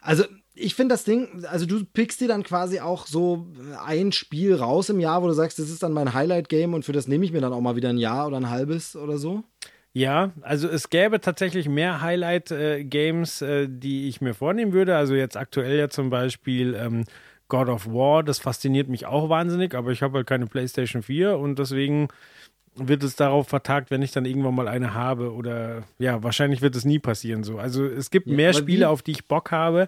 [0.02, 0.24] also
[0.56, 3.48] ich finde das Ding, also du pickst dir dann quasi auch so
[3.84, 6.92] ein Spiel raus im Jahr, wo du sagst, das ist dann mein Highlight-Game und für
[6.92, 9.44] das nehme ich mir dann auch mal wieder ein Jahr oder ein halbes oder so.
[9.94, 14.96] Ja, also es gäbe tatsächlich mehr Highlight-Games, äh, die ich mir vornehmen würde.
[14.96, 17.06] Also jetzt aktuell ja zum Beispiel ähm,
[17.48, 21.38] God of War, das fasziniert mich auch wahnsinnig, aber ich habe halt keine PlayStation 4
[21.38, 22.08] und deswegen
[22.76, 26.76] wird es darauf vertagt, wenn ich dann irgendwann mal eine habe oder ja, wahrscheinlich wird
[26.76, 27.60] es nie passieren so.
[27.60, 29.88] Also es gibt Ja, mehr Spiele, auf die ich Bock habe,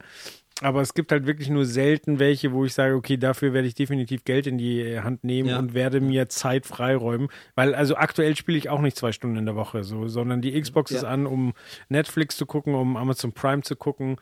[0.62, 3.76] aber es gibt halt wirklich nur selten welche, wo ich sage, okay, dafür werde ich
[3.76, 5.60] definitiv Geld in die Hand nehmen Ja.
[5.60, 7.28] und werde mir Zeit freiräumen.
[7.56, 10.60] Weil also aktuell spiele ich auch nicht zwei Stunden in der Woche so, sondern die
[10.60, 10.98] Xbox Ja.
[11.00, 11.54] ist an, um
[11.90, 14.18] Netflix zu gucken, um Amazon Prime zu gucken,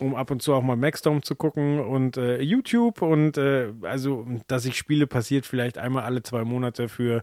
[0.00, 4.26] um ab und zu auch mal Maxdome zu gucken und äh, YouTube und äh, also,
[4.46, 7.22] dass ich spiele, passiert vielleicht einmal alle zwei Monate für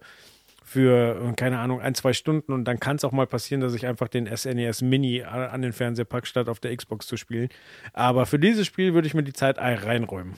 [0.72, 3.74] für, äh, keine Ahnung, ein, zwei Stunden und dann kann es auch mal passieren, dass
[3.74, 7.18] ich einfach den SNES Mini a- an den Fernseher packe, statt auf der Xbox zu
[7.18, 7.50] spielen.
[7.94, 10.36] Aber für dieses Spiel würde ich mir die Zeit ein- reinräumen.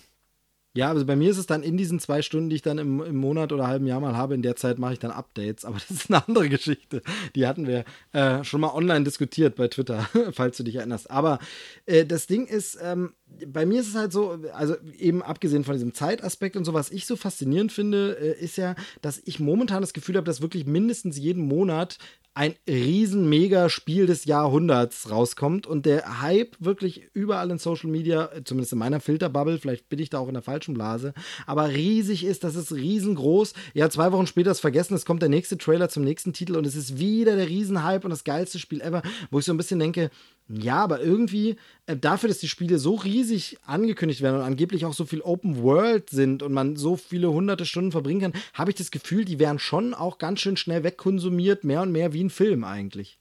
[0.76, 3.00] Ja, also bei mir ist es dann in diesen zwei Stunden, die ich dann im,
[3.04, 5.66] im Monat oder halben Jahr mal habe, in der Zeit mache ich dann Updates.
[5.66, 7.04] Aber das ist eine andere Geschichte.
[7.36, 11.12] Die hatten wir äh, schon mal online diskutiert bei Twitter, falls du dich erinnerst.
[11.12, 11.38] Aber
[11.86, 13.14] äh, das Ding ist, ähm,
[13.48, 16.90] bei mir ist es halt so, also eben abgesehen von diesem Zeitaspekt und so, was
[16.90, 20.66] ich so faszinierend finde, äh, ist ja, dass ich momentan das Gefühl habe, dass wirklich
[20.66, 22.00] mindestens jeden Monat
[22.36, 28.32] ein riesen mega Spiel des Jahrhunderts rauskommt und der Hype wirklich überall in Social Media,
[28.34, 31.14] äh, zumindest in meiner Filterbubble, vielleicht bin ich da auch in der falschen Blase,
[31.46, 33.54] aber riesig ist, das ist riesengroß.
[33.74, 36.66] Ja, zwei Wochen später ist vergessen, es kommt der nächste Trailer zum nächsten Titel und
[36.66, 39.02] es ist wieder der Riesenhype und das geilste Spiel ever,
[39.32, 40.10] wo ich so ein bisschen denke,
[40.48, 41.56] ja, aber irgendwie
[41.86, 45.62] äh, dafür, dass die Spiele so riesig angekündigt werden und angeblich auch so viel Open
[45.62, 49.40] World sind und man so viele hunderte Stunden verbringen kann, habe ich das Gefühl, die
[49.40, 53.18] werden schon auch ganz schön schnell wegkonsumiert, mehr und mehr wie ein Film eigentlich.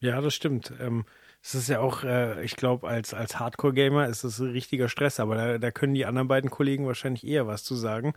[0.00, 0.72] Ja, das stimmt.
[0.80, 1.04] Ähm,
[1.42, 5.20] es ist ja auch, äh, ich glaube, als, als Hardcore-Gamer ist das ein richtiger Stress,
[5.20, 8.14] aber da, da können die anderen beiden Kollegen wahrscheinlich eher was zu sagen.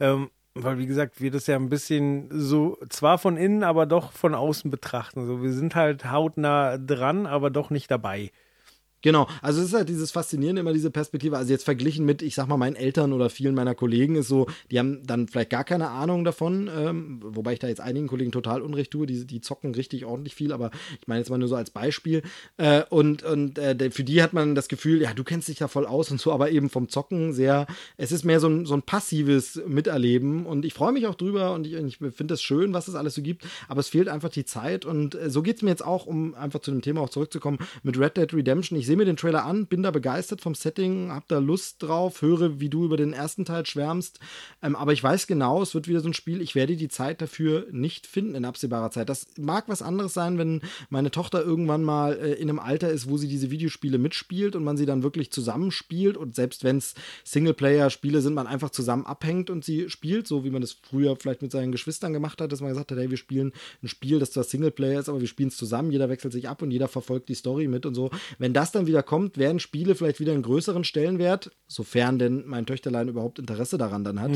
[0.00, 4.12] Ähm, weil, wie gesagt, wir das ja ein bisschen so, zwar von innen, aber doch
[4.12, 5.26] von außen betrachten.
[5.26, 8.32] So, wir sind halt hautnah dran, aber doch nicht dabei.
[9.02, 11.36] Genau, also es ist halt dieses Faszinierende, immer diese Perspektive.
[11.36, 14.46] Also jetzt verglichen mit, ich sag mal, meinen Eltern oder vielen meiner Kollegen ist so,
[14.70, 18.32] die haben dann vielleicht gar keine Ahnung davon, ähm, wobei ich da jetzt einigen Kollegen
[18.32, 21.48] total Unrecht tue, die, die zocken richtig ordentlich viel, aber ich meine jetzt mal nur
[21.48, 22.22] so als Beispiel.
[22.56, 25.68] Äh, und und äh, für die hat man das Gefühl, ja, du kennst dich da
[25.68, 27.66] voll aus und so, aber eben vom Zocken sehr,
[27.98, 31.54] es ist mehr so ein, so ein passives Miterleben und ich freue mich auch drüber
[31.54, 34.30] und ich, ich finde es schön, was es alles so gibt, aber es fehlt einfach
[34.30, 37.02] die Zeit und äh, so geht es mir jetzt auch, um einfach zu dem Thema
[37.02, 38.76] auch zurückzukommen, mit Red Dead Redemption.
[38.76, 42.22] Ich sehe mir den Trailer an, bin da begeistert vom Setting, hab da Lust drauf,
[42.22, 44.18] höre, wie du über den ersten Teil schwärmst,
[44.62, 47.20] ähm, aber ich weiß genau, es wird wieder so ein Spiel, ich werde die Zeit
[47.20, 49.10] dafür nicht finden in absehbarer Zeit.
[49.10, 53.10] Das mag was anderes sein, wenn meine Tochter irgendwann mal äh, in einem Alter ist,
[53.10, 56.94] wo sie diese Videospiele mitspielt und man sie dann wirklich zusammenspielt und selbst wenn es
[57.24, 61.42] Singleplayer-Spiele sind, man einfach zusammen abhängt und sie spielt, so wie man das früher vielleicht
[61.42, 64.30] mit seinen Geschwistern gemacht hat, dass man gesagt hat, hey, wir spielen ein Spiel, das
[64.30, 67.28] zwar Singleplayer ist, aber wir spielen es zusammen, jeder wechselt sich ab und jeder verfolgt
[67.28, 68.10] die Story mit und so.
[68.38, 72.44] Wenn das dann dann wieder kommt, werden Spiele vielleicht wieder einen größeren Stellenwert, sofern denn
[72.46, 74.32] mein Töchterlein überhaupt Interesse daran dann hat.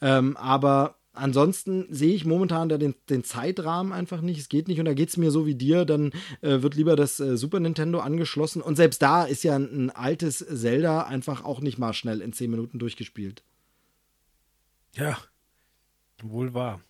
[0.00, 4.40] Ähm, aber Ansonsten sehe ich momentan da den, den Zeitrahmen einfach nicht.
[4.40, 5.84] Es geht nicht und da geht es mir so wie dir.
[5.84, 8.62] Dann äh, wird lieber das äh, Super Nintendo angeschlossen.
[8.62, 12.32] Und selbst da ist ja ein, ein altes Zelda einfach auch nicht mal schnell in
[12.32, 13.42] 10 Minuten durchgespielt.
[14.94, 15.18] Ja,
[16.22, 16.80] wohl wahr.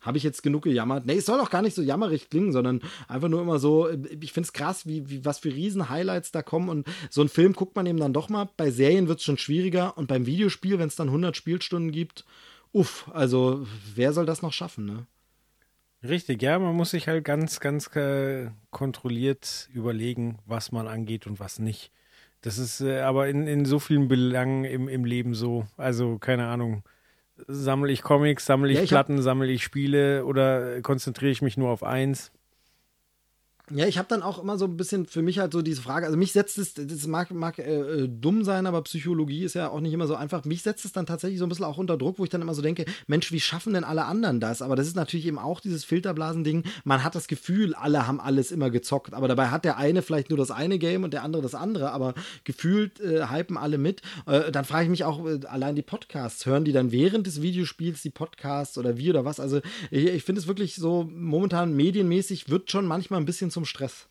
[0.00, 1.04] Habe ich jetzt genug gejammert?
[1.06, 3.98] Nee, es soll auch gar nicht so jammerig klingen, sondern einfach nur immer so, äh,
[4.20, 7.52] ich finde es krass, wie, wie, was für Riesen-Highlights da kommen und so einen Film
[7.52, 8.48] guckt man eben dann doch mal.
[8.56, 12.24] Bei Serien wird es schon schwieriger und beim Videospiel, wenn es dann 100 Spielstunden gibt,
[12.72, 15.06] uff, also wer soll das noch schaffen, ne?
[16.02, 21.40] Richtig, ja, man muss sich halt ganz, ganz äh, kontrolliert überlegen, was man angeht und
[21.40, 21.92] was nicht.
[22.40, 25.66] Das ist äh, aber in, in so vielen Belangen im, im Leben so.
[25.76, 26.84] Also, keine Ahnung.
[27.48, 31.56] Sammle ich Comics, sammle ich, Ja, ich Platten, sammle ich Spiele oder konzentriere ich mich
[31.56, 32.32] nur auf eins?
[33.72, 36.06] Ja, ich habe dann auch immer so ein bisschen für mich halt so diese Frage,
[36.06, 39.70] also mich setzt es, das mag, mag äh, äh, dumm sein, aber Psychologie ist ja
[39.70, 40.44] auch nicht immer so einfach.
[40.44, 42.54] Mich setzt es dann tatsächlich so ein bisschen auch unter Druck, wo ich dann immer
[42.54, 44.60] so denke, Mensch, wie schaffen denn alle anderen das?
[44.60, 46.64] Aber das ist natürlich eben auch dieses Filterblasen-Ding.
[46.82, 50.30] Man hat das Gefühl, alle haben alles immer gezockt, aber dabei hat der eine vielleicht
[50.30, 54.02] nur das eine Game und der andere das andere, aber gefühlt äh, hypen alle mit.
[54.26, 57.40] Äh, dann frage ich mich auch, äh, allein die Podcasts, hören die dann während des
[57.40, 59.38] Videospiels die Podcasts oder wie oder was?
[59.38, 59.60] Also
[59.92, 64.08] ich, ich finde es wirklich so momentan medienmäßig wird schon manchmal ein bisschen zum Stress.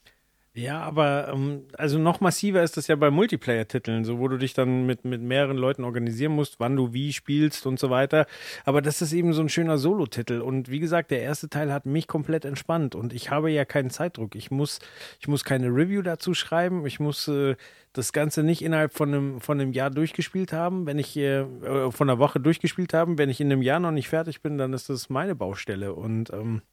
[0.55, 4.53] Ja, aber ähm, also noch massiver ist das ja bei Multiplayer-Titeln, so wo du dich
[4.53, 8.25] dann mit, mit mehreren Leuten organisieren musst, wann du wie spielst und so weiter.
[8.65, 10.41] Aber das ist eben so ein schöner Solo-Titel.
[10.41, 13.91] Und wie gesagt, der erste Teil hat mich komplett entspannt und ich habe ja keinen
[13.91, 14.35] Zeitdruck.
[14.35, 14.79] Ich muss,
[15.21, 16.85] ich muss keine Review dazu schreiben.
[16.87, 17.55] Ich muss äh,
[17.93, 20.87] das Ganze nicht innerhalb von einem, von einem Jahr durchgespielt haben.
[20.87, 23.91] Wenn ich äh, äh, von einer Woche durchgespielt haben, wenn ich in einem Jahr noch
[23.91, 25.93] nicht fertig bin, dann ist das meine Baustelle.
[25.93, 26.63] Und ähm,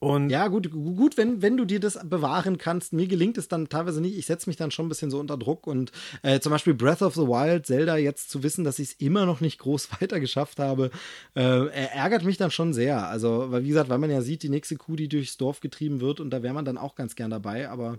[0.00, 2.92] und Ja, gut, gu- gut, wenn, wenn du dir das bewahren kannst.
[2.92, 4.16] Mir gelingt es dann teilweise nicht.
[4.16, 5.66] Ich setze mich dann schon ein bisschen so unter Druck.
[5.66, 5.90] Und
[6.22, 9.26] äh, zum Beispiel Breath of the Wild, Zelda, jetzt zu wissen, dass ich es immer
[9.26, 10.90] noch nicht groß weiter geschafft habe,
[11.34, 13.08] äh, er- ärgert mich dann schon sehr.
[13.08, 16.00] Also, weil wie gesagt, weil man ja sieht, die nächste Kuh, die durchs Dorf getrieben
[16.00, 17.98] wird, und da wäre man dann auch ganz gern dabei, aber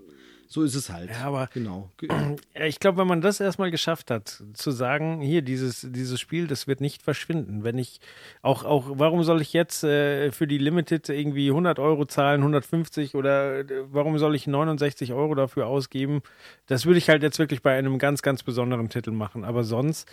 [0.52, 1.10] so ist es halt.
[1.10, 1.90] Ja, aber- genau.
[2.66, 6.66] Ich glaube, wenn man das erstmal geschafft hat, zu sagen, hier, dieses, dieses Spiel, das
[6.66, 7.62] wird nicht verschwinden.
[7.64, 8.00] Wenn ich
[8.42, 13.14] auch, auch, warum soll ich jetzt äh, für die Limited irgendwie 100 Euro zahlen, 150
[13.14, 16.20] oder äh, warum soll ich 69 Euro dafür ausgeben?
[16.66, 19.44] Das würde ich halt jetzt wirklich bei einem ganz, ganz besonderen Titel machen.
[19.44, 20.08] Aber sonst,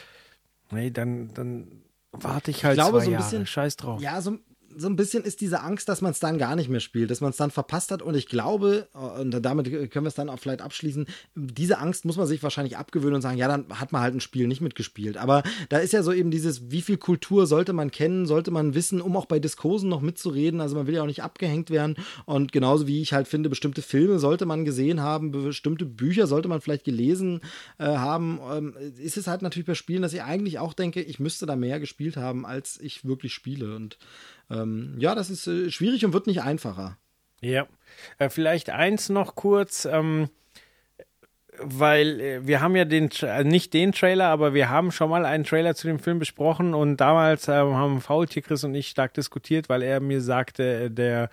[0.71, 1.67] nee, dann, dann
[2.11, 3.23] warte ich halt glaube, zwei so ein Jahre.
[3.23, 4.01] bisschen- Scheiß drauf.
[4.01, 4.37] Ja, so,
[4.77, 7.21] so ein bisschen ist diese Angst, dass man es dann gar nicht mehr spielt, dass
[7.21, 8.01] man es dann verpasst hat.
[8.01, 12.17] Und ich glaube, und damit können wir es dann auch vielleicht abschließen, diese Angst muss
[12.17, 15.17] man sich wahrscheinlich abgewöhnen und sagen, ja, dann hat man halt ein Spiel nicht mitgespielt.
[15.17, 18.75] Aber da ist ja so eben dieses, wie viel Kultur sollte man kennen, sollte man
[18.75, 20.61] wissen, um auch bei Diskursen noch mitzureden.
[20.61, 21.95] Also man will ja auch nicht abgehängt werden.
[22.25, 26.47] Und genauso wie ich halt finde, bestimmte Filme sollte man gesehen haben, bestimmte Bücher sollte
[26.47, 27.41] man vielleicht gelesen
[27.79, 28.39] äh, haben.
[28.51, 31.55] Ähm, ist es halt natürlich bei Spielen, dass ich eigentlich auch denke, ich müsste da
[31.55, 33.75] mehr gespielt haben, als ich wirklich spiele.
[33.75, 33.97] Und
[34.49, 36.97] ähm, ja, das ist äh, schwierig und wird nicht einfacher.
[37.41, 37.67] Ja,
[38.17, 40.29] äh, vielleicht eins noch kurz, ähm,
[41.59, 45.25] weil äh, wir haben ja den, äh, nicht den Trailer, aber wir haben schon mal
[45.25, 49.13] einen Trailer zu dem Film besprochen und damals ähm, haben Faultier Chris und ich stark
[49.13, 51.29] diskutiert, weil er mir sagte, äh, der,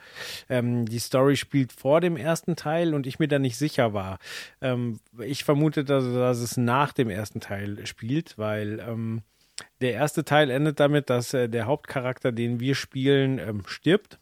[0.48, 4.18] ähm, die Story spielt vor dem ersten Teil und ich mir da nicht sicher war.
[4.60, 9.22] Ähm, ich vermute, dass, dass es nach dem ersten Teil spielt, weil ähm,
[9.80, 14.18] der erste Teil endet damit, dass äh, der Hauptcharakter, den wir spielen, ähm, stirbt.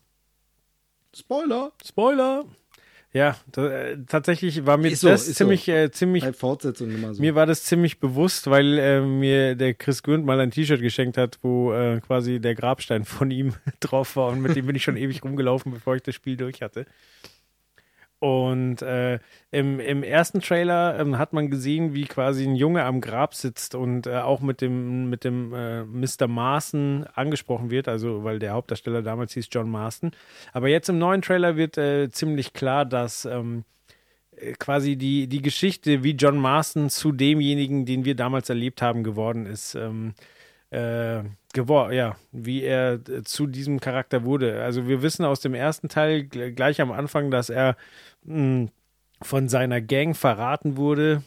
[1.14, 1.72] Spoiler!
[1.84, 2.44] Spoiler!
[3.14, 5.32] Ja, da, äh, tatsächlich war mir Ist so, das so.
[5.32, 7.20] ziemlich, äh, ziemlich, Bei Fortsetzungen immer so.
[7.20, 11.18] mir war das ziemlich bewusst, weil äh, mir der Chris Gründ mal ein T-Shirt geschenkt
[11.18, 14.82] hat, wo äh, quasi der Grabstein von ihm drauf war und mit dem bin ich
[14.84, 16.86] schon ewig rumgelaufen, bevor ich das Spiel durch hatte.
[18.22, 19.18] Und äh,
[19.50, 23.74] im, im ersten Trailer ähm, hat man gesehen, wie quasi ein Junge am Grab sitzt
[23.74, 26.28] und äh, auch mit dem, mit dem äh, Mr.
[26.28, 30.12] Marston angesprochen wird, also weil der Hauptdarsteller damals hieß John Marston.
[30.52, 33.64] Aber jetzt im neuen Trailer wird äh, ziemlich klar, dass ähm,
[34.36, 39.02] äh, quasi die, die Geschichte, wie John Marston zu demjenigen, den wir damals erlebt haben,
[39.02, 39.74] geworden ist.
[39.74, 40.14] Ähm,
[40.72, 44.62] äh, gewor ja, wie er äh, zu diesem Charakter wurde.
[44.62, 47.76] Also wir wissen aus dem ersten Teil gl- gleich am Anfang, dass er
[48.24, 48.68] mh,
[49.20, 51.22] von seiner Gang verraten wurde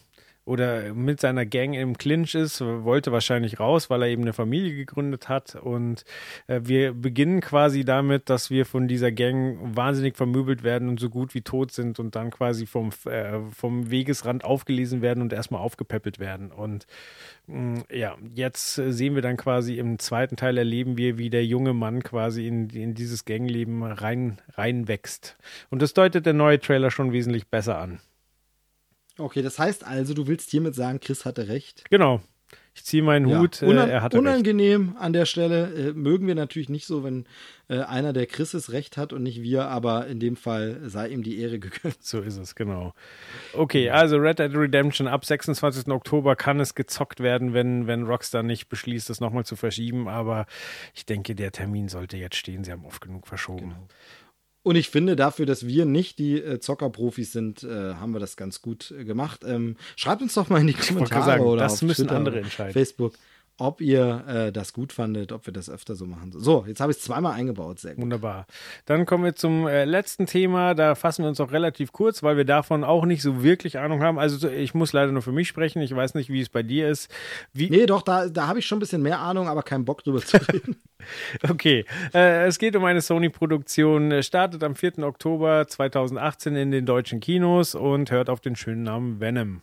[0.45, 4.75] oder mit seiner Gang im Clinch ist, wollte wahrscheinlich raus, weil er eben eine Familie
[4.75, 5.55] gegründet hat.
[5.55, 6.05] Und
[6.47, 11.09] äh, wir beginnen quasi damit, dass wir von dieser Gang wahnsinnig vermöbelt werden und so
[11.09, 15.61] gut wie tot sind und dann quasi vom, äh, vom Wegesrand aufgelesen werden und erstmal
[15.61, 16.51] aufgepäppelt werden.
[16.51, 16.85] Und
[17.47, 21.73] mh, ja, jetzt sehen wir dann quasi im zweiten Teil erleben wir, wie der junge
[21.73, 25.37] Mann quasi in, in dieses Gangleben rein, reinwächst.
[25.71, 27.99] Und das deutet der neue Trailer schon wesentlich besser an.
[29.17, 31.83] Okay, das heißt also, du willst hiermit sagen, Chris hatte recht.
[31.89, 32.21] Genau.
[32.77, 34.27] Ich ziehe meinen Ja, Hut, äh, er hatte recht.
[34.27, 35.73] unangenehm an der Stelle.
[35.73, 37.25] Äh, mögen wir natürlich nicht so, wenn
[37.69, 41.23] äh, einer der Chrises recht hat und nicht wir, aber in dem Fall sei ihm
[41.23, 42.03] die Ehre gegönnt.
[42.03, 42.93] So ist es, genau.
[43.53, 45.87] Okay, also Red Dead Redemption ab 26.
[45.87, 50.09] Oktober kann es gezockt werden, wenn, wenn Rockstar nicht beschließt, das nochmal zu verschieben.
[50.09, 50.45] Aber
[50.93, 52.65] ich denke, der Termin sollte jetzt stehen.
[52.65, 53.69] Sie haben oft genug verschoben.
[53.69, 53.87] Genau.
[54.65, 58.35] Und ich finde, dafür, dass wir nicht die äh, Zockerprofis sind, äh, haben wir das
[58.35, 59.41] ganz gut äh, gemacht.
[59.45, 62.39] Ähm, schreibt uns doch mal in die Kommentare sagen, oder das auf müssen Twitter andere
[62.39, 62.73] entscheiden.
[62.73, 63.13] Facebook,
[63.57, 66.31] ob ihr äh, das gut fandet, ob wir das öfter so machen.
[66.33, 67.79] So, jetzt habe ich es zweimal eingebaut.
[67.79, 68.03] Sehr gut.
[68.03, 68.47] Wunderbar.
[68.85, 70.73] Dann kommen wir zum äh, letzten Thema.
[70.73, 74.03] Da fassen wir uns auch relativ kurz, weil wir davon auch nicht so wirklich Ahnung
[74.03, 74.19] haben.
[74.19, 75.81] Also so, ich muss leider nur für mich sprechen.
[75.81, 77.09] Ich weiß nicht, wie es bei dir ist.
[77.53, 80.03] Wie, Nee, doch, da, da habe ich schon ein bisschen mehr Ahnung, aber keinen Bock
[80.03, 80.75] drüber zu reden.
[81.47, 84.99] Okay, äh, es geht um eine Sony-Produktion, startet am 4.
[85.03, 89.61] Oktober 2018 in den deutschen Kinos und hört auf den schönen Namen Venom.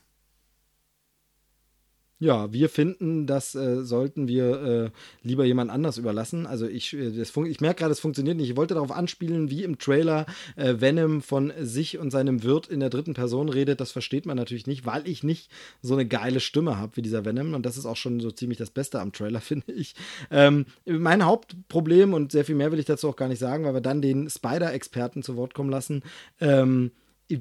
[2.23, 4.90] Ja, wir finden, das äh, sollten wir äh,
[5.27, 6.47] lieber jemand anders überlassen.
[6.47, 8.49] Also ich, äh, ich merke gerade, es funktioniert nicht.
[8.49, 12.78] Ich wollte darauf anspielen, wie im Trailer äh, Venom von sich und seinem Wirt in
[12.78, 13.81] der dritten Person redet.
[13.81, 15.51] Das versteht man natürlich nicht, weil ich nicht
[15.81, 17.55] so eine geile Stimme habe wie dieser Venom.
[17.55, 19.97] Und das ist auch schon so ziemlich das Beste am Trailer, finde ich.
[20.31, 23.74] Ähm, mein Hauptproblem, und sehr viel mehr will ich dazu auch gar nicht sagen, weil
[23.74, 26.05] wir dann den Spider-Experten zu Wort kommen lassen.
[26.40, 26.93] Ähm,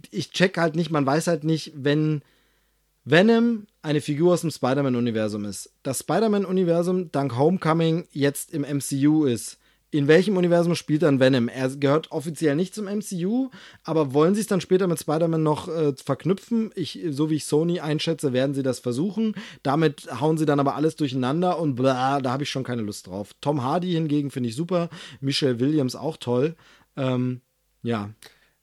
[0.10, 2.24] ich check halt nicht, man weiß halt nicht, wenn
[3.04, 9.58] Venom eine Figur aus dem Spider-Man-Universum ist, das Spider-Man-Universum dank Homecoming jetzt im MCU ist.
[9.94, 11.50] In welchem Universum spielt dann Venom?
[11.50, 13.50] Er gehört offiziell nicht zum MCU,
[13.84, 16.72] aber wollen sie es dann später mit Spider-Man noch äh, verknüpfen?
[16.76, 19.36] Ich, so wie ich Sony einschätze, werden sie das versuchen.
[19.64, 23.08] Damit hauen sie dann aber alles durcheinander und bla, da habe ich schon keine Lust
[23.08, 23.32] drauf.
[23.42, 26.56] Tom Hardy hingegen finde ich super, Michelle Williams auch toll.
[26.96, 27.42] Ähm,
[27.84, 28.12] ja.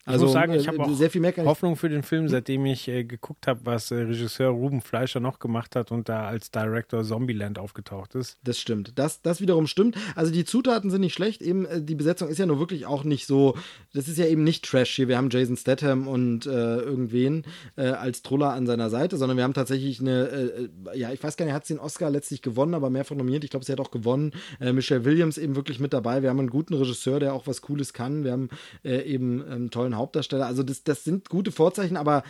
[0.09, 2.01] Ich Also muss sagen, ich äh, habe auch sehr viel mehr ich Hoffnung für den
[2.01, 6.09] Film, seitdem ich äh, geguckt habe, was äh, Regisseur Ruben Fleischer noch gemacht hat und
[6.09, 8.39] da als Director Zombieland aufgetaucht ist.
[8.43, 8.93] Das stimmt.
[8.95, 9.95] Das, das wiederum stimmt.
[10.15, 11.43] Also die Zutaten sind nicht schlecht.
[11.43, 13.55] Eben äh, die Besetzung ist ja nur wirklich auch nicht so.
[13.93, 15.07] Das ist ja eben nicht Trash hier.
[15.07, 17.43] Wir haben Jason Statham und äh, irgendwen
[17.75, 20.69] äh, als Truller an seiner Seite, sondern wir haben tatsächlich eine.
[20.95, 23.43] Ja, ich weiß gar nicht, hat sie den Oscar letztlich gewonnen, aber mehrfach nominiert.
[23.43, 24.31] Ich glaube, sie hat auch gewonnen.
[24.59, 26.23] Michelle Williams eben wirklich mit dabei.
[26.23, 28.23] Wir haben einen guten Regisseur, der auch was Cooles kann.
[28.23, 28.49] Wir haben
[28.83, 30.47] eben einen tollen Hauptdarsteller.
[30.47, 32.23] Also das, das sind gute Vorzeichen, aber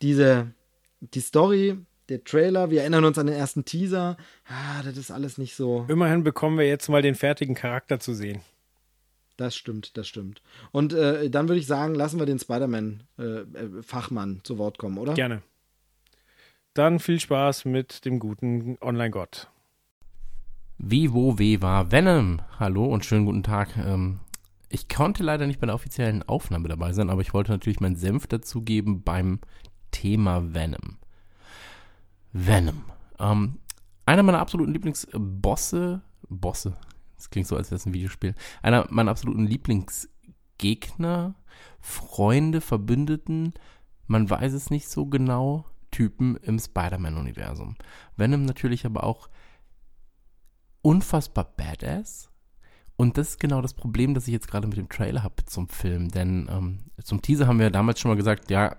[0.00, 0.52] diese
[1.00, 1.78] die Story.
[2.08, 4.16] Der Trailer, wir erinnern uns an den ersten Teaser.
[4.46, 5.86] Ah, das ist alles nicht so.
[5.88, 8.42] Immerhin bekommen wir jetzt mal den fertigen Charakter zu sehen.
[9.36, 10.40] Das stimmt, das stimmt.
[10.70, 15.14] Und äh, dann würde ich sagen, lassen wir den Spider-Man-Fachmann zu Wort kommen, oder?
[15.14, 15.42] Gerne.
[16.74, 19.48] Dann viel Spaß mit dem guten Online-Gott.
[20.78, 22.40] Wie, wo, we war Venom?
[22.60, 23.76] Hallo und schönen guten Tag.
[23.76, 24.20] Ähm,
[24.68, 27.96] ich konnte leider nicht bei der offiziellen Aufnahme dabei sein, aber ich wollte natürlich meinen
[27.96, 29.40] Senf dazugeben beim
[29.90, 30.98] Thema Venom.
[32.32, 32.84] Venom.
[33.18, 33.58] Ähm,
[34.04, 36.76] einer meiner absoluten Lieblingsbosse, Bosse,
[37.16, 41.34] das klingt so, als wäre es ein Videospiel, einer meiner absoluten Lieblingsgegner,
[41.80, 43.54] Freunde, Verbündeten,
[44.06, 47.76] man weiß es nicht so genau, Typen im Spider-Man-Universum.
[48.16, 49.28] Venom natürlich aber auch
[50.82, 52.30] unfassbar badass.
[52.96, 55.68] Und das ist genau das Problem, das ich jetzt gerade mit dem Trailer habe zum
[55.68, 56.08] Film.
[56.08, 58.76] Denn ähm, zum Teaser haben wir ja damals schon mal gesagt, ja,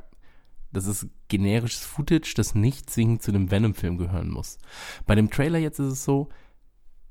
[0.72, 4.58] das ist generisches Footage, das nicht zwingend zu dem Venom-Film gehören muss.
[5.06, 6.30] Bei dem Trailer jetzt ist es so,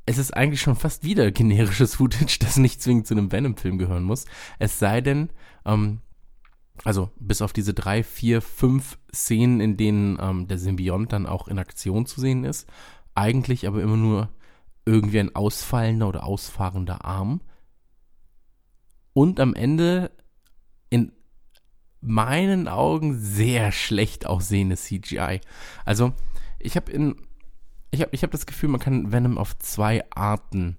[0.05, 4.05] es ist eigentlich schon fast wieder generisches Footage, das nicht zwingend zu einem Venom-Film gehören
[4.05, 4.25] muss.
[4.59, 5.31] Es sei denn,
[5.65, 6.01] ähm,
[6.85, 11.49] also bis auf diese drei, vier, fünf Szenen, in denen ähm, der Symbiont dann auch
[11.49, 12.69] in Aktion zu sehen ist,
[13.15, 14.29] eigentlich aber immer nur
[14.87, 17.43] irgendwie ein ausfallender oder ausfahrender Arm.
[19.13, 20.11] Und am Ende
[20.89, 21.13] in
[22.01, 25.41] meinen Augen sehr schlecht aussehende CGI.
[25.85, 26.13] Also
[26.59, 27.17] ich habe in
[27.91, 30.77] ich habe ich hab das Gefühl, man kann Venom auf zwei Arten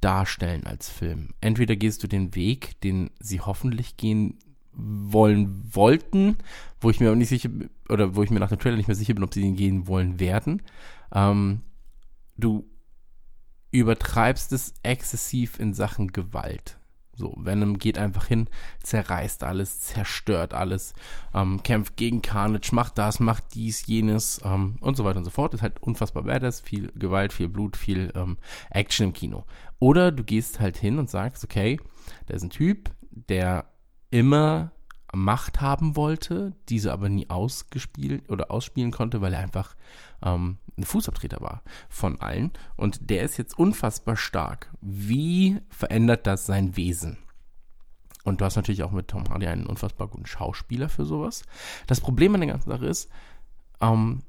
[0.00, 1.30] darstellen als Film.
[1.40, 4.38] Entweder gehst du den Weg, den sie hoffentlich gehen
[4.72, 6.38] wollen wollten,
[6.80, 7.50] wo ich mir auch nicht sicher
[7.88, 9.86] oder wo ich mir nach dem Trailer nicht mehr sicher bin, ob sie den gehen
[9.86, 10.62] wollen werden.
[11.12, 11.60] Ähm,
[12.36, 12.64] du
[13.72, 16.78] übertreibst es exzessiv in Sachen Gewalt.
[17.14, 18.48] So, Venom geht einfach hin,
[18.82, 20.94] zerreißt alles, zerstört alles,
[21.34, 25.30] ähm, kämpft gegen Carnage, macht das, macht dies, jenes ähm, und so weiter und so
[25.30, 25.52] fort.
[25.52, 28.38] Ist halt unfassbar badass, viel Gewalt, viel Blut, viel ähm,
[28.70, 29.44] Action im Kino.
[29.78, 31.78] Oder du gehst halt hin und sagst, okay,
[32.26, 33.66] da ist ein Typ, der
[34.10, 34.72] immer
[35.14, 39.76] Macht haben wollte, diese aber nie ausgespielt oder ausspielen konnte, weil er einfach
[40.22, 42.52] ähm, ein Fußabtreter war von allen.
[42.76, 44.72] Und der ist jetzt unfassbar stark.
[44.80, 47.18] Wie verändert das sein Wesen?
[48.24, 51.42] und du hast natürlich auch mit Tom Hardy einen unfassbar guten Schauspieler für sowas.
[51.86, 53.10] Das Problem an der ganzen Sache ist,
[53.80, 54.22] ähm,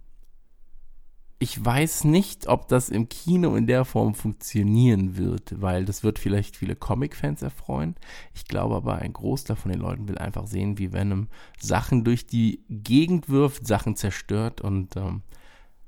[1.40, 6.18] ich weiß nicht, ob das im Kino in der Form funktionieren wird, weil das wird
[6.18, 7.96] vielleicht viele Comic-Fans erfreuen.
[8.34, 11.28] Ich glaube aber, ein Großteil von den Leuten will einfach sehen, wie Venom
[11.60, 15.24] Sachen durch die Gegend wirft, Sachen zerstört und ähm,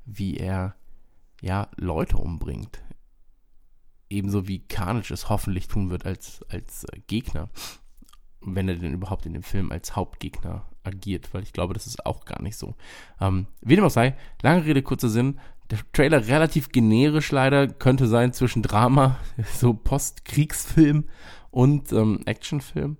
[0.06, 0.76] wie er
[1.42, 2.82] ja Leute umbringt.
[4.10, 7.50] Ebenso wie Carnage es hoffentlich tun wird als, als äh, Gegner
[8.46, 12.06] wenn er denn überhaupt in dem Film als Hauptgegner agiert, weil ich glaube, das ist
[12.06, 12.76] auch gar nicht so.
[13.20, 15.40] Ähm, wie dem auch sei, lange Rede, kurzer Sinn.
[15.72, 19.18] Der Trailer relativ generisch leider, könnte sein zwischen Drama,
[19.56, 21.06] so Postkriegsfilm
[21.50, 22.98] und ähm, Actionfilm.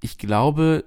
[0.00, 0.84] Ich glaube,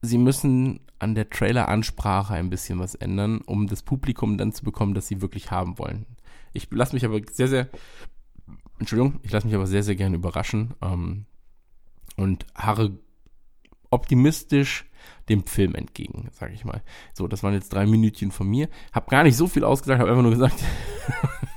[0.00, 4.94] sie müssen an der Trailer-Ansprache ein bisschen was ändern, um das Publikum dann zu bekommen,
[4.94, 6.06] das sie wirklich haben wollen.
[6.52, 7.68] Ich lasse mich aber sehr, sehr,
[8.78, 10.74] Entschuldigung, ich lasse mich aber sehr, sehr gerne überraschen.
[10.80, 11.26] Ähm,
[12.16, 12.98] und harre
[13.90, 14.88] optimistisch
[15.28, 16.82] dem Film entgegen, sage ich mal.
[17.14, 18.68] So, das waren jetzt drei Minütchen von mir.
[18.92, 20.62] Hab gar nicht so viel ausgesagt, habe einfach nur gesagt,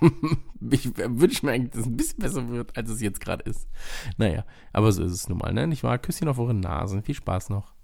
[0.71, 3.67] ich wünsche mir eigentlich, dass es ein bisschen besser wird, als es jetzt gerade ist.
[4.17, 5.67] Naja, aber so ist es nun mal, ne?
[5.67, 5.99] Nicht wahr?
[5.99, 7.03] Küsschen auf eure Nasen.
[7.03, 7.74] Viel Spaß noch.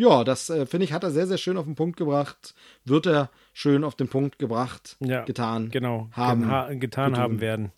[0.00, 2.54] Ja, das äh, finde ich, hat er sehr, sehr schön auf den Punkt gebracht.
[2.86, 5.68] Wird er schön auf den Punkt gebracht, Ja, getan.
[5.70, 7.18] Genau, haben, ha getan getun.
[7.22, 7.72] haben werden.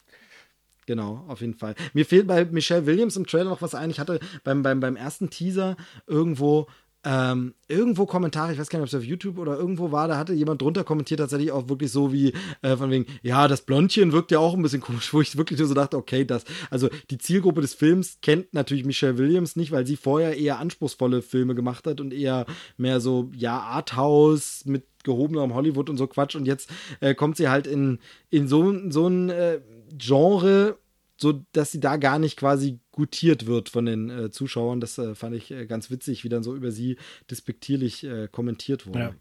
[0.86, 1.74] Genau, auf jeden Fall.
[1.94, 3.90] Mir fehlt bei Michelle Williams im Trailer noch was ein.
[3.90, 5.76] Ich hatte beim, beim, beim ersten Teaser
[6.06, 6.68] irgendwo
[7.04, 10.16] ähm, irgendwo Kommentare, ich weiß gar nicht, ob es auf YouTube oder irgendwo war, da
[10.16, 14.12] hatte jemand drunter kommentiert, tatsächlich auch wirklich so wie äh, von wegen, ja, das Blondchen
[14.12, 16.88] wirkt ja auch ein bisschen komisch, wo ich wirklich nur so dachte, okay, das, also
[17.10, 21.54] die Zielgruppe des Films kennt natürlich Michelle Williams nicht, weil sie vorher eher anspruchsvolle Filme
[21.54, 22.46] gemacht hat und eher
[22.76, 26.36] mehr so, ja, Arthouse mit gehobenerem Hollywood und so Quatsch.
[26.36, 26.70] Und jetzt
[27.00, 27.98] äh, kommt sie halt in,
[28.30, 29.60] in so, so ein äh,
[29.98, 30.78] Genre,
[31.22, 34.80] so dass sie da gar nicht quasi gutiert wird von den äh, Zuschauern.
[34.80, 36.98] Das äh, fand ich äh, ganz witzig, wie dann so über sie
[37.30, 38.98] despektierlich äh, kommentiert wurde.
[38.98, 39.14] Ja.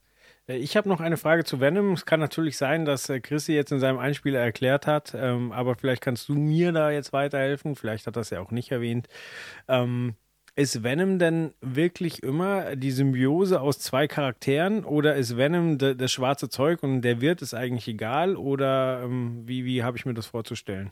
[0.53, 1.93] Äh, Ich habe noch eine Frage zu Venom.
[1.93, 5.75] Es kann natürlich sein, dass äh, Chrissy jetzt in seinem Einspieler erklärt hat, ähm, aber
[5.75, 7.75] vielleicht kannst du mir da jetzt weiterhelfen.
[7.75, 9.07] Vielleicht hat das ja auch nicht erwähnt.
[9.69, 10.15] Ähm,
[10.55, 16.49] ist Venom denn wirklich immer die Symbiose aus zwei Charakteren oder ist Venom das schwarze
[16.49, 20.25] Zeug und der Wirt ist eigentlich egal oder ähm, wie, wie habe ich mir das
[20.25, 20.91] vorzustellen?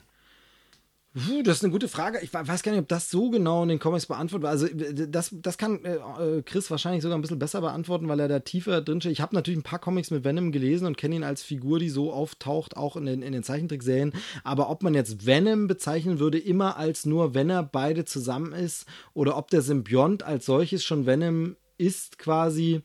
[1.12, 2.20] Das ist eine gute Frage.
[2.22, 4.92] Ich weiß gar nicht, ob das so genau in den Comics beantwortet wird.
[4.92, 8.28] Also, das, das kann äh, äh, Chris wahrscheinlich sogar ein bisschen besser beantworten, weil er
[8.28, 9.10] da tiefer drin steht.
[9.10, 11.88] Ich habe natürlich ein paar Comics mit Venom gelesen und kenne ihn als Figur, die
[11.88, 14.12] so auftaucht, auch in den, in den Zeichentrickserien.
[14.44, 18.86] Aber ob man jetzt Venom bezeichnen würde, immer als nur, wenn er beide zusammen ist,
[19.12, 22.82] oder ob der Symbiont als solches schon Venom ist, quasi.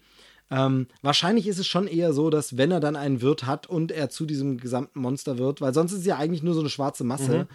[0.52, 3.92] Ähm, wahrscheinlich ist es schon eher so, dass wenn er dann einen Wirt hat und
[3.92, 6.70] er zu diesem gesamten Monster wird, weil sonst ist es ja eigentlich nur so eine
[6.70, 7.48] schwarze Masse.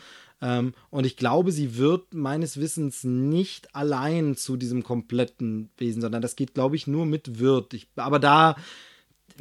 [0.42, 6.22] Ähm, und ich glaube, sie wird meines Wissens nicht allein zu diesem kompletten Wesen, sondern
[6.22, 7.74] das geht, glaube ich, nur mit Wirt.
[7.74, 8.56] Ich, aber da,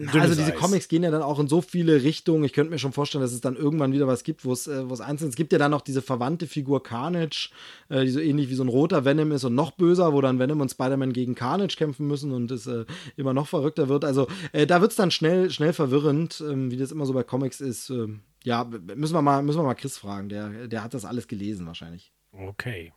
[0.08, 0.60] also diese Eis.
[0.60, 2.44] Comics gehen ja dann auch in so viele Richtungen.
[2.44, 4.86] Ich könnte mir schon vorstellen, dass es dann irgendwann wieder was gibt, wo es, äh,
[5.00, 5.30] einzeln.
[5.30, 7.50] Es gibt ja dann noch diese verwandte Figur Carnage,
[7.90, 10.40] äh, die so ähnlich wie so ein roter Venom ist und noch böser, wo dann
[10.40, 12.86] Venom und Spider-Man gegen Carnage kämpfen müssen und es äh,
[13.18, 14.06] immer noch verrückter wird.
[14.06, 17.24] Also äh, da wird es dann schnell, schnell verwirrend, ähm, wie das immer so bei
[17.24, 17.90] Comics ist.
[17.90, 20.30] Ähm, ja, müssen wir mal, müssen wir mal Chris fragen.
[20.30, 22.14] Der, der hat das alles gelesen wahrscheinlich.
[22.32, 22.94] Okay.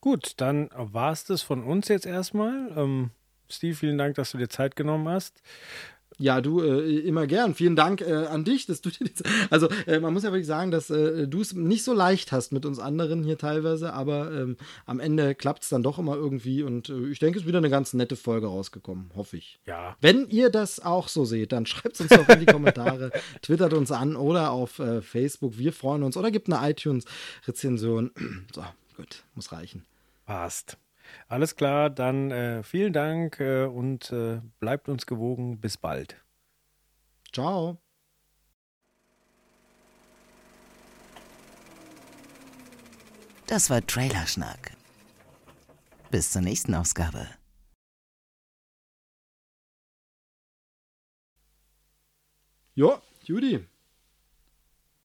[0.00, 2.72] Gut, dann war es das von uns jetzt erstmal.
[2.76, 3.10] Ähm,
[3.48, 5.42] Steve, vielen Dank, dass du dir Zeit genommen hast.
[6.18, 7.54] Ja, du äh, immer gern.
[7.54, 10.46] Vielen Dank äh, an dich, dass du dir Zeit- Also äh, man muss ja wirklich
[10.46, 14.32] sagen, dass äh, du es nicht so leicht hast mit uns anderen hier teilweise, aber
[14.32, 14.56] ähm,
[14.86, 17.58] am Ende klappt es dann doch immer irgendwie und äh, ich denke, es ist wieder
[17.58, 19.60] eine ganz nette Folge rausgekommen, hoffe ich.
[19.66, 19.96] Ja.
[20.00, 23.10] Wenn ihr das auch so seht, dann schreibt es uns doch in die Kommentare,
[23.42, 25.58] twittert uns an oder auf äh, Facebook.
[25.58, 28.10] Wir freuen uns oder gibt eine iTunes-Rezension.
[28.54, 28.64] So,
[28.96, 29.84] gut, muss reichen.
[30.24, 30.78] Passt.
[31.28, 35.60] Alles klar, dann äh, vielen Dank äh, und äh, bleibt uns gewogen.
[35.60, 36.16] Bis bald.
[37.32, 37.78] Ciao.
[43.46, 44.72] Das war Trailerschnack.
[46.10, 47.28] Bis zur nächsten Ausgabe.
[52.74, 53.66] Ja, Judy.